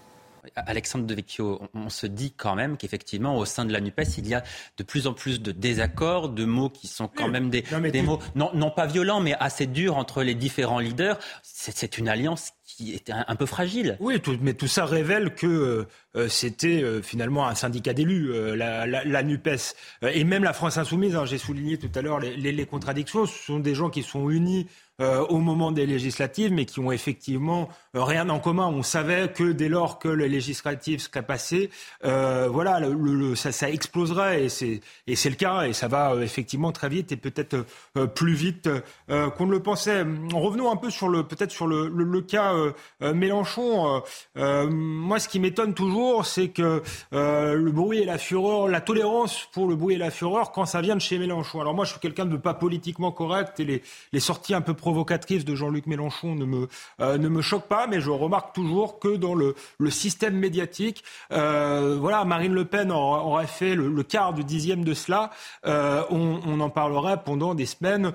Alexandre 0.56 1.06
Devecchio, 1.06 1.62
on, 1.74 1.90
se 1.90 2.08
dit 2.08 2.34
quand 2.36 2.56
même 2.56 2.78
qu'effectivement, 2.78 3.38
au 3.38 3.46
sein 3.46 3.66
de 3.66 3.74
la 3.74 3.82
NUPES, 3.82 4.18
il 4.18 4.28
y 4.28 4.34
a 4.34 4.44
de 4.78 4.84
plus 4.84 5.08
en 5.08 5.14
plus 5.14 5.42
de 5.42 5.52
désaccords, 5.52 6.30
de 6.30 6.46
mots 6.46 6.70
qui 6.70 6.88
sont 6.88 7.08
quand 7.08 7.28
même 7.28 7.50
des, 7.50 7.64
mots, 8.02 8.20
non, 8.36 8.72
pas 8.72 8.86
violents, 8.86 9.20
mais 9.20 9.36
assez 9.40 9.68
durs 9.68 9.98
entre 9.98 10.24
les 10.24 10.36
différents 10.36 10.80
leaders. 10.80 11.20
C'est 11.44 11.98
une 11.98 12.10
alliance 12.10 12.54
qui 12.76 12.94
était 12.94 13.14
un, 13.14 13.36
peu 13.36 13.46
fragile. 13.46 13.96
Oui, 14.00 14.22
mais 14.42 14.54
tout 14.54 14.68
ça 14.68 14.86
révèle 14.86 15.34
que 15.34 15.88
euh, 16.16 16.28
c'était 16.30 16.82
euh, 16.82 17.02
finalement 17.02 17.48
un 17.48 17.56
syndicat 17.56 17.94
d'élus, 17.94 18.32
euh, 18.32 18.56
la, 18.56 18.86
la, 18.86 19.04
la, 19.04 19.24
NUPES. 19.24 19.76
et 20.04 20.24
même 20.24 20.44
la 20.44 20.54
France 20.54 20.78
insoumise, 20.78 21.16
hein, 21.16 21.26
j'ai 21.26 21.38
souligné 21.38 21.78
tout 21.78 21.92
à 21.94 22.02
l'heure 22.02 22.20
les, 22.20 22.36
les, 22.36 22.52
les, 22.52 22.66
contradictions, 22.66 23.26
ce 23.26 23.38
sont 23.38 23.60
des 23.60 23.76
gens 23.76 23.90
qui 23.90 24.04
sont 24.04 24.30
unis 24.30 24.68
au 24.98 25.40
moment 25.40 25.74
des 25.74 25.86
législatives, 25.86 26.54
mais 26.54 26.64
qui 26.64 26.80
ont 26.80 26.90
effectivement 26.90 27.68
rien 27.94 28.30
en 28.30 28.40
commun. 28.40 28.68
On 28.68 28.82
savait 28.82 29.28
que 29.28 29.52
dès 29.52 29.68
lors 29.68 30.00
que 30.00 30.08
les 30.08 30.30
législatives 30.30 31.02
seraient 31.02 31.26
passées, 31.26 31.70
voilà, 32.02 32.80
le, 32.80 32.94
le, 32.94 33.36
ça, 33.36 33.52
ça, 33.52 33.70
exploserait, 33.70 34.46
et 34.46 34.48
c'est, 34.48 34.80
et 35.06 35.18
c'est 35.18 35.30
le 35.30 35.36
cas, 35.36 35.64
et 35.64 35.74
ça 35.74 35.90
va 35.90 36.16
effectivement 36.24 36.72
très 36.72 36.88
vite, 36.88 37.12
et 37.12 37.18
peut-être 37.18 37.66
plus 38.14 38.36
vite 38.36 38.70
qu'on 39.10 39.46
ne 39.46 39.52
le 39.52 39.62
pensait. 39.62 40.06
Revenons 40.34 40.72
un 40.72 40.78
peu 40.78 40.90
sur 40.90 41.10
le, 41.10 41.24
peut-être 41.28 41.52
sur 41.52 41.68
le, 41.68 41.90
le 41.90 42.22
cas 42.22 42.54
Mélenchon. 43.02 44.02
moi, 44.36 45.20
ce 45.20 45.28
qui 45.28 45.40
m'étonne 45.40 45.74
toujours, 45.74 46.26
c'est 46.26 46.50
que 46.50 46.82
euh, 47.14 47.56
le 47.56 47.72
bruit 47.72 48.00
et 48.00 48.06
la 48.06 48.18
fureur, 48.18 48.68
la 48.68 48.82
tolérance 48.82 49.48
pour 49.54 49.68
le 49.68 49.76
bruit 49.76 49.96
et 49.96 49.98
la 49.98 50.12
fureur 50.12 50.52
quand 50.52 50.66
ça 50.66 50.82
vient 50.82 50.96
de 50.96 51.02
chez 51.02 51.18
Mélenchon. 51.18 51.62
Alors 51.62 51.74
moi, 51.74 51.86
je 51.86 51.92
suis 51.92 52.00
quelqu'un 52.00 52.26
de 52.26 52.38
pas 52.38 52.54
politiquement 52.54 53.12
correct 53.12 53.60
et 53.60 53.82
les, 54.12 54.20
sorties 54.20 54.54
un 54.54 54.62
peu 54.62 54.74
provocatrices 54.74 55.46
de 55.46 55.54
Jean-Luc 55.54 55.86
Mélenchon 55.86 56.36
ne 56.36 56.46
me, 56.46 56.68
euh, 57.00 57.18
ne 57.18 57.30
me 57.30 57.42
choquent 57.42 57.68
pas, 57.68 57.86
mais 57.86 58.02
je 58.02 58.10
remarque 58.10 58.56
toujours 58.56 59.00
que 59.00 59.16
dans 59.16 59.36
le, 59.36 59.56
système 59.90 60.36
médiatique, 60.38 61.04
euh, 61.32 61.98
voilà, 62.00 62.26
Marine 62.26 62.54
Le 62.54 62.66
Pen 62.66 62.92
aurait 62.92 63.48
fait 63.48 63.76
le, 63.76 64.04
quart 64.04 64.34
du 64.34 64.44
dixième 64.44 64.84
de 64.84 64.94
cela, 64.94 65.30
on, 65.64 66.40
on, 66.46 66.60
en 66.60 66.70
parlerait 66.70 67.18
pendant 67.24 67.54
des 67.54 67.66
semaines 67.66 68.12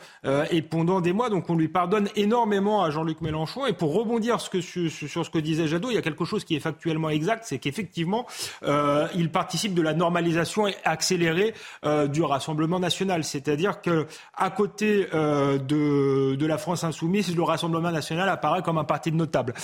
et 0.50 0.62
pendant 0.62 1.00
des 1.00 1.12
mois. 1.12 1.30
Donc 1.30 1.48
on 1.48 1.56
lui 1.56 1.68
pardonne 1.68 2.08
énormément 2.16 2.82
à 2.82 2.90
Jean-Luc 2.90 3.20
Mélenchon. 3.20 3.66
Et 3.66 3.72
pour 3.72 3.94
rebondir 3.94 4.39
ce 4.40 4.50
que, 4.50 4.61
sur, 4.61 4.90
sur 4.90 5.24
ce 5.24 5.31
que 5.31 5.38
disait 5.38 5.68
Jadot, 5.68 5.90
il 5.90 5.94
y 5.94 5.98
a 5.98 6.03
quelque 6.03 6.24
chose 6.24 6.44
qui 6.44 6.57
est 6.57 6.61
factuellement 6.61 7.11
exact, 7.11 7.44
c'est 7.46 7.59
qu'effectivement, 7.59 7.90
effectivement, 7.90 8.26
euh, 8.62 9.09
il 9.14 9.31
participe 9.31 9.74
de 9.74 9.83
la 9.83 9.94
normalisation 9.94 10.66
accélérée 10.85 11.55
euh, 11.85 12.07
du 12.07 12.22
Rassemblement 12.22 12.79
national. 12.79 13.24
C'est-à-dire 13.24 13.81
que 13.81 14.07
à 14.35 14.50
côté 14.50 15.09
euh, 15.14 15.59
de, 15.59 16.37
de 16.37 16.46
la 16.46 16.59
France 16.59 16.85
insoumise, 16.85 17.35
le 17.35 17.42
Rassemblement 17.42 17.90
national 17.90 18.29
apparaît 18.29 18.62
comme 18.62 18.79
un 18.79 18.85
parti 18.85 19.11
de 19.11 19.16
notable. 19.16 19.55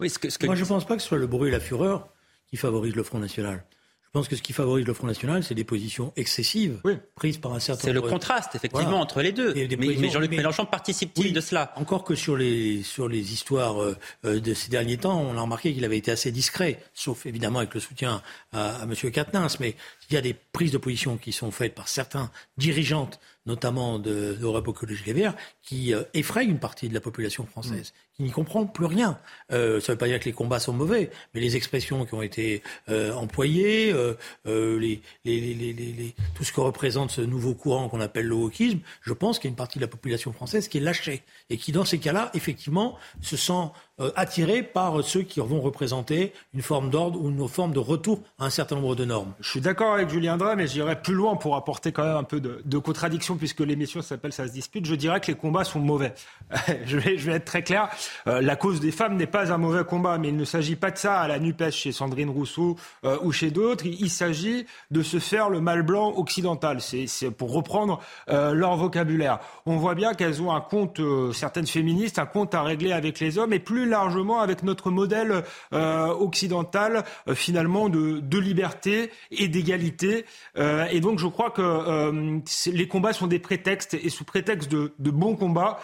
Oui, 0.00 0.10
ce 0.10 0.18
que, 0.18 0.30
ce 0.30 0.38
que... 0.38 0.46
Moi, 0.46 0.54
je 0.54 0.62
ne 0.62 0.68
pense 0.68 0.84
pas 0.84 0.96
que 0.96 1.02
ce 1.02 1.08
soit 1.08 1.18
le 1.18 1.26
bruit 1.26 1.48
et 1.48 1.52
la 1.52 1.60
fureur 1.60 2.08
qui 2.48 2.56
favorisent 2.56 2.96
le 2.96 3.02
Front 3.02 3.18
national. 3.18 3.64
Je 4.14 4.20
pense 4.20 4.28
que 4.28 4.36
ce 4.36 4.42
qui 4.42 4.52
favorise 4.52 4.86
le 4.86 4.94
Front 4.94 5.08
National, 5.08 5.42
c'est 5.42 5.56
des 5.56 5.64
positions 5.64 6.12
excessives 6.14 6.80
prises 7.16 7.38
par 7.38 7.52
un 7.52 7.58
certain 7.58 7.82
C'est 7.82 7.92
le 7.92 8.00
contraste, 8.00 8.54
effectivement, 8.54 9.00
entre 9.00 9.22
les 9.22 9.32
deux. 9.32 9.52
Mais, 9.76 10.08
Jean-Luc 10.08 10.30
Mélenchon 10.30 10.66
participe-t-il 10.66 11.32
de 11.32 11.40
cela? 11.40 11.72
Encore 11.74 12.04
que 12.04 12.14
sur 12.14 12.36
les, 12.36 12.84
sur 12.84 13.08
les 13.08 13.32
histoires 13.32 13.82
euh, 13.82 13.96
euh, 14.24 14.38
de 14.38 14.54
ces 14.54 14.70
derniers 14.70 14.98
temps, 14.98 15.20
on 15.20 15.36
a 15.36 15.40
remarqué 15.40 15.74
qu'il 15.74 15.84
avait 15.84 15.98
été 15.98 16.12
assez 16.12 16.30
discret, 16.30 16.78
sauf 16.94 17.26
évidemment 17.26 17.58
avec 17.58 17.74
le 17.74 17.80
soutien 17.80 18.22
à, 18.52 18.82
à 18.82 18.84
M. 18.84 18.94
Katnins. 19.10 19.48
Mais 19.58 19.74
il 20.08 20.14
y 20.14 20.16
a 20.16 20.20
des 20.20 20.36
prises 20.52 20.70
de 20.70 20.78
position 20.78 21.16
qui 21.16 21.32
sont 21.32 21.50
faites 21.50 21.74
par 21.74 21.88
certains 21.88 22.30
dirigeantes 22.56 23.18
notamment 23.46 23.98
d'Europe 23.98 24.68
Écologie 24.68 25.02
Les 25.06 25.12
Verts, 25.12 25.34
qui 25.62 25.92
euh, 25.92 26.02
effraient 26.14 26.44
une 26.44 26.58
partie 26.58 26.88
de 26.88 26.94
la 26.94 27.00
population 27.00 27.44
française, 27.44 27.92
mm. 27.92 28.16
qui 28.16 28.22
n'y 28.22 28.30
comprend 28.30 28.66
plus 28.66 28.86
rien. 28.86 29.18
Euh, 29.52 29.80
ça 29.80 29.92
ne 29.92 29.94
veut 29.94 29.98
pas 29.98 30.06
dire 30.06 30.18
que 30.18 30.24
les 30.24 30.32
combats 30.32 30.60
sont 30.60 30.72
mauvais, 30.72 31.10
mais 31.34 31.40
les 31.40 31.56
expressions 31.56 32.04
qui 32.06 32.14
ont 32.14 32.22
été 32.22 32.62
euh, 32.88 33.12
employées, 33.12 33.92
euh, 33.92 34.14
euh 34.46 34.78
les, 34.78 35.00
les, 35.24 35.54
les, 35.54 36.14
tout 36.34 36.44
ce 36.44 36.52
que 36.52 36.60
représente 36.60 37.10
ce 37.10 37.20
nouveau 37.20 37.54
courant 37.54 37.88
qu'on 37.88 38.00
appelle 38.00 38.26
le 38.26 38.34
wokisme, 38.34 38.80
je 39.02 39.12
pense 39.12 39.38
qu'il 39.38 39.48
y 39.48 39.50
a 39.50 39.52
une 39.52 39.56
partie 39.56 39.78
de 39.78 39.84
la 39.84 39.88
population 39.88 40.32
française 40.32 40.68
qui 40.68 40.78
est 40.78 40.80
lâchée 40.80 41.22
et 41.50 41.56
qui, 41.58 41.72
dans 41.72 41.84
ces 41.84 41.98
cas-là, 41.98 42.30
effectivement, 42.34 42.98
se 43.20 43.36
sent 43.36 43.70
euh, 44.00 44.10
attirés 44.16 44.64
par 44.64 45.04
ceux 45.04 45.22
qui 45.22 45.38
vont 45.38 45.60
représenter 45.60 46.32
une 46.52 46.62
forme 46.62 46.90
d'ordre 46.90 47.20
ou 47.20 47.30
une 47.30 47.48
forme 47.48 47.72
de 47.72 47.78
retour 47.78 48.22
à 48.40 48.46
un 48.46 48.50
certain 48.50 48.74
nombre 48.74 48.96
de 48.96 49.04
normes. 49.04 49.34
Je 49.38 49.48
suis 49.48 49.60
d'accord 49.60 49.94
avec 49.94 50.08
Julien 50.08 50.36
Drey, 50.36 50.56
mais 50.56 50.66
j'irai 50.66 51.00
plus 51.00 51.14
loin 51.14 51.36
pour 51.36 51.54
apporter 51.54 51.92
quand 51.92 52.02
même 52.02 52.16
un 52.16 52.24
peu 52.24 52.40
de, 52.40 52.78
contradiction, 52.78 53.36
puisque 53.36 53.60
l'émission 53.60 54.02
s'appelle 54.02 54.32
Ça 54.32 54.48
se 54.48 54.52
dispute. 54.52 54.84
Je 54.84 54.96
dirais 54.96 55.20
que 55.20 55.28
les 55.28 55.36
combats 55.36 55.62
sont 55.62 55.78
mauvais. 55.78 56.12
je, 56.86 56.98
vais, 56.98 57.16
je 57.18 57.30
vais 57.30 57.36
être 57.36 57.44
très 57.44 57.62
clair. 57.62 57.88
Euh, 58.26 58.40
la 58.40 58.56
cause 58.56 58.80
des 58.80 58.90
femmes 58.90 59.16
n'est 59.16 59.28
pas 59.28 59.52
un 59.52 59.58
mauvais 59.58 59.84
combat, 59.84 60.18
mais 60.18 60.30
il 60.30 60.36
ne 60.36 60.44
s'agit 60.44 60.74
pas 60.74 60.90
de 60.90 60.98
ça 60.98 61.20
à 61.20 61.28
la 61.28 61.38
NUPES 61.38 61.70
chez 61.70 61.92
Sandrine 61.92 62.30
Rousseau 62.30 62.76
euh, 63.04 63.16
ou 63.22 63.30
chez 63.30 63.52
d'autres. 63.52 63.86
Il, 63.86 64.00
il 64.00 64.10
s'agit 64.10 64.66
de 64.90 65.02
se 65.04 65.20
faire 65.20 65.50
le 65.50 65.60
mal 65.60 65.82
blanc 65.82 66.14
occidental. 66.16 66.80
C'est 66.80 67.30
pour 67.30 67.52
reprendre 67.52 68.00
leur 68.26 68.76
vocabulaire. 68.76 69.38
On 69.66 69.76
voit 69.76 69.94
bien 69.94 70.14
qu'elles 70.14 70.42
ont 70.42 70.52
un 70.52 70.60
compte, 70.60 71.00
certaines 71.32 71.66
féministes, 71.66 72.18
un 72.18 72.26
compte 72.26 72.54
à 72.54 72.62
régler 72.62 72.92
avec 72.92 73.20
les 73.20 73.38
hommes, 73.38 73.52
et 73.52 73.60
plus 73.60 73.83
largement 73.86 74.40
avec 74.40 74.62
notre 74.62 74.90
modèle 74.90 75.44
euh, 75.72 76.08
occidental 76.08 77.04
euh, 77.28 77.34
finalement 77.34 77.88
de, 77.88 78.20
de, 78.20 78.38
liberté 78.38 79.10
et 79.30 79.48
d'égalité. 79.48 80.24
Euh, 80.58 80.86
et 80.90 81.00
donc 81.00 81.18
je 81.18 81.26
crois 81.26 81.50
que 81.50 82.42
les 82.70 82.88
combats 82.88 83.12
sont 83.12 83.26
des 83.26 83.38
prétextes 83.38 83.94
et 83.94 84.08
sous 84.08 84.24
prétexte 84.24 84.70
de, 84.70 84.92
de 84.98 85.10
bons 85.10 85.36
combats, 85.36 85.78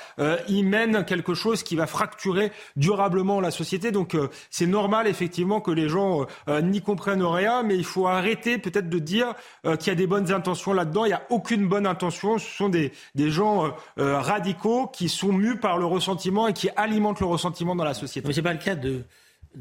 ils 0.48 0.64
mènent 0.64 1.04
quelque 1.04 1.34
chose 1.34 1.62
qui 1.62 1.76
va 1.76 1.86
fracturer 1.86 2.52
durablement 2.76 3.40
la 3.40 3.50
société. 3.50 3.90
Donc 3.90 4.16
c'est 4.50 4.66
normal 4.66 5.06
effectivement 5.06 5.60
que 5.60 5.70
les 5.70 5.88
gens 5.88 6.26
n'y 6.62 6.80
comprennent 6.82 7.24
rien, 7.24 7.62
mais 7.62 7.76
il 7.76 7.84
faut 7.84 8.06
arrêter 8.06 8.58
peut-être 8.58 8.88
de 8.88 8.98
dire 8.98 9.34
qu'il 9.64 9.88
y 9.88 9.90
a 9.90 9.94
des 9.94 10.06
bonnes 10.06 10.32
intentions 10.32 10.72
là-dedans. 10.72 11.04
Il 11.04 11.08
n'y 11.08 11.14
a 11.14 11.22
aucune 11.30 11.66
bonne 11.66 11.86
intention. 11.86 12.38
Ce 12.38 12.48
sont 12.48 12.68
des, 12.68 12.92
des 13.14 13.30
gens 13.30 13.72
radicaux 13.96 14.86
qui 14.86 15.08
sont 15.08 15.32
mus 15.32 15.56
par 15.56 15.78
le 15.78 15.86
ressentiment 15.86 16.48
et 16.48 16.52
qui 16.52 16.68
alimentent 16.76 17.20
le 17.20 17.26
ressentiment 17.26 17.74
dans 17.74 17.84
la 17.84 17.89
société. 17.94 18.26
Mais 18.26 18.35
c'est 18.35 18.42
pas 18.42 18.53
le 18.53 18.59
cas 18.59 18.74
de. 18.74 19.05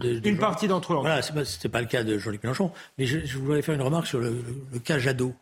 Une 0.03 0.37
partie 0.37 0.67
d'entre 0.67 0.93
eux. 0.93 0.97
Voilà, 0.97 1.21
c'est 1.21 1.33
pas, 1.33 1.69
pas 1.69 1.81
le 1.81 1.87
cas 1.87 2.03
de 2.03 2.17
Jean-Luc 2.17 2.43
Mélenchon. 2.43 2.71
Mais 2.97 3.05
je, 3.05 3.37
voudrais 3.37 3.61
faire 3.61 3.75
une 3.75 3.81
remarque 3.81 4.07
sur 4.07 4.19
le, 4.19 4.43
cas 4.83 4.99
Jadot. 4.99 5.33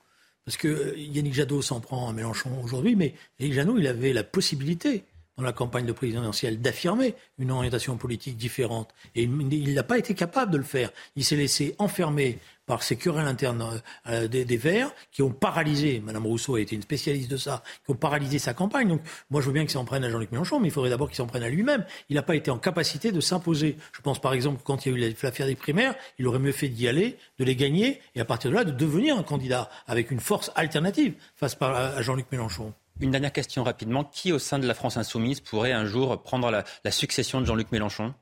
Parce 0.45 0.55
que 0.55 0.67
euh, 0.69 0.97
Yannick 0.97 1.33
Jadot 1.33 1.61
s'en 1.61 1.81
prend 1.81 2.09
à 2.09 2.13
Mélenchon 2.13 2.49
aujourd'hui, 2.63 2.95
mais 2.95 3.13
Yannick 3.39 3.55
Jadot, 3.55 3.77
il 3.77 3.87
avait 3.87 4.13
la 4.13 4.23
possibilité, 4.23 5.03
dans 5.37 5.43
la 5.43 5.53
campagne 5.53 5.85
de 5.85 5.91
présidentielle, 5.91 6.59
d'affirmer 6.61 7.15
une 7.37 7.51
orientation 7.51 7.95
politique 7.97 8.37
différente. 8.37 8.89
Et 9.15 9.23
il 9.23 9.73
n'a 9.73 9.83
pas 9.83 9.97
été 9.97 10.13
capable 10.13 10.51
de 10.51 10.57
le 10.57 10.63
faire. 10.63 10.91
Il 11.15 11.23
s'est 11.23 11.35
laissé 11.35 11.75
enfermer 11.77 12.39
par 12.67 12.83
ces 12.83 12.97
querelles 12.97 13.25
internes 13.25 13.81
euh, 14.07 14.27
des, 14.27 14.45
des, 14.45 14.57
Verts 14.57 14.91
qui 15.11 15.21
ont 15.21 15.31
paralysé, 15.31 16.01
Madame 16.05 16.25
Rousseau 16.27 16.55
a 16.55 16.61
été 16.61 16.75
une 16.75 16.81
spécialiste 16.81 17.31
de 17.31 17.37
ça, 17.37 17.63
qui 17.85 17.91
ont 17.91 17.95
paralysé 17.95 18.39
sa 18.39 18.53
campagne. 18.53 18.89
Donc 18.89 19.01
moi 19.31 19.41
je 19.41 19.47
veux 19.47 19.53
bien 19.53 19.63
qu'il 19.63 19.71
s'en 19.71 19.85
prenne 19.85 20.03
à 20.03 20.09
Jean-Luc 20.09 20.31
Mélenchon, 20.31 20.59
mais 20.59 20.67
il 20.67 20.71
faudrait 20.71 20.89
d'abord 20.89 21.07
qu'il 21.07 21.15
s'en 21.15 21.27
prenne 21.27 21.43
à 21.43 21.49
lui-même. 21.49 21.85
Il 22.09 22.15
n'a 22.15 22.23
pas 22.23 22.35
été 22.35 22.51
en 22.51 22.59
capacité 22.59 23.11
de 23.11 23.21
s'imposer. 23.21 23.77
Je 23.93 24.01
pense 24.01 24.19
par 24.19 24.33
exemple 24.33 24.61
quand 24.63 24.85
il 24.85 24.91
y 24.91 24.95
a 24.95 24.97
eu 24.97 25.15
l'affaire 25.23 25.47
des 25.47 25.55
primaires, 25.55 25.95
il 26.19 26.27
aurait 26.27 26.39
mieux 26.39 26.51
fait 26.51 26.67
d'y 26.67 26.87
aller, 26.87 27.17
de 27.39 27.45
les 27.45 27.55
gagner, 27.55 28.01
et 28.15 28.19
à 28.19 28.25
partir 28.25 28.51
de 28.51 28.55
là 28.55 28.65
de 28.65 28.71
devenir 28.71 29.17
un 29.17 29.23
candidat 29.23 29.69
avec 29.87 30.11
une 30.11 30.19
force 30.19 30.51
alternative 30.55 31.13
face 31.35 31.55
à 31.61 32.01
Jean-Luc 32.01 32.25
Mélenchon. 32.31 32.73
Une 32.99 33.11
dernière 33.11 33.33
question 33.33 33.63
rapidement. 33.63 34.03
Qui 34.03 34.31
au 34.31 34.39
sein 34.39 34.59
de 34.59 34.67
la 34.67 34.73
France 34.73 34.97
insoumise 34.97 35.39
pourrait 35.39 35.71
un 35.71 35.85
jour 35.85 36.21
prendre 36.21 36.49
la, 36.49 36.63
la 36.83 36.91
succession 36.91 37.41
de 37.41 37.45
Jean-Luc 37.45 37.71
Mélenchon? 37.71 38.13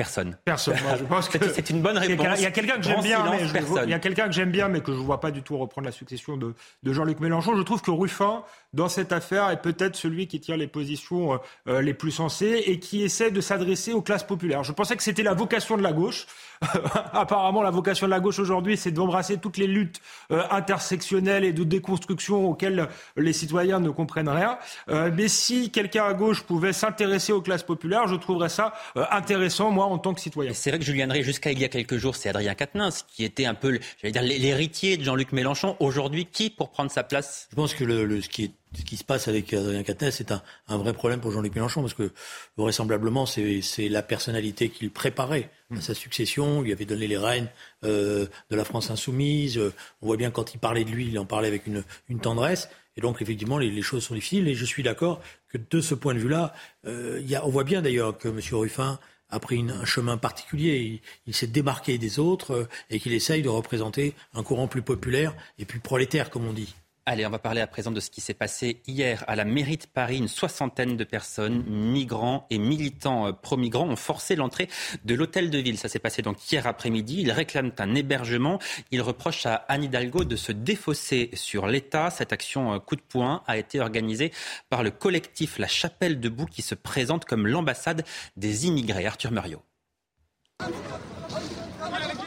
Personne. 0.00 0.38
Personne. 0.46 0.76
je 0.98 1.04
pense 1.04 1.28
que 1.28 1.46
c'est 1.52 1.68
une 1.68 1.82
bonne 1.82 1.98
réponse. 1.98 2.38
Il 2.38 2.42
y 2.42 2.46
a 2.46 2.50
quelqu'un 2.50 2.76
que 2.76 2.84
j'aime 2.84 3.02
bien, 3.02 3.22
mais 3.30 3.46
je, 3.46 3.84
il 3.84 3.90
y 3.90 3.92
a 3.92 3.98
quelqu'un 3.98 4.28
que 4.28 4.32
j'aime 4.32 4.50
bien, 4.50 4.68
mais 4.68 4.80
que 4.80 4.92
je 4.92 4.96
vois 4.96 5.20
pas 5.20 5.30
du 5.30 5.42
tout 5.42 5.58
reprendre 5.58 5.84
la 5.84 5.92
succession 5.92 6.38
de, 6.38 6.54
de 6.82 6.92
Jean-Luc 6.94 7.20
Mélenchon. 7.20 7.54
Je 7.54 7.60
trouve 7.60 7.82
que 7.82 7.90
Ruffin, 7.90 8.42
dans 8.72 8.88
cette 8.88 9.12
affaire, 9.12 9.50
est 9.50 9.60
peut-être 9.60 9.96
celui 9.96 10.26
qui 10.26 10.40
tire 10.40 10.56
les 10.56 10.68
positions 10.68 11.34
euh, 11.34 11.36
euh, 11.68 11.82
les 11.82 11.92
plus 11.92 12.12
sensées 12.12 12.62
et 12.64 12.78
qui 12.78 13.02
essaie 13.02 13.30
de 13.30 13.42
s'adresser 13.42 13.92
aux 13.92 14.00
classes 14.00 14.24
populaires. 14.24 14.64
Je 14.64 14.72
pensais 14.72 14.96
que 14.96 15.02
c'était 15.02 15.22
la 15.22 15.34
vocation 15.34 15.76
de 15.76 15.82
la 15.82 15.92
gauche. 15.92 16.26
Apparemment, 17.12 17.62
la 17.62 17.70
vocation 17.70 18.06
de 18.06 18.10
la 18.10 18.20
gauche 18.20 18.38
aujourd'hui, 18.38 18.76
c'est 18.76 18.90
d'embrasser 18.90 19.38
toutes 19.38 19.56
les 19.56 19.66
luttes 19.66 20.00
euh, 20.30 20.42
intersectionnelles 20.50 21.44
et 21.44 21.52
de 21.52 21.64
déconstruction 21.64 22.50
auxquelles 22.50 22.88
les 23.16 23.32
citoyens 23.32 23.80
ne 23.80 23.90
comprennent 23.90 24.28
rien. 24.28 24.58
mais 24.88 25.28
si 25.28 25.70
quelqu'un 25.70 26.04
à 26.04 26.14
gauche 26.14 26.42
pouvait 26.42 26.72
s'intéresser 26.72 27.32
aux 27.32 27.40
classes 27.40 27.62
populaires, 27.62 28.08
je 28.08 28.14
trouverais 28.14 28.48
ça 28.48 28.74
intéressant, 29.10 29.70
moi, 29.70 29.86
en 29.86 29.98
tant 29.98 30.14
que 30.14 30.20
citoyen. 30.20 30.52
C'est 30.54 30.70
vrai 30.70 30.78
que 30.78 30.84
Julien 30.84 31.06
Drey, 31.06 31.22
jusqu'à 31.22 31.52
il 31.52 31.58
y 31.58 31.64
a 31.64 31.68
quelques 31.68 31.96
jours, 31.96 32.16
c'est 32.16 32.28
Adrien 32.28 32.54
Quatennens 32.54 33.04
qui 33.08 33.24
était 33.24 33.46
un 33.46 33.54
peu, 33.54 33.78
j'allais 34.00 34.12
dire, 34.12 34.22
l'héritier 34.22 34.96
de 34.96 35.04
Jean-Luc 35.04 35.32
Mélenchon. 35.32 35.76
Aujourd'hui, 35.80 36.26
qui 36.26 36.50
pour 36.50 36.70
prendre 36.70 36.90
sa 36.90 37.02
place? 37.02 37.48
Je 37.50 37.56
pense 37.56 37.74
que 37.74 37.84
le, 37.84 38.20
ce, 38.20 38.28
qui 38.28 38.44
est, 38.44 38.52
ce 38.78 38.82
qui 38.82 38.96
se 38.96 39.04
passe 39.04 39.28
avec 39.28 39.52
Adrien 39.52 39.82
Quatennens 39.82 40.14
c'est 40.14 40.32
un, 40.32 40.42
un, 40.68 40.78
vrai 40.78 40.92
problème 40.92 41.20
pour 41.20 41.30
Jean-Luc 41.30 41.54
Mélenchon 41.54 41.80
parce 41.80 41.94
que 41.94 42.12
vraisemblablement, 42.56 43.26
c'est 43.26 43.88
la 43.88 44.02
personnalité 44.02 44.68
qu'il 44.68 44.90
préparait 44.90 45.50
sa 45.78 45.94
succession. 45.94 46.62
Il 46.62 46.66
lui 46.66 46.72
avait 46.72 46.84
donné 46.84 47.06
les 47.06 47.16
rênes 47.16 47.48
euh, 47.84 48.26
de 48.50 48.56
la 48.56 48.64
France 48.64 48.90
insoumise. 48.90 49.60
On 50.02 50.06
voit 50.06 50.16
bien 50.16 50.30
quand 50.30 50.54
il 50.54 50.58
parlait 50.58 50.84
de 50.84 50.90
lui, 50.90 51.08
il 51.08 51.18
en 51.18 51.24
parlait 51.24 51.48
avec 51.48 51.66
une, 51.66 51.84
tendresse. 52.20 52.68
Et 52.96 53.00
donc, 53.00 53.22
effectivement, 53.22 53.58
les, 53.58 53.82
choses 53.82 54.04
sont 54.04 54.14
difficiles. 54.14 54.48
Et 54.48 54.54
je 54.54 54.64
suis 54.64 54.82
d'accord 54.82 55.20
que 55.48 55.58
de 55.58 55.80
ce 55.80 55.94
point 55.94 56.14
de 56.14 56.18
vue-là, 56.18 56.52
euh, 56.86 57.22
on 57.42 57.50
voit 57.50 57.64
bien 57.64 57.82
d'ailleurs 57.82 58.18
que 58.18 58.28
M. 58.28 58.40
Ruffin 58.52 58.98
a 59.30 59.38
pris 59.38 59.64
un 59.70 59.84
chemin 59.84 60.16
particulier. 60.16 61.00
Il, 61.26 61.34
s'est 61.34 61.46
démarqué 61.46 61.98
des 61.98 62.18
autres 62.18 62.52
euh, 62.52 62.68
et 62.90 62.98
qu'il 62.98 63.12
essaye 63.12 63.42
de 63.42 63.48
représenter 63.48 64.14
un 64.34 64.42
courant 64.42 64.66
plus 64.66 64.82
populaire 64.82 65.34
et 65.58 65.64
plus 65.64 65.80
prolétaire, 65.80 66.30
comme 66.30 66.46
on 66.46 66.52
dit. 66.52 66.74
Allez, 67.06 67.24
on 67.26 67.30
va 67.30 67.38
parler 67.38 67.62
à 67.62 67.66
présent 67.66 67.90
de 67.90 67.98
ce 67.98 68.10
qui 68.10 68.20
s'est 68.20 68.34
passé 68.34 68.82
hier 68.86 69.24
à 69.26 69.34
la 69.34 69.46
mairie 69.46 69.78
de 69.78 69.86
Paris. 69.86 70.18
Une 70.18 70.28
soixantaine 70.28 70.96
de 70.96 71.04
personnes, 71.04 71.64
migrants 71.64 72.46
et 72.50 72.58
militants 72.58 73.26
euh, 73.26 73.32
pro-migrants, 73.32 73.88
ont 73.88 73.96
forcé 73.96 74.36
l'entrée 74.36 74.68
de 75.04 75.14
l'hôtel 75.14 75.50
de 75.50 75.58
ville. 75.58 75.78
Ça 75.78 75.88
s'est 75.88 75.98
passé 75.98 76.20
donc 76.20 76.52
hier 76.52 76.66
après-midi. 76.66 77.22
Ils 77.22 77.32
réclament 77.32 77.72
un 77.78 77.94
hébergement. 77.94 78.58
Ils 78.90 79.00
reprochent 79.00 79.46
à 79.46 79.54
Anne 79.54 79.84
Hidalgo 79.84 80.24
de 80.24 80.36
se 80.36 80.52
défausser 80.52 81.30
sur 81.32 81.66
l'État. 81.66 82.10
Cette 82.10 82.34
action 82.34 82.74
euh, 82.74 82.78
coup 82.78 82.96
de 82.96 83.00
poing 83.00 83.42
a 83.46 83.56
été 83.56 83.80
organisée 83.80 84.30
par 84.68 84.82
le 84.82 84.90
collectif 84.90 85.58
La 85.58 85.68
Chapelle 85.68 86.20
debout 86.20 86.46
qui 86.46 86.62
se 86.62 86.74
présente 86.74 87.24
comme 87.24 87.46
l'ambassade 87.46 88.04
des 88.36 88.66
immigrés. 88.66 89.06
Arthur 89.06 89.32
Muriot. 89.32 89.62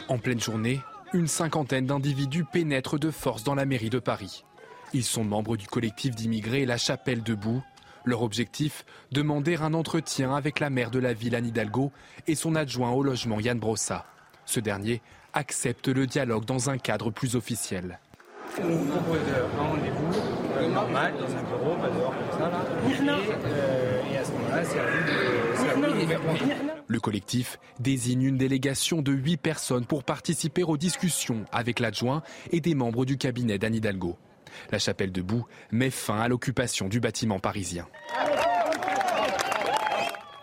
En 0.08 0.18
pleine 0.18 0.40
journée, 0.40 0.80
une 1.12 1.28
cinquantaine 1.28 1.86
d'individus 1.86 2.44
pénètrent 2.44 2.98
de 2.98 3.12
force 3.12 3.44
dans 3.44 3.54
la 3.54 3.64
mairie 3.64 3.88
de 3.88 4.00
Paris. 4.00 4.44
Ils 4.94 5.02
sont 5.02 5.24
membres 5.24 5.56
du 5.56 5.66
collectif 5.66 6.14
d'immigrés 6.14 6.64
La 6.66 6.78
Chapelle 6.78 7.24
Debout. 7.24 7.64
Leur 8.04 8.22
objectif, 8.22 8.84
demander 9.10 9.56
un 9.56 9.74
entretien 9.74 10.36
avec 10.36 10.60
la 10.60 10.70
maire 10.70 10.92
de 10.92 11.00
la 11.00 11.12
ville 11.12 11.34
Anne 11.34 11.46
Hidalgo 11.46 11.90
et 12.28 12.36
son 12.36 12.54
adjoint 12.54 12.92
au 12.92 13.02
logement 13.02 13.40
Yann 13.40 13.58
Brossa. 13.58 14.06
Ce 14.46 14.60
dernier 14.60 15.02
accepte 15.32 15.88
le 15.88 16.06
dialogue 16.06 16.44
dans 16.44 16.70
un 16.70 16.78
cadre 16.78 17.10
plus 17.10 17.34
officiel. 17.34 17.98
Le 26.86 27.00
collectif 27.00 27.58
désigne 27.80 28.22
une 28.22 28.38
délégation 28.38 29.02
de 29.02 29.10
huit 29.10 29.38
personnes 29.38 29.86
pour 29.86 30.04
participer 30.04 30.62
aux 30.62 30.76
discussions 30.76 31.44
avec 31.50 31.80
l'adjoint 31.80 32.22
et 32.52 32.60
des 32.60 32.76
membres 32.76 33.04
du 33.04 33.18
cabinet 33.18 33.58
d'Anne 33.58 33.74
Hidalgo. 33.74 34.16
La 34.70 34.78
chapelle 34.78 35.12
debout 35.12 35.46
met 35.72 35.90
fin 35.90 36.20
à 36.20 36.28
l'occupation 36.28 36.88
du 36.88 37.00
bâtiment 37.00 37.38
parisien. 37.38 37.86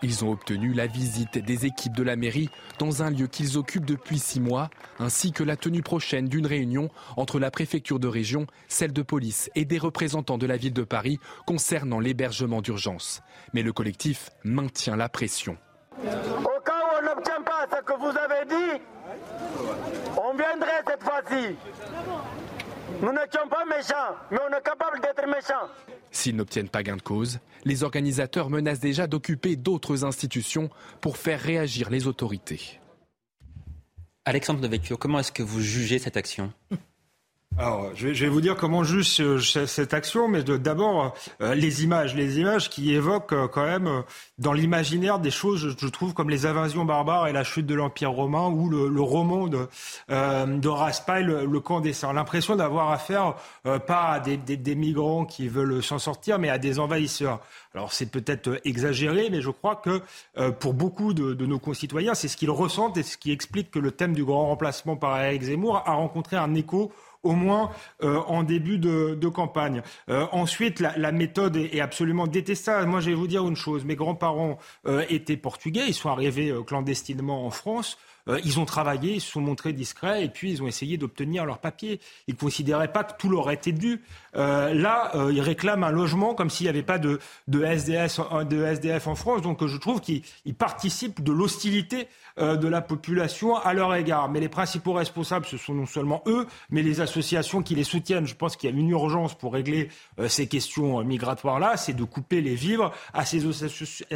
Ils 0.04 0.24
ont 0.24 0.32
obtenu 0.32 0.72
la 0.72 0.88
visite 0.88 1.38
des 1.38 1.64
équipes 1.64 1.94
de 1.94 2.02
la 2.02 2.16
mairie 2.16 2.50
dans 2.80 3.04
un 3.04 3.10
lieu 3.10 3.28
qu'ils 3.28 3.56
occupent 3.56 3.86
depuis 3.86 4.18
six 4.18 4.40
mois, 4.40 4.68
ainsi 4.98 5.30
que 5.30 5.44
la 5.44 5.56
tenue 5.56 5.82
prochaine 5.82 6.26
d'une 6.26 6.46
réunion 6.46 6.90
entre 7.16 7.38
la 7.38 7.52
préfecture 7.52 8.00
de 8.00 8.08
région, 8.08 8.48
celle 8.66 8.92
de 8.92 9.02
police 9.02 9.48
et 9.54 9.64
des 9.64 9.78
représentants 9.78 10.38
de 10.38 10.46
la 10.46 10.56
ville 10.56 10.72
de 10.72 10.82
Paris 10.82 11.20
concernant 11.46 12.00
l'hébergement 12.00 12.62
d'urgence. 12.62 13.22
Mais 13.52 13.62
le 13.62 13.72
collectif 13.72 14.30
maintient 14.42 14.96
la 14.96 15.08
pression. 15.08 15.56
Au 15.96 16.60
cas 16.60 16.72
où 16.72 16.98
on 16.98 17.14
n'obtient 17.14 17.42
pas 17.42 17.68
ce 17.70 17.82
que 17.84 17.96
vous 17.96 18.18
avez 18.18 18.44
dit, 18.48 18.82
on 20.16 20.36
viendrait 20.36 20.82
cette 20.88 21.02
fois-ci. 21.04 21.56
Nous 23.00 23.12
n'étions 23.12 23.48
pas 23.48 23.64
méchants, 23.64 24.16
mais 24.30 24.38
on 24.48 24.56
est 24.56 24.62
capable 24.62 25.00
d'être 25.00 25.26
méchants. 25.26 25.68
S'ils 26.10 26.36
n'obtiennent 26.36 26.68
pas 26.68 26.82
gain 26.82 26.96
de 26.96 27.02
cause, 27.02 27.40
les 27.64 27.84
organisateurs 27.84 28.50
menacent 28.50 28.80
déjà 28.80 29.06
d'occuper 29.06 29.56
d'autres 29.56 30.04
institutions 30.04 30.68
pour 31.00 31.16
faire 31.16 31.40
réagir 31.40 31.90
les 31.90 32.06
autorités. 32.06 32.80
Alexandre 34.24 34.60
Devecchio, 34.60 34.96
comment 34.96 35.18
est-ce 35.18 35.32
que 35.32 35.42
vous 35.42 35.60
jugez 35.60 35.98
cette 35.98 36.16
action? 36.16 36.52
Alors, 37.58 37.90
je 37.94 38.08
vais, 38.08 38.28
vous 38.28 38.40
dire 38.40 38.56
comment 38.56 38.82
juge 38.82 39.66
cette 39.66 39.92
action, 39.92 40.26
mais 40.26 40.42
d'abord 40.42 41.14
euh, 41.42 41.54
les 41.54 41.84
images, 41.84 42.14
les 42.14 42.38
images 42.38 42.70
qui 42.70 42.94
évoquent 42.94 43.34
euh, 43.34 43.46
quand 43.46 43.66
même 43.66 43.86
euh, 43.86 44.00
dans 44.38 44.54
l'imaginaire 44.54 45.18
des 45.18 45.30
choses, 45.30 45.76
je, 45.78 45.88
trouve, 45.88 46.14
comme 46.14 46.30
les 46.30 46.46
invasions 46.46 46.86
barbares 46.86 47.28
et 47.28 47.32
la 47.32 47.44
chute 47.44 47.66
de 47.66 47.74
l'Empire 47.74 48.10
romain 48.10 48.48
ou 48.48 48.70
le, 48.70 49.00
roman 49.02 49.48
de, 49.48 49.68
de 50.08 50.68
Raspail, 50.68 51.24
le, 51.24 51.60
camp 51.60 51.80
des 51.80 51.92
saints. 51.92 52.14
L'impression 52.14 52.56
d'avoir 52.56 52.90
affaire 52.90 53.34
pas 53.62 54.08
à 54.08 54.20
des, 54.20 54.74
migrants 54.74 55.26
qui 55.26 55.46
veulent 55.46 55.82
s'en 55.82 55.98
sortir, 55.98 56.38
mais 56.38 56.48
à 56.48 56.58
des 56.58 56.78
envahisseurs. 56.78 57.40
Alors 57.74 57.92
c'est 57.92 58.10
peut-être 58.10 58.60
exagéré, 58.64 59.28
mais 59.30 59.40
je 59.40 59.50
crois 59.50 59.76
que 59.76 60.00
pour 60.50 60.74
beaucoup 60.74 61.14
de, 61.14 61.34
de 61.34 61.46
nos 61.46 61.58
concitoyens, 61.58 62.14
c'est 62.14 62.28
ce 62.28 62.36
qu'ils 62.36 62.50
ressentent 62.50 62.96
et 62.96 63.02
ce 63.02 63.16
qui 63.16 63.30
explique 63.30 63.70
que 63.70 63.78
le 63.78 63.92
thème 63.92 64.14
du 64.14 64.24
grand 64.24 64.46
remplacement 64.46 64.96
par 64.96 65.20
Eric 65.22 65.42
Zemmour 65.42 65.82
a 65.86 65.92
rencontré 65.92 66.36
un 66.36 66.54
écho 66.54 66.90
au 67.22 67.32
moins 67.32 67.70
euh, 68.02 68.18
en 68.26 68.42
début 68.42 68.78
de, 68.78 69.28
campagne. 69.28 69.82
Euh, 70.08 70.26
ensuite, 70.32 70.80
la, 70.80 71.12
méthode 71.12 71.56
est, 71.56 71.80
absolument 71.80 72.26
détestable. 72.26 72.86
Moi, 72.88 73.00
je 73.00 73.10
vais 73.10 73.16
vous 73.16 73.26
dire 73.26 73.46
une 73.46 73.56
chose. 73.56 73.84
Mes 73.84 73.96
grands-parents 73.96 74.58
euh, 74.86 75.04
étaient 75.08 75.36
portugais. 75.36 75.84
Ils 75.86 75.94
sont 75.94 76.10
arrivés 76.10 76.52
clandestinement 76.66 77.46
en 77.46 77.50
France. 77.50 77.98
Ils 78.44 78.60
ont 78.60 78.64
travaillé, 78.64 79.14
ils 79.14 79.20
se 79.20 79.32
sont 79.32 79.40
montrés 79.40 79.72
discrets 79.72 80.24
et 80.24 80.28
puis 80.28 80.52
ils 80.52 80.62
ont 80.62 80.66
essayé 80.66 80.96
d'obtenir 80.96 81.44
leurs 81.44 81.58
papiers. 81.58 82.00
Ils 82.28 82.34
ne 82.34 82.38
considéraient 82.38 82.92
pas 82.92 83.04
que 83.04 83.12
tout 83.18 83.28
leur 83.28 83.50
était 83.50 83.72
dû. 83.72 84.02
là, 84.34 85.12
ils 85.30 85.40
réclament 85.40 85.84
un 85.84 85.90
logement 85.90 86.34
comme 86.34 86.50
s'il 86.50 86.66
n'y 86.66 86.70
avait 86.70 86.82
pas 86.82 86.98
de, 86.98 87.18
SDF, 87.52 89.06
en 89.06 89.14
France. 89.14 89.42
Donc 89.42 89.66
je 89.66 89.76
trouve 89.76 90.00
qu'ils 90.00 90.22
participent 90.56 91.22
de 91.22 91.32
l'hostilité 91.32 92.08
euh, 92.38 92.56
de 92.56 92.68
la 92.68 92.80
population 92.80 93.56
à 93.56 93.74
leur 93.74 93.94
égard. 93.94 94.30
Mais 94.30 94.40
les 94.40 94.48
principaux 94.48 94.94
responsables, 94.94 95.44
ce 95.44 95.58
sont 95.58 95.74
non 95.74 95.84
seulement 95.84 96.22
eux, 96.26 96.46
mais 96.70 96.82
les 96.82 97.00
associations 97.00 97.62
qui 97.62 97.74
les 97.74 97.84
soutiennent. 97.84 98.26
Je 98.26 98.34
pense 98.34 98.56
qu'il 98.56 98.70
y 98.70 98.72
a 98.72 98.76
une 98.76 98.88
urgence 98.88 99.34
pour 99.34 99.52
régler 99.52 99.90
euh, 100.18 100.28
ces 100.28 100.46
questions 100.46 101.00
euh, 101.00 101.04
migratoires-là, 101.04 101.76
c'est 101.76 101.92
de 101.92 102.04
couper 102.04 102.40
les 102.40 102.54
vivres 102.54 102.92
à 103.12 103.26
ces, 103.26 103.44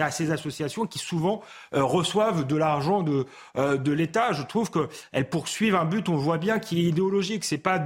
à 0.00 0.11
ces 0.11 0.30
associations 0.30 0.86
qui 0.86 0.98
souvent 0.98 1.42
reçoivent 1.72 2.46
de 2.46 2.57
l'argent 2.57 3.02
de, 3.02 3.26
de 3.57 3.92
l'État. 3.97 4.32
Je 4.32 4.42
trouve 4.42 4.70
qu'elles 4.70 5.28
poursuivent 5.28 5.74
un 5.74 5.84
but, 5.84 6.09
on 6.09 6.16
voit 6.16 6.38
bien, 6.38 6.59
qui 6.59 6.80
est 6.80 6.84
idéologique. 6.84 7.44
C'est 7.44 7.59
pas 7.59 7.82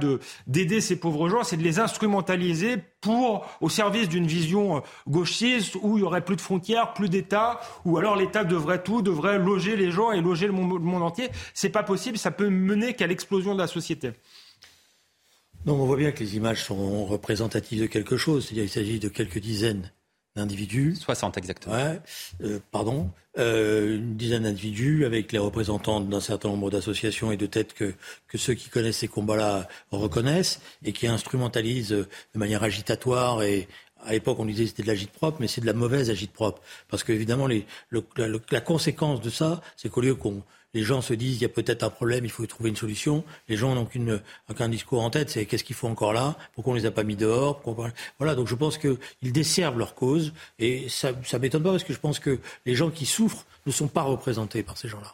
d'aider 0.47 0.81
ces 0.81 0.95
pauvres 0.95 1.29
gens, 1.29 1.43
c'est 1.43 1.57
de 1.57 1.63
les 1.63 1.79
instrumentaliser 1.79 2.77
pour, 3.01 3.47
au 3.61 3.69
service 3.69 4.07
d'une 4.07 4.27
vision 4.27 4.77
euh, 4.77 4.79
gauchiste 5.07 5.75
où 5.81 5.97
il 5.97 6.01
y 6.01 6.03
aurait 6.03 6.23
plus 6.23 6.35
de 6.35 6.41
frontières, 6.41 6.93
plus 6.93 7.09
d'État, 7.09 7.59
ou 7.83 7.97
alors 7.97 8.15
l'État 8.15 8.43
devrait 8.43 8.83
tout, 8.83 9.01
devrait 9.01 9.39
loger 9.39 9.75
les 9.75 9.89
gens 9.91 10.11
et 10.11 10.21
loger 10.21 10.45
le 10.45 10.53
monde, 10.53 10.73
entier. 11.03 11.25
entier. 11.25 11.29
C'est 11.53 11.69
pas 11.69 11.83
possible, 11.83 12.17
ça 12.17 12.31
peut 12.31 12.49
mener 12.49 12.93
qu'à 12.93 13.07
l'explosion 13.07 13.55
de 13.55 13.59
la 13.59 13.67
société. 13.67 14.11
Donc 15.65 15.79
on 15.79 15.85
voit 15.85 15.97
bien 15.97 16.11
que 16.11 16.19
les 16.19 16.35
images 16.35 16.63
sont 16.63 17.05
représentatives 17.05 17.81
de 17.81 17.87
quelque 17.87 18.17
chose, 18.17 18.47
qu'il 18.47 18.69
s'agit 18.69 18.99
de 18.99 19.09
quelques 19.09 19.39
dizaines 19.39 19.91
d'individus. 20.35 20.95
60 20.95 21.37
exactement. 21.37 21.75
Ouais, 21.75 21.99
euh, 22.43 22.59
pardon. 22.71 23.09
Euh, 23.37 23.97
une 23.97 24.17
dizaine 24.17 24.43
d'individus 24.43 25.05
avec 25.05 25.31
les 25.31 25.39
représentants 25.39 26.01
d'un 26.01 26.19
certain 26.19 26.49
nombre 26.49 26.69
d'associations 26.69 27.31
et 27.31 27.37
de 27.37 27.45
têtes 27.45 27.73
que, 27.73 27.93
que 28.27 28.37
ceux 28.37 28.53
qui 28.53 28.69
connaissent 28.69 28.97
ces 28.97 29.07
combats-là 29.07 29.67
reconnaissent 29.91 30.59
et 30.83 30.91
qui 30.91 31.07
instrumentalisent 31.07 31.91
de 31.91 32.07
manière 32.35 32.63
agitatoire 32.63 33.41
et 33.43 33.67
à 34.03 34.13
l'époque, 34.13 34.39
on 34.39 34.45
disait 34.45 34.63
que 34.63 34.69
c'était 34.69 34.83
de 34.83 34.87
l'agite 34.87 35.11
propre, 35.11 35.37
mais 35.39 35.47
c'est 35.47 35.61
de 35.61 35.65
la 35.65 35.73
mauvaise 35.73 36.09
agite 36.09 36.33
propre. 36.33 36.61
Parce 36.89 37.03
qu'évidemment, 37.03 37.47
la, 37.47 38.27
la, 38.49 38.61
conséquence 38.61 39.21
de 39.21 39.29
ça, 39.29 39.61
c'est 39.77 39.89
qu'au 39.89 40.01
lieu 40.01 40.15
qu'on 40.15 40.41
les 40.73 40.83
gens 40.83 41.01
se 41.01 41.13
disent 41.13 41.35
il 41.37 41.41
y 41.41 41.45
a 41.45 41.49
peut-être 41.49 41.83
un 41.83 41.89
problème, 41.89 42.25
il 42.25 42.31
faut 42.31 42.45
trouver 42.45 42.69
une 42.69 42.75
solution. 42.75 43.23
Les 43.49 43.57
gens 43.57 43.75
n'ont 43.75 43.87
qu'un 44.55 44.69
discours 44.69 45.01
en 45.01 45.09
tête, 45.09 45.29
c'est 45.29 45.45
qu'est-ce 45.45 45.63
qu'il 45.63 45.75
faut 45.75 45.87
encore 45.87 46.13
là? 46.13 46.37
Pourquoi 46.53 46.73
on 46.73 46.75
les 46.75 46.85
a 46.85 46.91
pas 46.91 47.03
mis 47.03 47.15
dehors? 47.15 47.61
Voilà, 48.19 48.35
donc 48.35 48.47
je 48.47 48.55
pense 48.55 48.77
qu'ils 48.77 48.97
desservent 49.33 49.77
leur 49.77 49.95
cause 49.95 50.33
et 50.59 50.87
ça, 50.89 51.11
ça 51.23 51.39
m'étonne 51.39 51.63
pas 51.63 51.71
parce 51.71 51.83
que 51.83 51.93
je 51.93 51.99
pense 51.99 52.19
que 52.19 52.39
les 52.65 52.75
gens 52.75 52.89
qui 52.89 53.05
souffrent 53.05 53.45
ne 53.65 53.71
sont 53.71 53.87
pas 53.87 54.03
représentés 54.03 54.63
par 54.63 54.77
ces 54.77 54.87
gens-là. 54.87 55.13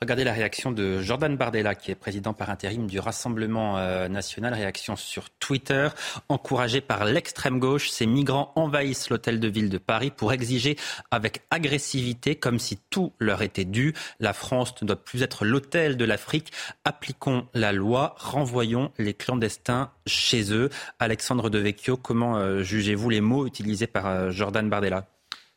Regardez 0.00 0.24
la 0.24 0.32
réaction 0.32 0.72
de 0.72 1.00
Jordan 1.00 1.36
Bardella, 1.36 1.74
qui 1.74 1.90
est 1.90 1.94
président 1.94 2.34
par 2.34 2.50
intérim 2.50 2.86
du 2.88 2.98
Rassemblement 2.98 3.78
euh, 3.78 4.08
national. 4.08 4.52
Réaction 4.52 4.96
sur 4.96 5.30
Twitter. 5.30 5.88
Encouragé 6.28 6.80
par 6.80 7.04
l'extrême 7.04 7.60
gauche, 7.60 7.90
ces 7.90 8.04
migrants 8.04 8.52
envahissent 8.56 9.08
l'hôtel 9.08 9.38
de 9.38 9.48
ville 9.48 9.70
de 9.70 9.78
Paris 9.78 10.10
pour 10.10 10.32
exiger 10.32 10.76
avec 11.10 11.42
agressivité, 11.50 12.34
comme 12.34 12.58
si 12.58 12.78
tout 12.90 13.12
leur 13.20 13.42
était 13.42 13.64
dû. 13.64 13.94
La 14.18 14.32
France 14.32 14.74
ne 14.82 14.86
doit 14.88 14.96
plus 14.96 15.22
être 15.22 15.44
l'hôtel 15.44 15.96
de 15.96 16.04
l'Afrique. 16.04 16.52
Appliquons 16.84 17.46
la 17.54 17.72
loi, 17.72 18.14
renvoyons 18.18 18.90
les 18.98 19.14
clandestins 19.14 19.90
chez 20.06 20.52
eux. 20.52 20.70
Alexandre 20.98 21.50
Devecchio, 21.50 21.96
comment 21.96 22.36
euh, 22.36 22.62
jugez-vous 22.62 23.10
les 23.10 23.20
mots 23.20 23.46
utilisés 23.46 23.86
par 23.86 24.06
euh, 24.06 24.30
Jordan 24.30 24.68
Bardella? 24.68 25.06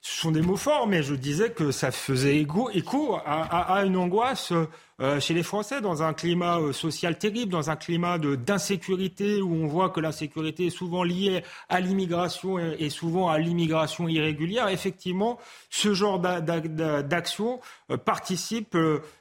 Ce 0.01 0.21
sont 0.21 0.31
des 0.31 0.41
mots 0.41 0.57
forts, 0.57 0.87
mais 0.87 1.03
je 1.03 1.15
disais 1.15 1.51
que 1.51 1.71
ça 1.71 1.91
faisait 1.91 2.37
écho, 2.39 3.17
à, 3.25 3.83
une 3.85 3.97
angoisse 3.97 4.53
euh, 4.99 5.19
chez 5.19 5.35
les 5.35 5.43
Français 5.43 5.79
dans 5.79 6.01
un 6.01 6.11
climat 6.13 6.59
euh, 6.59 6.73
social 6.73 7.19
terrible, 7.19 7.51
dans 7.51 7.69
un 7.69 7.75
climat 7.75 8.17
d'insécurité 8.17 9.43
où 9.43 9.53
on 9.53 9.67
voit 9.67 9.91
que 9.91 9.99
l'insécurité 9.99 10.65
est 10.65 10.71
souvent 10.71 11.03
liée 11.03 11.43
à 11.69 11.81
l'immigration 11.81 12.57
et, 12.57 12.89
souvent 12.89 13.29
à 13.29 13.37
l'immigration 13.37 14.07
irrégulière. 14.07 14.69
Effectivement, 14.69 15.37
ce 15.69 15.93
genre 15.93 16.19
d'action 16.19 17.59
euh, 17.91 17.97
participe 17.97 18.75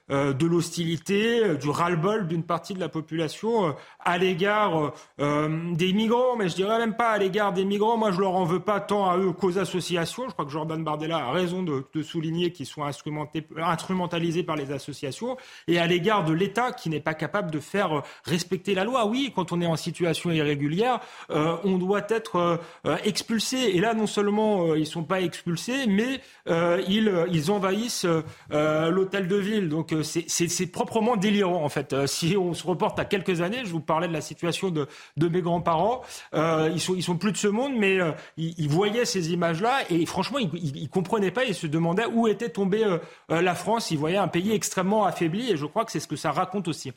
de 0.08 0.46
l'hostilité, 0.46 1.56
du 1.56 1.68
ras-le-bol 1.68 2.28
d'une 2.28 2.44
partie 2.44 2.74
de 2.74 2.78
la 2.78 2.88
population 2.88 3.74
à 3.98 4.18
l'égard 4.18 4.92
des 5.18 5.92
migrants, 5.92 6.36
mais 6.36 6.48
je 6.48 6.54
dirais 6.54 6.78
même 6.78 6.94
pas 6.94 7.10
à 7.10 7.18
l'égard 7.18 7.52
des 7.52 7.64
migrants. 7.64 7.96
Moi, 7.96 8.12
je 8.12 8.20
leur 8.20 8.36
en 8.36 8.44
veux 8.44 8.60
pas 8.60 8.78
tant 8.78 9.10
à 9.10 9.18
eux 9.18 9.32
qu'aux 9.32 9.58
associations. 9.58 10.28
Je 10.28 10.32
crois 10.32 10.44
que 10.44 10.52
Jordan 10.52 10.84
Bardella 10.84 11.16
a 11.16 11.32
raison 11.32 11.64
de 11.64 12.02
souligner 12.04 12.52
qu'ils 12.52 12.66
sont 12.66 12.84
instrumentalisés 12.84 14.44
par 14.44 14.54
les 14.54 14.70
associations. 14.70 15.36
Et 15.68 15.78
à 15.78 15.86
l'égard 15.86 16.24
de 16.24 16.32
l'État 16.32 16.72
qui 16.72 16.90
n'est 16.90 17.00
pas 17.00 17.14
capable 17.14 17.50
de 17.50 17.60
faire 17.60 18.02
respecter 18.24 18.74
la 18.74 18.84
loi. 18.84 19.06
Oui, 19.06 19.32
quand 19.34 19.52
on 19.52 19.60
est 19.60 19.66
en 19.66 19.76
situation 19.76 20.30
irrégulière, 20.30 21.00
on 21.28 21.78
doit 21.78 22.06
être 22.08 22.60
expulsé. 23.04 23.76
Et 23.76 23.80
là, 23.80 23.94
non 23.94 24.06
seulement 24.06 24.74
ils 24.74 24.86
sont 24.86 25.04
pas 25.04 25.20
expulsés, 25.20 25.86
mais 25.86 26.20
ils, 26.46 27.12
ils 27.30 27.50
envahissent 27.50 28.06
l'hôtel 28.50 29.28
de 29.28 29.36
ville. 29.36 29.68
Donc 29.68 29.94
c'est 30.02 30.66
proprement 30.66 31.16
délirant 31.16 31.64
en 31.64 31.68
fait. 31.68 31.94
si 32.06 32.36
on 32.36 32.54
se 32.54 32.66
reporte 32.66 32.98
à 32.98 33.04
quelques 33.04 33.40
années, 33.40 33.64
je 33.64 33.72
vous 33.72 33.80
parlais 33.80 34.08
de 34.08 34.12
la 34.12 34.20
situation 34.20 34.70
de, 34.70 34.86
de 35.16 35.28
mes 35.28 35.42
grands-parents, 35.42 36.02
ils 36.34 36.80
sont 36.80 36.94
ils 36.94 37.02
sont 37.02 37.16
plus 37.16 37.32
de 37.32 37.36
ce 37.36 37.48
monde, 37.48 37.74
mais 37.76 37.98
ils, 38.36 38.68
voyaient 38.68 39.04
ces 39.04 39.32
images-là 39.32 39.80
et 39.90 40.04
franchement, 40.06 40.38
ils, 40.38 40.50
ils, 40.54 40.88
comprenaient 40.88 41.30
pas, 41.30 41.44
ils 41.44 41.54
se 41.54 41.66
demandaient 41.66 42.06
où 42.06 42.26
était 42.28 42.48
tombée 42.48 42.84
la 43.28 43.54
France. 43.54 43.90
Ils 43.90 43.98
voyaient 43.98 44.16
un 44.16 44.28
pays 44.28 44.52
extrêmement 44.52 45.04
affaibli 45.04 45.55
et 45.57 45.59
je 45.59 45.66
crois 45.66 45.84
que 45.84 45.92
c'est 45.92 46.00
ce 46.00 46.07
que 46.07 46.16
ça 46.16 46.30
raconte 46.30 46.68
aussi. 46.68 46.92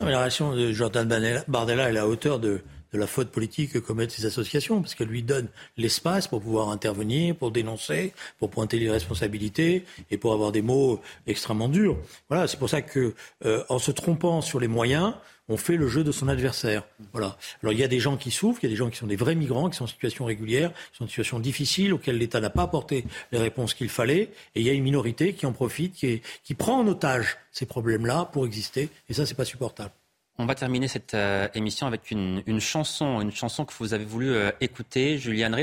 la 0.00 0.18
relation 0.18 0.54
de 0.54 0.72
Jordan 0.72 1.08
Bardella 1.48 1.84
est 1.84 1.88
à 1.88 1.92
la 1.92 2.06
hauteur 2.06 2.38
de, 2.38 2.62
la 2.92 3.06
faute 3.08 3.30
politique 3.30 3.72
que 3.72 3.78
commettent 3.78 4.12
ces 4.12 4.24
associations, 4.24 4.80
parce 4.80 4.94
qu'elles 4.94 5.08
lui 5.08 5.24
donnent 5.24 5.48
l'espace 5.76 6.28
pour 6.28 6.40
pouvoir 6.40 6.68
intervenir, 6.68 7.34
pour 7.34 7.50
dénoncer, 7.50 8.12
pour 8.38 8.50
pointer 8.50 8.78
les 8.78 8.88
responsabilités 8.88 9.84
et 10.12 10.16
pour 10.16 10.32
avoir 10.32 10.52
des 10.52 10.62
mots 10.62 11.00
extrêmement 11.26 11.68
durs. 11.68 11.96
Voilà, 12.28 12.46
c'est 12.46 12.58
pour 12.58 12.68
ça 12.68 12.82
que, 12.82 13.14
euh, 13.44 13.64
en 13.68 13.80
se 13.80 13.90
trompant 13.90 14.42
sur 14.42 14.60
les 14.60 14.68
moyens, 14.68 15.14
on 15.48 15.56
fait 15.56 15.76
le 15.76 15.88
jeu 15.88 16.04
de 16.04 16.12
son 16.12 16.28
adversaire. 16.28 16.84
Voilà. 17.12 17.36
Alors 17.62 17.72
il 17.72 17.78
y 17.78 17.84
a 17.84 17.88
des 17.88 18.00
gens 18.00 18.16
qui 18.16 18.30
souffrent, 18.30 18.60
il 18.62 18.66
y 18.66 18.68
a 18.68 18.70
des 18.70 18.76
gens 18.76 18.90
qui 18.90 18.96
sont 18.96 19.06
des 19.06 19.16
vrais 19.16 19.34
migrants, 19.34 19.68
qui 19.68 19.76
sont 19.76 19.84
en 19.84 19.88
situation 19.88 20.24
régulière, 20.24 20.72
qui 20.92 20.98
sont 20.98 21.04
en 21.04 21.08
situation 21.08 21.40
difficile, 21.40 21.92
auxquelles 21.92 22.18
l'État 22.18 22.40
n'a 22.40 22.50
pas 22.50 22.62
apporté 22.62 23.04
les 23.32 23.38
réponses 23.38 23.74
qu'il 23.74 23.88
fallait, 23.88 24.30
et 24.54 24.60
il 24.60 24.62
y 24.62 24.70
a 24.70 24.72
une 24.72 24.82
minorité 24.82 25.34
qui 25.34 25.46
en 25.46 25.52
profite, 25.52 25.94
qui, 25.94 26.54
prend 26.54 26.80
en 26.80 26.86
otage 26.86 27.36
ces 27.52 27.66
problèmes-là 27.66 28.30
pour 28.32 28.46
exister, 28.46 28.88
et 29.08 29.14
ça 29.14 29.26
c'est 29.26 29.34
pas 29.34 29.44
supportable. 29.44 29.90
On 30.36 30.46
va 30.46 30.56
terminer 30.56 30.88
cette 30.88 31.14
euh, 31.14 31.46
émission 31.54 31.86
avec 31.86 32.10
une, 32.10 32.42
chanson, 32.58 33.20
une 33.20 33.30
chanson 33.30 33.64
que 33.64 33.72
vous 33.78 33.94
avez 33.94 34.04
voulu 34.04 34.30
euh, 34.30 34.50
écouter, 34.60 35.16
Julien 35.16 35.54
Rey. 35.54 35.62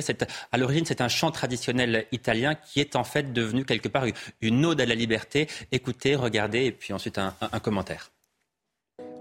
À 0.52 0.58
l'origine, 0.58 0.86
c'est 0.86 1.02
un 1.02 1.10
chant 1.10 1.30
traditionnel 1.30 2.06
italien 2.14 2.56
qui 2.56 2.80
est 2.80 2.96
en 2.96 3.04
fait 3.04 3.34
devenu 3.34 3.66
quelque 3.66 3.90
part 3.90 4.06
une 4.40 4.66
ode 4.66 4.80
à 4.80 4.86
la 4.86 4.96
liberté. 4.96 5.48
Écoutez, 5.74 6.16
regardez, 6.16 6.66
et 6.66 6.72
puis 6.72 6.94
ensuite 6.94 7.18
un, 7.18 7.34
commentaire. 7.62 8.12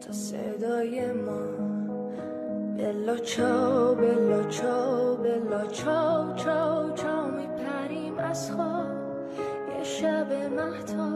تا 0.01 0.13
صدای 0.13 1.13
ما. 1.13 1.41
بلا 2.77 3.17
چاو 3.17 3.95
بلا 3.95 4.43
چاو 4.49 5.17
بلا 5.17 5.67
چاو 5.67 6.35
چاو 6.35 6.93
چاو 6.95 7.31
میپریم 7.31 8.19
از 8.19 8.53
خواب. 8.53 8.87
یه 9.79 9.85
شب 9.85 10.33
مهتا 10.33 11.09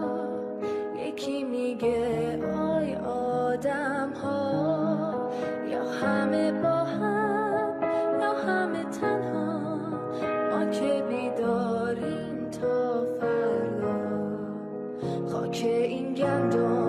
یکی 1.06 1.44
میگه 1.44 2.40
آی 2.56 2.94
آدم 2.94 4.12
ها 4.22 5.30
یا 5.70 5.84
همه 5.84 6.52
با 6.52 6.68
هم 6.68 7.82
یا 8.20 8.32
همه 8.32 8.84
تنها. 8.84 9.68
ما 10.50 10.66
که 10.70 11.02
بیداریم 11.08 12.50
تا 12.50 13.04
فردا. 13.20 14.38
خاک 15.32 15.62
این 15.64 16.14
گندم 16.14 16.83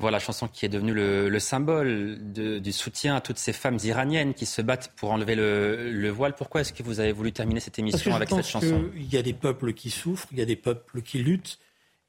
Voilà, 0.00 0.20
chanson 0.20 0.46
qui 0.46 0.64
est 0.64 0.68
devenue 0.68 0.94
le, 0.94 1.38
symbole 1.40 2.18
du 2.32 2.72
soutien 2.72 3.16
à 3.16 3.20
toutes 3.20 3.38
ces 3.38 3.52
femmes 3.52 3.78
iraniennes 3.82 4.32
qui 4.32 4.46
se 4.46 4.62
battent 4.62 4.92
pour 4.96 5.10
enlever 5.10 5.34
le, 5.34 6.08
voile. 6.10 6.34
Pourquoi 6.34 6.60
est-ce 6.60 6.72
que 6.72 6.82
vous 6.82 7.00
avez 7.00 7.12
voulu 7.12 7.32
terminer 7.32 7.60
cette 7.60 7.78
émission 7.78 8.14
avec 8.14 8.28
cette 8.28 8.46
chanson? 8.46 8.90
Il 8.96 9.12
y 9.12 9.16
a 9.16 9.22
des 9.22 9.32
peuples 9.32 9.72
qui 9.72 9.90
souffrent, 9.90 10.28
il 10.30 10.38
y 10.38 10.42
a 10.42 10.44
des 10.44 10.56
peuples 10.56 11.02
qui 11.02 11.18
luttent, 11.18 11.58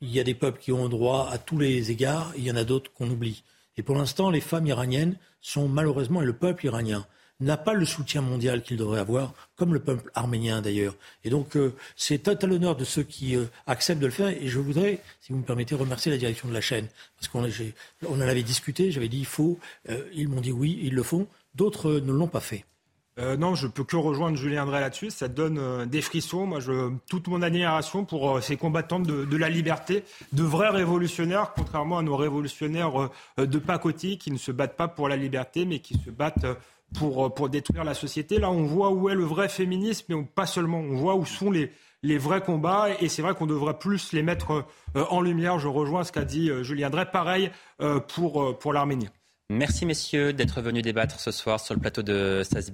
il 0.02 0.12
y 0.12 0.20
a 0.20 0.24
des 0.24 0.36
peuples 0.36 0.60
qui 0.60 0.72
ont 0.72 0.88
droit 0.88 1.30
à 1.32 1.40
tous 1.40 1.58
les 1.58 1.90
égards, 1.90 2.32
il 2.38 2.44
y 2.44 2.52
en 2.52 2.56
a 2.56 2.64
d'autres 2.64 2.94
qu'on 2.94 3.10
oublie. 3.10 3.44
Et 3.78 3.82
pour 3.82 3.96
l'instant, 3.96 4.30
les 4.30 4.42
femmes 4.42 4.68
iraniennes 4.68 5.16
sont 5.42 5.68
malheureusement, 5.68 6.22
et 6.22 6.26
le 6.26 6.34
peuple 6.34 6.66
iranien, 6.66 7.08
n'a 7.40 7.58
pas 7.58 7.74
le 7.74 7.86
soutien 7.86 8.22
mondial 8.22 8.62
qu'il 8.62 8.78
devrait 8.78 9.00
avoir, 9.00 9.34
comme 9.56 9.74
le 9.74 9.80
peuple 9.80 10.12
arménien 10.14 10.62
d'ailleurs. 10.62 10.96
Et 11.24 11.30
donc 11.30 11.56
euh, 11.56 11.74
c'est 11.96 12.28
à 12.28 12.48
l'honneur 12.48 12.76
de 12.76 12.84
ceux 12.84 13.04
qui 13.04 13.36
euh, 13.36 13.46
acceptent 13.66 14.02
de 14.02 14.08
le 14.08 14.12
faire. 14.12 14.30
Et 14.30 14.48
je 14.48 14.60
voudrais, 14.60 15.00
si 15.22 15.32
vous 15.32 15.40
me 15.40 15.44
permettez, 15.44 15.76
remercier 15.76 16.12
la 16.12 16.18
direction 16.18 16.50
de 16.50 16.54
la 16.54 16.62
chaîne. 16.62 16.88
Parce 17.18 17.28
qu'on 17.30 17.48
on 18.08 18.18
en 18.18 18.22
avait 18.22 18.44
discuté, 18.44 18.92
j'avais 18.92 19.08
dit 19.08 19.20
il 19.20 19.26
faut, 19.26 19.58
euh, 19.90 20.04
ils 20.14 20.28
m'ont 20.28 20.42
dit 20.42 20.52
oui, 20.52 20.80
ils 20.84 20.94
le 20.94 21.04
font. 21.04 21.28
D'autres 21.56 21.94
ne 21.94 22.12
l'ont 22.12 22.28
pas 22.28 22.42
fait. 22.42 22.64
non, 23.18 23.56
je 23.56 23.68
peux 23.68 23.84
que 23.84 23.98
rejoindre 23.98 24.38
Julien 24.38 24.66
Drey 24.66 24.80
là-dessus. 24.80 25.10
Ça 25.10 25.28
donne 25.28 25.90
des 25.90 26.02
frissons. 26.02 26.46
Moi, 26.46 26.60
toute 27.10 27.28
mon 27.28 27.42
admiration 27.42 28.06
pour 28.06 28.42
ces 28.42 28.56
combattants 28.56 29.00
de, 29.00 29.26
de, 29.26 29.38
la 29.38 29.50
liberté, 29.50 30.04
de 30.32 30.44
vrais 30.44 30.70
révolutionnaires, 30.70 31.52
contrairement 31.54 31.98
à 31.98 32.02
nos 32.04 32.16
révolutionnaires 32.16 33.10
de 33.38 33.60
pacotille 33.60 34.20
qui 34.20 34.32
ne 34.32 34.38
se 34.38 34.52
battent 34.52 34.78
pas 34.78 34.88
pour 34.88 35.10
la 35.10 35.18
liberté, 35.18 35.66
mais 35.66 35.80
qui 35.80 35.96
se 35.96 36.12
battent 36.12 36.46
pour, 36.94 37.26
euh, 37.26 37.30
pour 37.30 37.50
détruire 37.50 37.84
la 37.84 37.94
société. 37.94 38.40
Là, 38.40 38.50
on 38.52 38.64
voit 38.64 38.92
où 38.92 39.10
est 39.10 39.16
le 39.16 39.24
vrai 39.24 39.50
féminisme, 39.50 40.06
mais 40.10 40.24
pas 40.24 40.46
seulement. 40.46 40.80
On 40.80 40.96
voit 40.96 41.16
où 41.16 41.26
sont 41.26 41.52
les, 41.52 41.72
les 42.04 42.18
vrais 42.18 42.42
combats. 42.42 42.88
Et 43.00 43.10
c'est 43.10 43.22
vrai 43.22 43.34
qu'on 43.34 43.46
devrait 43.46 43.78
plus 43.78 44.14
les 44.14 44.24
mettre 44.24 44.66
euh, 44.96 45.06
en 45.10 45.22
lumière. 45.22 45.60
Je 45.60 45.68
rejoins 45.68 46.04
ce 46.04 46.12
qu'a 46.12 46.26
dit 46.26 46.50
euh, 46.50 46.64
Julien 46.64 46.90
Drey. 46.90 47.06
Pareil 47.12 47.52
pour, 48.08 48.60
pour 48.60 48.74
l'Arménie. 48.74 49.08
Merci 49.50 49.86
messieurs 49.86 50.32
d'être 50.32 50.62
venus 50.62 50.84
débattre 50.84 51.20
ce 51.20 51.32
soir 51.32 51.60
sur 51.60 51.74
le 51.74 51.80
plateau 51.80 52.04
de 52.04 52.44
Sas 52.44 52.72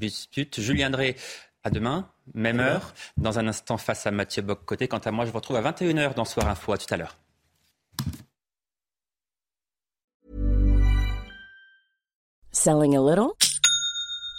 Julien 0.57 0.89
Drey, 0.89 1.15
à 1.63 1.69
demain, 1.69 2.09
même 2.33 2.59
heure, 2.59 2.93
dans 3.15 3.39
un 3.39 3.47
instant 3.47 3.77
face 3.77 4.05
à 4.05 4.11
Mathieu 4.11 4.41
Bock-Côté. 4.41 4.89
Quant 4.89 4.97
à 4.97 5.11
moi, 5.11 5.25
je 5.25 5.31
vous 5.31 5.37
retrouve 5.37 5.55
à 5.55 5.61
21h 5.61 6.15
dans 6.15 6.25
Soir 6.25 6.49
Info. 6.49 6.73
À 6.73 6.77
tout 6.77 6.93
à 6.93 6.97
l'heure. 6.97 7.17
Selling 12.51 12.95
a 12.95 13.01
little 13.01 13.35